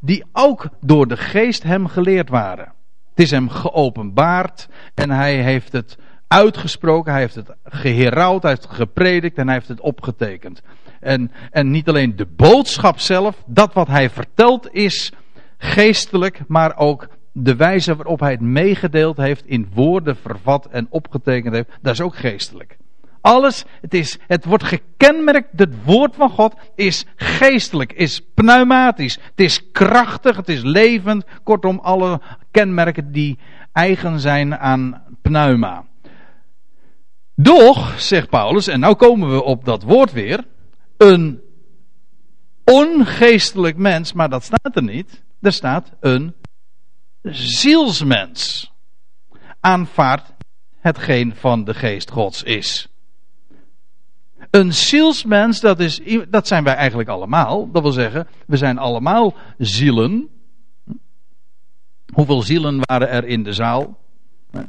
die 0.02 0.24
ook 0.32 0.70
door 0.82 1.08
de 1.08 1.18
geest 1.18 1.64
hem 1.64 1.88
geleerd 1.88 2.30
waren. 2.30 2.74
Het 3.10 3.20
is 3.20 3.32
hem 3.32 3.50
geopenbaard 3.50 4.68
en 4.94 5.10
hij 5.10 5.36
heeft 5.36 5.72
het 5.72 5.98
uitgesproken, 6.28 7.12
hij 7.12 7.22
heeft 7.22 7.36
het 7.36 7.56
geherouwd, 7.64 8.42
hij 8.42 8.52
heeft 8.52 8.64
het 8.64 8.76
gepredikt 8.76 9.38
en 9.38 9.46
hij 9.46 9.56
heeft 9.56 9.68
het 9.68 9.82
opgetekend. 9.82 10.62
En, 11.00 11.32
en 11.52 11.72
niet 11.72 11.90
alleen 11.90 12.16
de 12.16 12.28
boodschap 12.36 13.00
zelf, 13.00 13.44
dat 13.46 13.74
wat 13.74 13.88
hij 13.88 14.10
vertelt 14.10 14.74
is 14.74 15.12
geestelijk, 15.58 16.42
maar 16.48 16.78
ook 16.78 17.08
de 17.34 17.56
wijze 17.56 17.96
waarop 17.96 18.20
hij 18.20 18.32
het 18.32 18.42
meegedeeld 18.42 19.18
heeft, 19.18 19.46
in 19.46 19.70
woorden 19.74 20.16
vervat 20.16 20.66
en 20.66 20.88
opgetekend 20.90 21.54
heeft, 21.54 21.70
dat 21.82 21.94
is 21.94 22.02
ook 22.02 22.16
geestelijk. 22.16 22.78
Alles, 23.22 23.66
het, 23.82 23.94
is, 23.94 24.18
het 24.28 24.46
wordt 24.46 24.64
gekenmerkt, 24.64 25.48
het 25.56 25.84
woord 25.84 26.16
van 26.16 26.30
God 26.30 26.56
is 26.76 27.06
geestelijk, 27.16 27.94
is 27.94 28.22
pneumatisch, 28.34 29.16
het 29.16 29.40
is 29.40 29.72
krachtig, 29.72 30.36
het 30.36 30.50
is 30.50 30.62
levend. 30.62 31.26
Kortom, 31.44 31.80
alle 31.80 32.22
kenmerken 32.52 33.12
die 33.12 33.40
eigen 33.72 34.20
zijn 34.20 34.58
aan 34.58 35.04
pneuma. 35.22 35.86
Doch, 37.36 38.00
zegt 38.00 38.30
Paulus, 38.30 38.68
en 38.68 38.80
nou 38.80 38.96
komen 38.96 39.32
we 39.32 39.44
op 39.44 39.66
dat 39.66 39.84
woord 39.84 40.12
weer, 40.12 40.46
een 40.98 41.42
ongeestelijk 42.64 43.78
mens, 43.78 44.14
maar 44.14 44.30
dat 44.30 44.44
staat 44.44 44.76
er 44.76 44.84
niet. 44.84 45.24
Er 45.42 45.52
staat 45.52 45.92
een 46.00 46.34
zielsmens 47.32 48.72
aanvaardt 49.60 50.34
hetgeen 50.80 51.36
van 51.36 51.64
de 51.64 51.74
geest 51.74 52.12
Gods 52.12 52.44
is. 52.44 52.88
Een 54.50 54.74
zielsmens, 54.74 55.60
dat, 55.60 55.80
is, 55.80 56.00
dat 56.30 56.48
zijn 56.48 56.64
wij 56.64 56.76
eigenlijk 56.76 57.10
allemaal. 57.10 57.72
Dat 57.72 57.82
wil 57.82 57.92
zeggen, 57.92 58.28
we 58.48 58.58
zijn 58.58 58.78
allemaal 58.78 59.34
zielen. 59.58 60.30
Hoeveel 62.14 62.42
zielen 62.42 62.80
waren 62.80 63.10
er 63.10 63.26
in 63.26 63.44
de 63.44 63.54
zaal? 63.54 63.98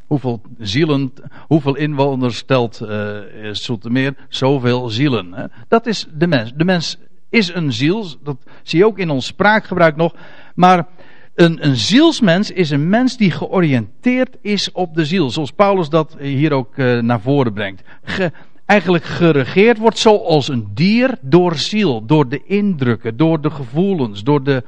Hoeveel 0.07 0.42
zielen, 0.59 1.12
hoeveel 1.46 1.76
inwoners 1.76 2.36
stelt 2.36 2.80
uh, 2.82 3.18
Soetermeer? 3.52 4.16
Zoveel 4.28 4.88
zielen. 4.88 5.52
Dat 5.68 5.86
is 5.86 6.07
de 6.12 6.26
mens. 6.26 6.52
De 6.55 6.64
mens 6.64 6.98
is 7.28 7.55
een 7.55 7.72
ziel. 7.72 8.07
Dat 8.22 8.36
zie 8.62 8.78
je 8.78 8.86
ook 8.86 8.98
in 8.98 9.11
ons 9.11 9.26
spraakgebruik 9.26 9.96
nog. 9.96 10.14
Maar 10.55 10.86
een, 11.35 11.66
een 11.66 11.76
zielsmens 11.76 12.51
is 12.51 12.70
een 12.70 12.89
mens 12.89 13.16
die 13.16 13.30
georiënteerd 13.30 14.37
is 14.41 14.72
op 14.72 14.95
de 14.95 15.05
ziel. 15.05 15.30
Zoals 15.30 15.53
Paulus 15.53 15.89
dat 15.89 16.16
hier 16.18 16.53
ook 16.53 16.76
uh, 16.76 17.01
naar 17.01 17.20
voren 17.20 17.53
brengt. 17.53 17.82
Ge, 18.03 18.32
eigenlijk 18.66 19.05
geregeerd 19.05 19.78
wordt 19.78 19.99
zoals 19.99 20.49
een 20.49 20.70
dier 20.74 21.18
door 21.20 21.57
ziel. 21.57 22.07
Door 22.07 22.28
de 22.28 22.45
indrukken, 22.45 23.16
door 23.16 23.41
de 23.41 23.51
gevoelens, 23.51 24.22
door 24.22 24.43
de. 24.43 24.64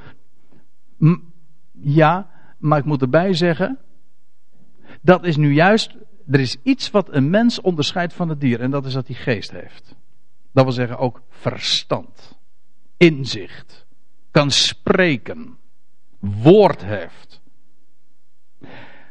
Ja, 1.72 2.30
maar 2.58 2.78
ik 2.78 2.84
moet 2.84 3.02
erbij 3.02 3.34
zeggen. 3.34 3.78
dat 5.02 5.24
is 5.24 5.36
nu 5.36 5.52
juist, 5.52 5.94
er 6.30 6.40
is 6.40 6.56
iets 6.62 6.90
wat 6.90 7.08
een 7.10 7.30
mens 7.30 7.60
onderscheidt 7.60 8.12
van 8.12 8.28
het 8.28 8.40
dier 8.40 8.60
en 8.60 8.70
dat 8.70 8.86
is 8.86 8.92
dat 8.92 9.06
hij 9.06 9.16
geest 9.16 9.50
heeft. 9.50 9.94
Dat 10.52 10.64
wil 10.64 10.72
zeggen 10.72 10.98
ook 10.98 11.22
verstand, 11.28 12.38
inzicht, 12.96 13.86
kan 14.30 14.50
spreken, 14.50 15.56
woord 16.42 16.84
heeft. 16.84 17.40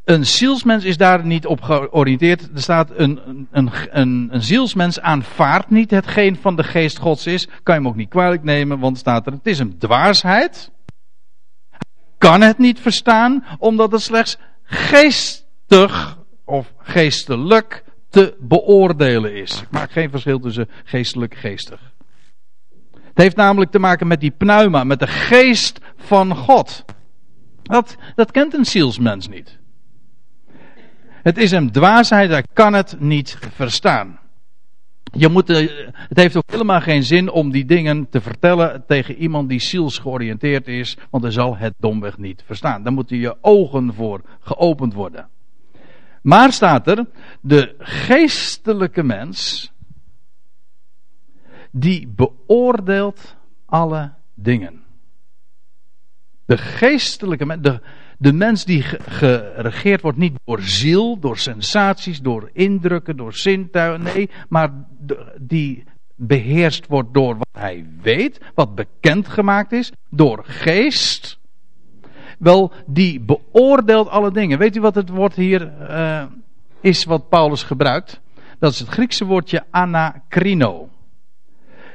Een 0.05 0.25
zielsmens 0.25 0.83
is 0.83 0.97
daar 0.97 1.25
niet 1.25 1.45
op 1.45 1.61
georiënteerd. 1.61 2.49
Er 2.53 2.61
staat 2.61 2.91
een, 2.95 3.47
een, 3.51 3.71
een, 3.91 4.29
een 4.31 4.43
zielsmens 4.43 4.99
aanvaardt 4.99 5.69
niet 5.69 5.91
hetgeen 5.91 6.35
van 6.35 6.55
de 6.55 6.63
geest 6.63 6.97
gods 6.97 7.27
is. 7.27 7.45
Kan 7.45 7.75
je 7.75 7.81
hem 7.81 7.87
ook 7.87 7.95
niet 7.95 8.09
kwalijk 8.09 8.43
nemen, 8.43 8.79
want 8.79 8.97
staat 8.97 9.25
er, 9.25 9.31
het 9.31 9.47
is 9.47 9.59
een 9.59 9.77
dwaasheid. 9.77 10.71
Kan 12.17 12.41
het 12.41 12.57
niet 12.57 12.79
verstaan, 12.79 13.45
omdat 13.59 13.91
het 13.91 14.01
slechts 14.01 14.37
geestig 14.63 16.17
of 16.43 16.73
geestelijk 16.77 17.83
te 18.09 18.35
beoordelen 18.39 19.35
is. 19.35 19.61
Ik 19.61 19.71
maak 19.71 19.91
geen 19.91 20.09
verschil 20.09 20.39
tussen 20.39 20.69
geestelijk 20.83 21.33
en 21.33 21.39
geestig. 21.39 21.93
Het 22.91 23.23
heeft 23.23 23.35
namelijk 23.35 23.71
te 23.71 23.79
maken 23.79 24.07
met 24.07 24.19
die 24.19 24.31
pneuma, 24.31 24.83
met 24.83 24.99
de 24.99 25.07
geest 25.07 25.79
van 25.97 26.35
God. 26.35 26.85
Dat, 27.67 27.97
dat 28.15 28.31
kent 28.31 28.53
een 28.53 28.65
zielsmens 28.65 29.27
niet. 29.27 29.59
Het 31.07 31.37
is 31.37 31.51
een 31.51 31.71
dwaasheid, 31.71 32.29
hij 32.29 32.45
kan 32.53 32.73
het 32.73 32.95
niet 32.99 33.37
verstaan. 33.53 34.19
Je 35.11 35.29
moet, 35.29 35.49
eh, 35.49 35.87
het 35.93 36.17
heeft 36.17 36.35
ook 36.35 36.51
helemaal 36.51 36.81
geen 36.81 37.03
zin 37.03 37.29
om 37.29 37.51
die 37.51 37.65
dingen 37.65 38.09
te 38.09 38.21
vertellen 38.21 38.83
tegen 38.87 39.15
iemand 39.15 39.49
die 39.49 39.59
zielsgeoriënteerd 39.59 40.67
is, 40.67 40.97
want 41.09 41.23
hij 41.23 41.31
zal 41.31 41.57
het 41.57 41.73
domweg 41.77 42.17
niet 42.17 42.43
verstaan. 42.45 42.83
Daar 42.83 42.93
moeten 42.93 43.17
je 43.17 43.37
ogen 43.41 43.93
voor 43.93 44.21
geopend 44.39 44.93
worden. 44.93 45.27
Maar 46.21 46.51
staat 46.51 46.87
er, 46.87 47.05
de 47.41 47.75
geestelijke 47.77 49.03
mens, 49.03 49.71
die 51.71 52.07
beoordeelt 52.07 53.35
alle 53.65 54.13
dingen. 54.33 54.84
De 56.45 56.57
geestelijke 56.57 57.59
de, 57.61 57.79
de 58.17 58.33
mens 58.33 58.65
die 58.65 58.81
geregeerd 58.81 60.01
wordt 60.01 60.17
niet 60.17 60.33
door 60.45 60.61
ziel, 60.61 61.19
door 61.19 61.37
sensaties, 61.37 62.21
door 62.21 62.49
indrukken, 62.53 63.17
door 63.17 63.33
zintuigen, 63.33 64.03
nee, 64.03 64.29
maar 64.49 64.69
die 65.41 65.83
beheerst 66.15 66.87
wordt 66.87 67.13
door 67.13 67.37
wat 67.37 67.47
hij 67.51 67.85
weet, 68.01 68.39
wat 68.55 68.75
bekendgemaakt 68.75 69.71
is, 69.71 69.91
door 70.09 70.43
geest. 70.45 71.39
Wel, 72.39 72.71
die 72.85 73.19
beoordeelt 73.19 74.09
alle 74.09 74.31
dingen. 74.31 74.57
Weet 74.57 74.75
u 74.75 74.81
wat 74.81 74.95
het 74.95 75.09
woord 75.09 75.35
hier 75.35 75.73
uh, 75.89 76.23
is 76.81 77.03
wat 77.03 77.29
Paulus 77.29 77.63
gebruikt? 77.63 78.21
Dat 78.59 78.71
is 78.71 78.79
het 78.79 78.89
Griekse 78.89 79.25
woordje 79.25 79.63
anakrino. 79.69 80.89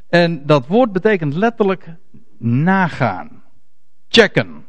En 0.08 0.46
dat 0.46 0.66
woord 0.66 0.92
betekent 0.92 1.34
letterlijk 1.34 1.94
nagaan, 2.38 3.39
checken 4.10 4.64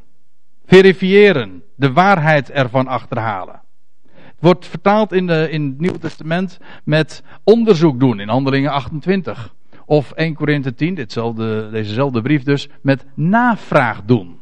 verifiëren, 0.66 1.64
de 1.76 1.92
waarheid 1.92 2.52
ervan 2.52 2.88
achterhalen. 2.88 3.62
Het 4.14 4.50
wordt 4.50 4.68
vertaald 4.68 5.12
in, 5.12 5.28
de, 5.28 5.50
in 5.50 5.66
het 5.66 5.80
Nieuwe 5.80 6.00
Testament 6.00 6.60
met 6.84 7.24
onderzoek 7.44 8.00
doen 8.00 8.20
in 8.20 8.30
Handelingen 8.30 8.72
28. 8.72 9.54
Of 9.86 10.12
1 10.12 10.34
Korinthe 10.34 10.74
10, 10.74 10.96
ditzelfde, 10.96 11.70
dezezelfde 11.72 12.22
brief 12.22 12.44
dus, 12.44 12.68
met 12.82 13.06
navraag 13.16 14.02
doen. 14.06 14.40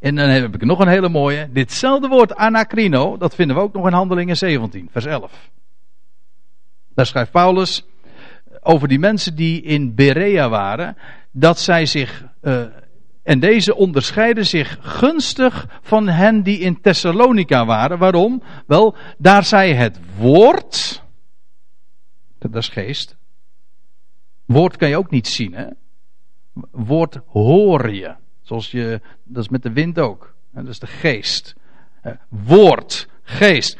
En 0.00 0.14
dan 0.14 0.28
heb 0.28 0.54
ik 0.54 0.64
nog 0.64 0.78
een 0.78 0.88
hele 0.88 1.08
mooie. 1.08 1.48
Ditzelfde 1.52 2.08
woord 2.08 2.34
anakrino, 2.34 3.16
dat 3.16 3.34
vinden 3.34 3.56
we 3.56 3.62
ook 3.62 3.72
nog 3.72 3.86
in 3.86 3.92
Handelingen 3.92 4.36
17, 4.36 4.88
vers 4.90 5.04
11. 5.04 5.50
Daar 6.94 7.06
schrijft 7.06 7.30
Paulus 7.30 7.86
over 8.60 8.88
die 8.88 8.98
mensen 8.98 9.34
die 9.36 9.62
in 9.62 9.94
Berea 9.94 10.48
waren, 10.48 10.96
dat 11.30 11.58
zij 11.58 11.86
zich 11.86 12.24
uh, 12.42 12.64
en 13.30 13.40
deze 13.40 13.74
onderscheiden 13.74 14.46
zich 14.46 14.78
gunstig 14.80 15.66
van 15.82 16.08
hen 16.08 16.42
die 16.42 16.58
in 16.58 16.80
Thessalonica 16.80 17.66
waren. 17.66 17.98
Waarom? 17.98 18.42
Wel, 18.66 18.96
daar 19.18 19.44
zij 19.44 19.74
het 19.74 20.00
woord, 20.16 21.02
dat 22.38 22.54
is 22.54 22.68
geest. 22.68 23.16
Woord 24.44 24.76
kan 24.76 24.88
je 24.88 24.96
ook 24.96 25.10
niet 25.10 25.28
zien, 25.28 25.54
hè? 25.54 25.66
Woord 26.70 27.18
hoor 27.26 27.90
je. 27.90 28.14
Zoals 28.42 28.70
je, 28.70 29.00
dat 29.24 29.42
is 29.42 29.48
met 29.48 29.62
de 29.62 29.72
wind 29.72 29.98
ook. 29.98 30.34
Dat 30.52 30.68
is 30.68 30.78
de 30.78 30.86
geest. 30.86 31.54
Woord, 32.28 33.08
geest. 33.22 33.78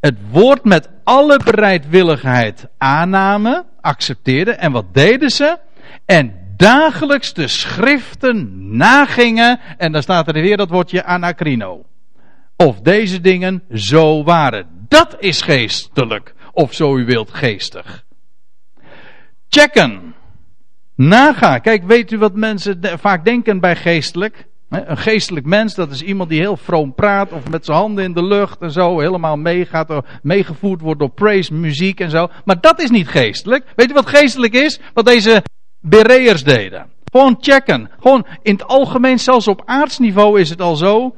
Het 0.00 0.16
woord 0.30 0.64
met 0.64 0.88
alle 1.04 1.40
bereidwilligheid 1.44 2.68
aannamen, 2.78 3.66
accepteerden. 3.80 4.58
En 4.58 4.72
wat 4.72 4.94
deden 4.94 5.30
ze? 5.30 5.58
En 6.04 6.43
dagelijks 6.56 7.32
de 7.32 7.48
schriften 7.48 8.50
nagingen. 8.76 9.60
En 9.76 9.92
dan 9.92 10.02
staat 10.02 10.26
er 10.28 10.32
weer 10.32 10.56
dat 10.56 10.68
woordje 10.68 11.04
anacrino. 11.04 11.84
Of 12.56 12.80
deze 12.80 13.20
dingen 13.20 13.62
zo 13.72 14.24
waren. 14.24 14.66
Dat 14.88 15.16
is 15.18 15.42
geestelijk. 15.42 16.34
Of 16.52 16.74
zo 16.74 16.96
u 16.96 17.04
wilt 17.04 17.30
geestig. 17.32 18.04
Checken. 19.48 20.14
Nagaan. 20.94 21.60
Kijk, 21.60 21.84
weet 21.84 22.10
u 22.10 22.18
wat 22.18 22.34
mensen 22.34 22.80
vaak 22.98 23.24
denken 23.24 23.60
bij 23.60 23.76
geestelijk? 23.76 24.46
Een 24.68 24.96
geestelijk 24.96 25.46
mens, 25.46 25.74
dat 25.74 25.90
is 25.90 26.02
iemand 26.02 26.28
die 26.28 26.40
heel 26.40 26.56
vroom 26.56 26.94
praat 26.94 27.32
of 27.32 27.48
met 27.48 27.64
zijn 27.64 27.76
handen 27.76 28.04
in 28.04 28.12
de 28.12 28.24
lucht 28.24 28.60
en 28.60 28.70
zo 28.70 28.98
helemaal 29.00 29.36
meegaat, 29.36 30.04
meegevoerd 30.22 30.80
wordt 30.80 31.00
door 31.00 31.10
praise, 31.10 31.54
muziek 31.54 32.00
en 32.00 32.10
zo. 32.10 32.28
Maar 32.44 32.60
dat 32.60 32.80
is 32.82 32.90
niet 32.90 33.08
geestelijk. 33.08 33.64
Weet 33.76 33.90
u 33.90 33.94
wat 33.94 34.06
geestelijk 34.06 34.52
is? 34.52 34.80
Wat 34.94 35.06
deze 35.06 35.42
Bereërs 35.86 36.44
deden. 36.44 36.90
Gewoon 37.12 37.36
checken. 37.40 37.90
Gewoon 37.98 38.26
in 38.42 38.52
het 38.52 38.64
algemeen, 38.64 39.18
zelfs 39.18 39.48
op 39.48 39.62
aardsniveau 39.64 40.40
is 40.40 40.50
het 40.50 40.60
al 40.60 40.76
zo. 40.76 41.16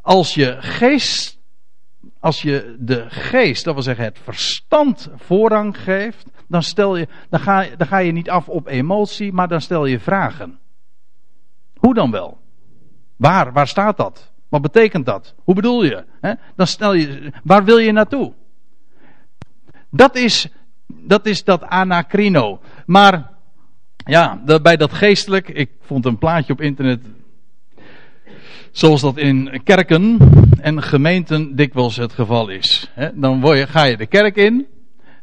Als 0.00 0.34
je 0.34 0.56
geest, 0.58 1.38
als 2.20 2.42
je 2.42 2.76
de 2.78 3.04
geest, 3.08 3.64
dat 3.64 3.74
wil 3.74 3.82
zeggen 3.82 4.04
het 4.04 4.18
verstand 4.22 5.10
voorrang 5.16 5.78
geeft, 5.78 6.26
dan, 6.48 6.62
stel 6.62 6.96
je, 6.96 7.08
dan, 7.28 7.40
ga, 7.40 7.66
dan 7.76 7.86
ga 7.86 7.98
je 7.98 8.12
niet 8.12 8.30
af 8.30 8.48
op 8.48 8.66
emotie, 8.66 9.32
maar 9.32 9.48
dan 9.48 9.60
stel 9.60 9.86
je 9.86 10.00
vragen. 10.00 10.58
Hoe 11.76 11.94
dan 11.94 12.10
wel? 12.10 12.38
Waar? 13.16 13.52
Waar 13.52 13.68
staat 13.68 13.96
dat? 13.96 14.32
Wat 14.48 14.62
betekent 14.62 15.06
dat? 15.06 15.34
Hoe 15.44 15.54
bedoel 15.54 15.84
je? 15.84 16.04
Dan 16.56 16.66
stel 16.66 16.92
je, 16.92 17.32
waar 17.44 17.64
wil 17.64 17.78
je 17.78 17.92
naartoe? 17.92 18.32
Dat 19.90 20.16
is, 20.16 20.48
dat 20.86 21.26
is 21.26 21.44
dat 21.44 21.62
anacrino. 21.62 22.60
Maar 22.86 23.31
ja, 24.04 24.42
bij 24.62 24.76
dat 24.76 24.92
geestelijk, 24.92 25.48
ik 25.48 25.70
vond 25.80 26.06
een 26.06 26.18
plaatje 26.18 26.52
op 26.52 26.60
internet. 26.60 27.00
Zoals 28.70 29.00
dat 29.00 29.16
in 29.16 29.60
kerken 29.64 30.18
en 30.60 30.82
gemeenten 30.82 31.56
dikwijls 31.56 31.96
het 31.96 32.12
geval 32.12 32.48
is. 32.48 32.90
dan 33.14 33.46
ga 33.68 33.84
je 33.84 33.96
de 33.96 34.06
kerk 34.06 34.36
in, 34.36 34.66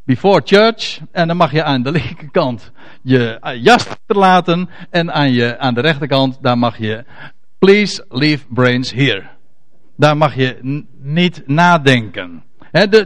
before 0.03 0.41
church, 0.43 0.99
en 1.11 1.27
dan 1.27 1.37
mag 1.37 1.51
je 1.51 1.63
aan 1.63 1.83
de 1.83 1.91
linkerkant 2.01 2.71
je 3.01 3.37
eh, 3.39 3.63
jas 3.63 3.87
verlaten. 4.05 4.69
En 4.89 5.13
aan, 5.13 5.31
je, 5.31 5.57
aan 5.57 5.73
de 5.73 5.81
rechterkant, 5.81 6.37
daar 6.41 6.57
mag 6.57 6.77
je, 6.77 7.03
please 7.59 8.05
leave 8.09 8.45
brains 8.49 8.93
here. 8.93 9.23
Daar 9.95 10.17
mag 10.17 10.35
je 10.35 10.83
niet 10.99 11.43
nadenken 11.45 12.43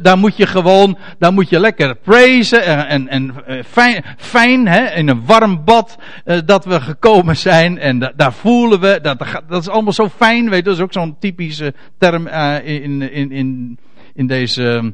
daar 0.02 0.18
moet 0.18 0.38
je 0.38 0.46
gewoon, 0.46 0.98
daar 1.20 1.34
moet 1.34 1.50
je 1.50 1.60
lekker 1.60 1.96
praisen 1.96 2.64
en, 2.64 2.88
en, 2.88 3.08
en 3.08 3.46
eh, 3.46 3.64
fijn, 3.64 4.04
fijn 4.18 4.68
in 4.96 5.10
een 5.10 5.26
warm 5.26 5.64
bad 5.64 5.98
uh, 6.26 6.40
dat 6.46 6.66
we 6.66 6.82
gekomen 6.82 7.38
zijn. 7.38 7.78
En 7.78 8.14
daar 8.16 8.34
voelen 8.34 8.80
we, 8.80 9.00
dat, 9.02 9.20
dat 9.48 9.62
is 9.62 9.70
allemaal 9.70 9.94
zo 9.94 10.10
fijn, 10.10 10.50
weet 10.50 10.58
je, 10.58 10.64
dat 10.64 10.76
is 10.76 10.82
ook 10.82 10.94
zo'n 10.94 11.16
typische 11.20 11.74
term 11.98 12.28
uh, 12.28 12.56
in, 12.64 13.12
in, 13.12 13.32
in, 13.32 13.80
in 14.14 14.28
deze, 14.28 14.94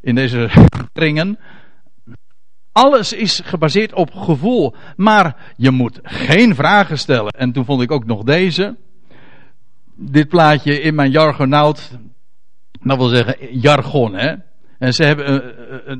in 0.00 0.14
deze 0.14 0.48
kringen. 0.92 1.38
Alles 2.72 3.12
is 3.12 3.40
gebaseerd 3.44 3.94
op 3.94 4.14
gevoel, 4.14 4.74
maar 4.96 5.36
je 5.56 5.70
moet 5.70 6.00
geen 6.02 6.54
vragen 6.54 6.98
stellen. 6.98 7.30
En 7.30 7.52
toen 7.52 7.64
vond 7.64 7.82
ik 7.82 7.90
ook 7.90 8.06
nog 8.06 8.22
deze. 8.22 8.76
Dit 9.94 10.28
plaatje 10.28 10.80
in 10.80 10.94
mijn 10.94 11.10
jargonaut, 11.10 11.98
dat 12.88 12.96
wil 12.96 13.08
zeggen 13.08 13.36
jargon, 13.50 14.14
hè. 14.14 14.34
En 14.78 14.94
ze 14.94 15.04
hebben 15.04 15.54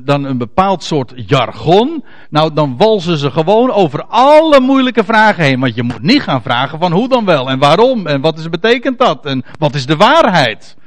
dan 0.05 0.23
een 0.23 0.37
bepaald 0.37 0.83
soort 0.83 1.13
jargon. 1.15 2.03
Nou, 2.29 2.53
dan 2.53 2.77
walsen 2.77 3.17
ze 3.17 3.31
gewoon 3.31 3.71
over 3.71 4.03
alle 4.03 4.59
moeilijke 4.59 5.03
vragen 5.03 5.43
heen. 5.43 5.59
Want 5.59 5.75
je 5.75 5.83
moet 5.83 6.01
niet 6.01 6.21
gaan 6.21 6.41
vragen 6.41 6.79
van 6.79 6.91
hoe 6.91 7.09
dan 7.09 7.25
wel 7.25 7.49
en 7.49 7.59
waarom 7.59 8.07
en 8.07 8.21
wat 8.21 8.37
is, 8.37 8.49
betekent 8.49 8.99
dat 8.99 9.25
en 9.25 9.43
wat 9.59 9.75
is 9.75 9.85
de 9.85 9.95
waarheid. 9.95 10.77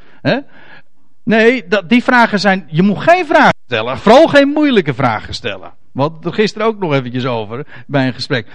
Nee, 1.24 1.68
dat, 1.68 1.88
die 1.88 2.02
vragen 2.02 2.40
zijn. 2.40 2.66
Je 2.70 2.82
moet 2.82 3.02
geen 3.02 3.26
vragen 3.26 3.60
stellen. 3.66 3.98
Vooral 3.98 4.26
geen 4.26 4.48
moeilijke 4.48 4.94
vragen 4.94 5.34
stellen. 5.34 5.72
We 5.92 6.00
hadden 6.00 6.22
er 6.22 6.32
gisteren 6.32 6.66
ook 6.66 6.78
nog 6.78 6.92
eventjes 6.92 7.26
over 7.26 7.66
bij 7.86 8.06
een 8.06 8.14
gesprek. 8.14 8.46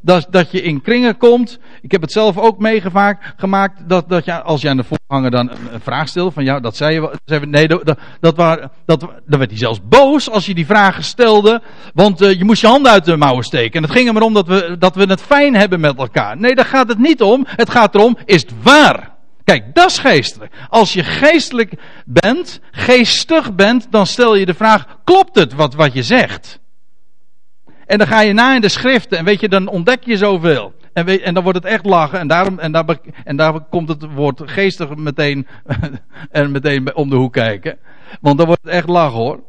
Dat, 0.00 0.26
dat 0.30 0.50
je 0.50 0.62
in 0.62 0.80
kringen 0.80 1.16
komt. 1.16 1.58
Ik 1.82 1.92
heb 1.92 2.00
het 2.00 2.12
zelf 2.12 2.38
ook 2.38 2.58
meegemaakt. 2.58 3.34
Gemaakt 3.36 3.88
dat, 3.88 4.08
dat 4.08 4.24
je, 4.24 4.42
als 4.42 4.60
je 4.60 4.68
aan 4.68 4.76
de 4.76 4.84
voorganger 4.84 5.30
dan 5.30 5.50
een, 5.50 5.80
vraag 5.80 6.08
stelde. 6.08 6.30
Van 6.30 6.44
ja, 6.44 6.60
dat 6.60 6.76
zei 6.76 6.94
je. 6.94 7.46
Nee, 7.46 7.68
dat, 7.68 7.96
dat, 8.20 8.36
waar, 8.36 8.70
dat, 8.84 9.00
dan 9.00 9.38
werd 9.38 9.50
hij 9.50 9.58
zelfs 9.58 9.80
boos 9.88 10.30
als 10.30 10.46
je 10.46 10.54
die 10.54 10.66
vragen 10.66 11.04
stelde. 11.04 11.62
Want 11.94 12.22
uh, 12.22 12.38
je 12.38 12.44
moest 12.44 12.60
je 12.60 12.66
handen 12.66 12.92
uit 12.92 13.04
de 13.04 13.16
mouwen 13.16 13.44
steken. 13.44 13.72
En 13.72 13.82
het 13.82 13.92
ging 13.92 14.06
er 14.06 14.14
maar 14.14 14.22
om 14.22 14.34
dat 14.34 14.46
we, 14.46 14.76
dat 14.78 14.94
we 14.94 15.04
het 15.04 15.22
fijn 15.22 15.54
hebben 15.54 15.80
met 15.80 15.98
elkaar. 15.98 16.36
Nee, 16.36 16.54
daar 16.54 16.64
gaat 16.64 16.88
het 16.88 16.98
niet 16.98 17.22
om. 17.22 17.46
Het 17.46 17.70
gaat 17.70 17.94
erom, 17.94 18.16
is 18.24 18.42
het 18.42 18.52
waar? 18.62 19.10
Kijk, 19.44 19.74
dat 19.74 19.90
is 19.90 19.98
geestelijk. 19.98 20.52
Als 20.68 20.92
je 20.92 21.04
geestelijk 21.04 21.72
bent, 22.04 22.60
geestig 22.70 23.54
bent, 23.54 23.86
dan 23.90 24.06
stel 24.06 24.34
je 24.34 24.46
de 24.46 24.54
vraag: 24.54 24.86
klopt 25.04 25.34
het 25.34 25.54
wat, 25.54 25.74
wat 25.74 25.92
je 25.92 26.02
zegt? 26.02 26.60
En 27.92 27.98
dan 27.98 28.06
ga 28.06 28.20
je 28.20 28.32
na 28.32 28.54
in 28.54 28.60
de 28.60 28.68
schriften 28.68 29.18
en 29.18 29.24
weet 29.24 29.40
je, 29.40 29.48
dan 29.48 29.68
ontdek 29.68 30.04
je 30.04 30.16
zoveel. 30.16 30.72
En, 30.92 31.22
en 31.22 31.34
dan 31.34 31.42
wordt 31.42 31.58
het 31.58 31.72
echt 31.72 31.86
lachen. 31.86 32.18
En, 32.18 32.28
daarom, 32.28 32.58
en, 32.58 32.72
daar, 32.72 32.98
en 33.24 33.36
daar 33.36 33.60
komt 33.60 33.88
het 33.88 34.14
woord 34.14 34.42
geestig 34.44 34.96
meteen, 34.96 35.46
en 36.30 36.50
meteen 36.50 36.94
om 36.96 37.10
de 37.10 37.16
hoek 37.16 37.32
kijken. 37.32 37.78
Want 38.20 38.38
dan 38.38 38.46
wordt 38.46 38.62
het 38.62 38.72
echt 38.72 38.88
lachen 38.88 39.18
hoor. 39.18 39.40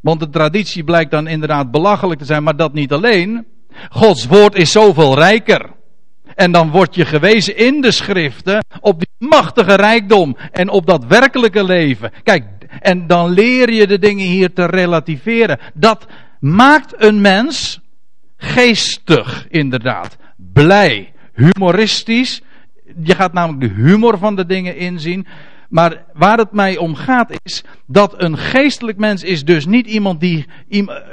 Want 0.00 0.20
de 0.20 0.28
traditie 0.30 0.84
blijkt 0.84 1.10
dan 1.10 1.26
inderdaad 1.26 1.70
belachelijk 1.70 2.20
te 2.20 2.26
zijn, 2.26 2.42
maar 2.42 2.56
dat 2.56 2.72
niet 2.72 2.92
alleen. 2.92 3.46
Gods 3.90 4.26
woord 4.26 4.54
is 4.54 4.72
zoveel 4.72 5.14
rijker. 5.14 5.70
En 6.34 6.52
dan 6.52 6.70
word 6.70 6.94
je 6.94 7.04
gewezen 7.04 7.56
in 7.56 7.80
de 7.80 7.90
schriften 7.90 8.64
op 8.80 8.98
die 8.98 9.28
machtige 9.28 9.74
rijkdom 9.74 10.36
en 10.52 10.68
op 10.68 10.86
dat 10.86 11.04
werkelijke 11.04 11.64
leven. 11.64 12.12
Kijk, 12.22 12.44
en 12.80 13.06
dan 13.06 13.30
leer 13.30 13.72
je 13.72 13.86
de 13.86 13.98
dingen 13.98 14.26
hier 14.26 14.52
te 14.52 14.66
relativeren. 14.66 15.58
Dat 15.74 16.06
maakt 16.42 16.94
een 16.96 17.20
mens 17.20 17.80
geestig, 18.36 19.46
inderdaad. 19.50 20.16
Blij, 20.36 21.12
humoristisch. 21.34 22.42
Je 23.02 23.14
gaat 23.14 23.32
namelijk 23.32 23.60
de 23.60 23.82
humor 23.82 24.18
van 24.18 24.36
de 24.36 24.46
dingen 24.46 24.76
inzien. 24.76 25.26
Maar 25.68 26.04
waar 26.12 26.38
het 26.38 26.52
mij 26.52 26.76
om 26.76 26.94
gaat 26.94 27.32
is 27.42 27.64
dat 27.86 28.22
een 28.22 28.38
geestelijk 28.38 28.98
mens 28.98 29.22
is 29.22 29.44
dus 29.44 29.66
niet 29.66 29.86
iemand 29.86 30.20
die, 30.20 30.46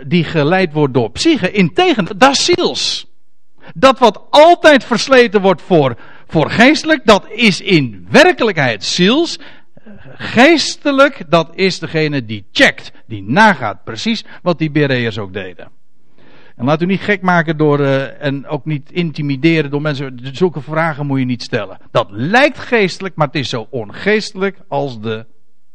die 0.08 0.24
geleid 0.24 0.74
wordt 0.74 0.94
door 0.94 1.12
psyche. 1.12 1.52
Integendeel, 1.52 2.18
dat 2.18 2.32
is 2.32 2.46
ziels. 2.46 3.08
Dat 3.76 4.00
wat 4.00 4.22
altijd 4.30 4.84
versleten 4.84 5.42
wordt 5.42 5.62
voor, 5.62 5.98
voor 6.28 6.50
geestelijk, 6.50 7.06
dat 7.06 7.26
is 7.30 7.62
in 7.62 8.08
werkelijkheid 8.10 8.84
ziels. 8.84 9.40
Geestelijk, 10.14 11.24
dat 11.30 11.56
is 11.56 11.80
degene 11.80 12.26
die 12.26 12.46
checkt, 12.52 12.92
die 13.06 13.24
nagaat 13.24 13.84
precies 13.84 14.26
wat 14.42 14.58
die 14.58 14.72
Bereërs 14.72 15.18
ook 15.18 15.34
deden. 15.34 15.72
En 16.56 16.66
laat 16.66 16.82
u 16.82 16.86
niet 16.86 17.02
gek 17.02 17.22
maken 17.22 17.58
door, 17.58 17.80
uh, 17.80 18.24
en 18.24 18.48
ook 18.48 18.66
niet 18.66 18.92
intimideren 18.92 19.72
door 19.72 19.82
mensen. 19.82 20.20
Zulke 20.22 20.62
vragen 20.62 21.06
moet 21.06 21.20
je 21.20 21.26
niet 21.26 21.44
stellen. 21.44 21.78
Dat 21.92 22.08
lijkt 22.12 22.60
geestelijk, 22.60 23.16
maar 23.16 23.28
het 23.28 23.36
is 23.36 23.50
zo 23.50 23.68
ongeestelijk 23.70 24.58
als 24.68 25.02
de, 25.02 25.26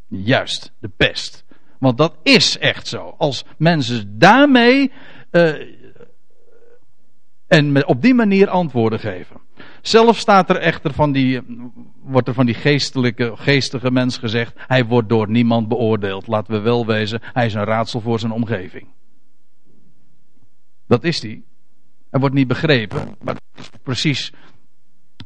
juist, 0.09 0.73
de 0.81 0.91
pest. 0.97 1.45
Want 1.79 1.99
dat 1.99 2.17
is 2.23 2.59
echt 2.59 2.87
zo. 2.87 3.15
Als 3.19 3.45
mensen 3.59 4.19
daarmee, 4.19 4.93
uh, 5.31 5.55
en 7.47 7.87
op 7.87 8.03
die 8.03 8.15
manier 8.15 8.49
antwoorden 8.49 8.99
geven. 8.99 9.44
Zelf 9.87 10.19
staat 10.19 10.51
er 10.51 10.57
echter 10.57 10.93
van 10.93 11.13
die, 11.13 11.41
wordt 12.03 12.29
er 12.29 12.35
van 12.35 12.47
die 12.47 12.55
geestelijke, 12.55 13.33
geestige 13.37 13.91
mens 13.91 14.19
gezegd, 14.19 14.55
hij 14.57 14.85
wordt 14.85 15.09
door 15.09 15.31
niemand 15.31 15.69
beoordeeld. 15.69 16.27
Laten 16.27 16.53
we 16.53 16.61
wel 16.61 16.87
wezen, 16.87 17.21
hij 17.23 17.47
is 17.47 17.55
een 17.55 17.65
raadsel 17.65 18.01
voor 18.01 18.19
zijn 18.19 18.33
omgeving. 18.33 18.87
Dat 20.87 21.05
is 21.05 21.23
hij. 21.23 21.43
Hij 22.11 22.21
wordt 22.21 22.35
niet 22.35 22.49
begrepen, 22.49 23.17
maar 23.23 23.37
precies 23.83 24.33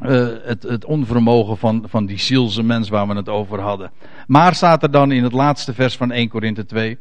uh, 0.02 0.28
het, 0.42 0.62
het, 0.62 0.84
onvermogen 0.84 1.56
van, 1.56 1.84
van 1.88 2.06
die 2.06 2.18
zielse 2.18 2.62
mens 2.62 2.88
waar 2.88 3.09
we 3.09 3.14
het 3.14 3.28
over 3.28 3.61
hadden. 3.61 3.90
Maar 4.26 4.54
staat 4.54 4.82
er 4.82 4.90
dan 4.90 5.12
in 5.12 5.22
het 5.22 5.32
laatste 5.32 5.74
vers 5.74 5.96
van 5.96 6.12
1 6.12 6.28
Korinthe 6.28 6.64
2, 6.64 6.98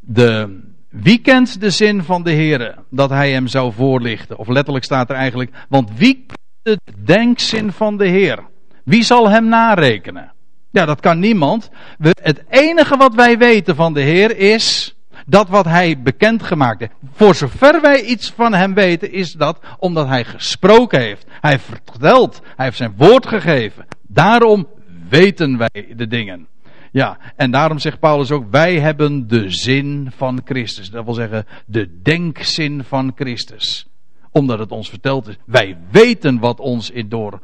de, 0.00 0.60
wie 0.88 1.18
kent 1.18 1.60
de 1.60 1.70
zin 1.70 2.02
van 2.02 2.22
de 2.22 2.30
Heer 2.30 2.78
dat 2.90 3.10
hij 3.10 3.32
hem 3.32 3.46
zou 3.46 3.72
voorlichten? 3.72 4.38
Of 4.38 4.48
letterlijk 4.48 4.84
staat 4.84 5.10
er 5.10 5.16
eigenlijk, 5.16 5.50
want 5.68 5.90
wie 5.96 6.26
de 6.62 6.78
denkzin 7.04 7.72
van 7.72 7.96
de 7.96 8.06
Heer? 8.06 8.38
Wie 8.84 9.02
zal 9.02 9.30
hem 9.30 9.48
narekenen? 9.48 10.32
Ja, 10.70 10.84
dat 10.84 11.00
kan 11.00 11.18
niemand. 11.18 11.70
het 11.98 12.42
enige 12.48 12.96
wat 12.96 13.14
wij 13.14 13.38
weten 13.38 13.76
van 13.76 13.94
de 13.94 14.00
Heer 14.00 14.36
is 14.36 14.96
dat 15.26 15.48
wat 15.48 15.64
hij 15.64 16.02
bekendgemaakt 16.02 16.80
heeft. 16.80 16.92
Voor 17.12 17.34
zover 17.34 17.80
wij 17.80 18.02
iets 18.02 18.32
van 18.36 18.54
hem 18.54 18.74
weten, 18.74 19.12
is 19.12 19.32
dat 19.32 19.60
omdat 19.78 20.06
hij 20.06 20.24
gesproken 20.24 21.00
heeft. 21.00 21.26
Hij 21.40 21.50
heeft 21.50 21.64
verteld, 21.64 22.40
hij 22.56 22.64
heeft 22.64 22.76
zijn 22.76 22.94
woord 22.96 23.26
gegeven. 23.26 23.86
Daarom 24.08 24.66
weten 25.08 25.58
wij 25.58 25.94
de 25.96 26.06
dingen. 26.06 26.46
Ja, 26.92 27.18
en 27.36 27.50
daarom 27.50 27.78
zegt 27.78 28.00
Paulus 28.00 28.30
ook, 28.30 28.50
wij 28.50 28.80
hebben 28.80 29.28
de 29.28 29.50
zin 29.50 30.12
van 30.16 30.40
Christus. 30.44 30.90
Dat 30.90 31.04
wil 31.04 31.14
zeggen, 31.14 31.46
de 31.66 32.00
denkzin 32.02 32.84
van 32.84 33.12
Christus. 33.14 33.86
Omdat 34.32 34.58
het 34.58 34.72
ons 34.72 34.88
verteld 34.88 35.28
is. 35.28 35.36
Wij 35.44 35.78
weten 35.90 36.38
wat 36.38 36.60
ons 36.60 36.92
door 37.06 37.40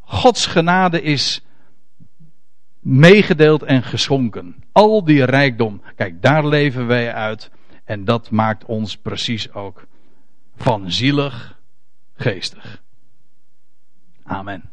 Gods 0.00 0.46
genade 0.46 1.02
is 1.02 1.42
meegedeeld 2.80 3.62
en 3.62 3.82
geschonken. 3.82 4.64
Al 4.72 5.04
die 5.04 5.24
rijkdom. 5.24 5.82
Kijk, 5.96 6.22
daar 6.22 6.46
leven 6.46 6.86
wij 6.86 7.14
uit. 7.14 7.50
En 7.84 8.04
dat 8.04 8.30
maakt 8.30 8.64
ons 8.64 8.96
precies 8.96 9.52
ook 9.52 9.86
van 10.56 10.90
zielig 10.90 11.58
geestig. 12.14 12.82
Amen. 14.24 14.71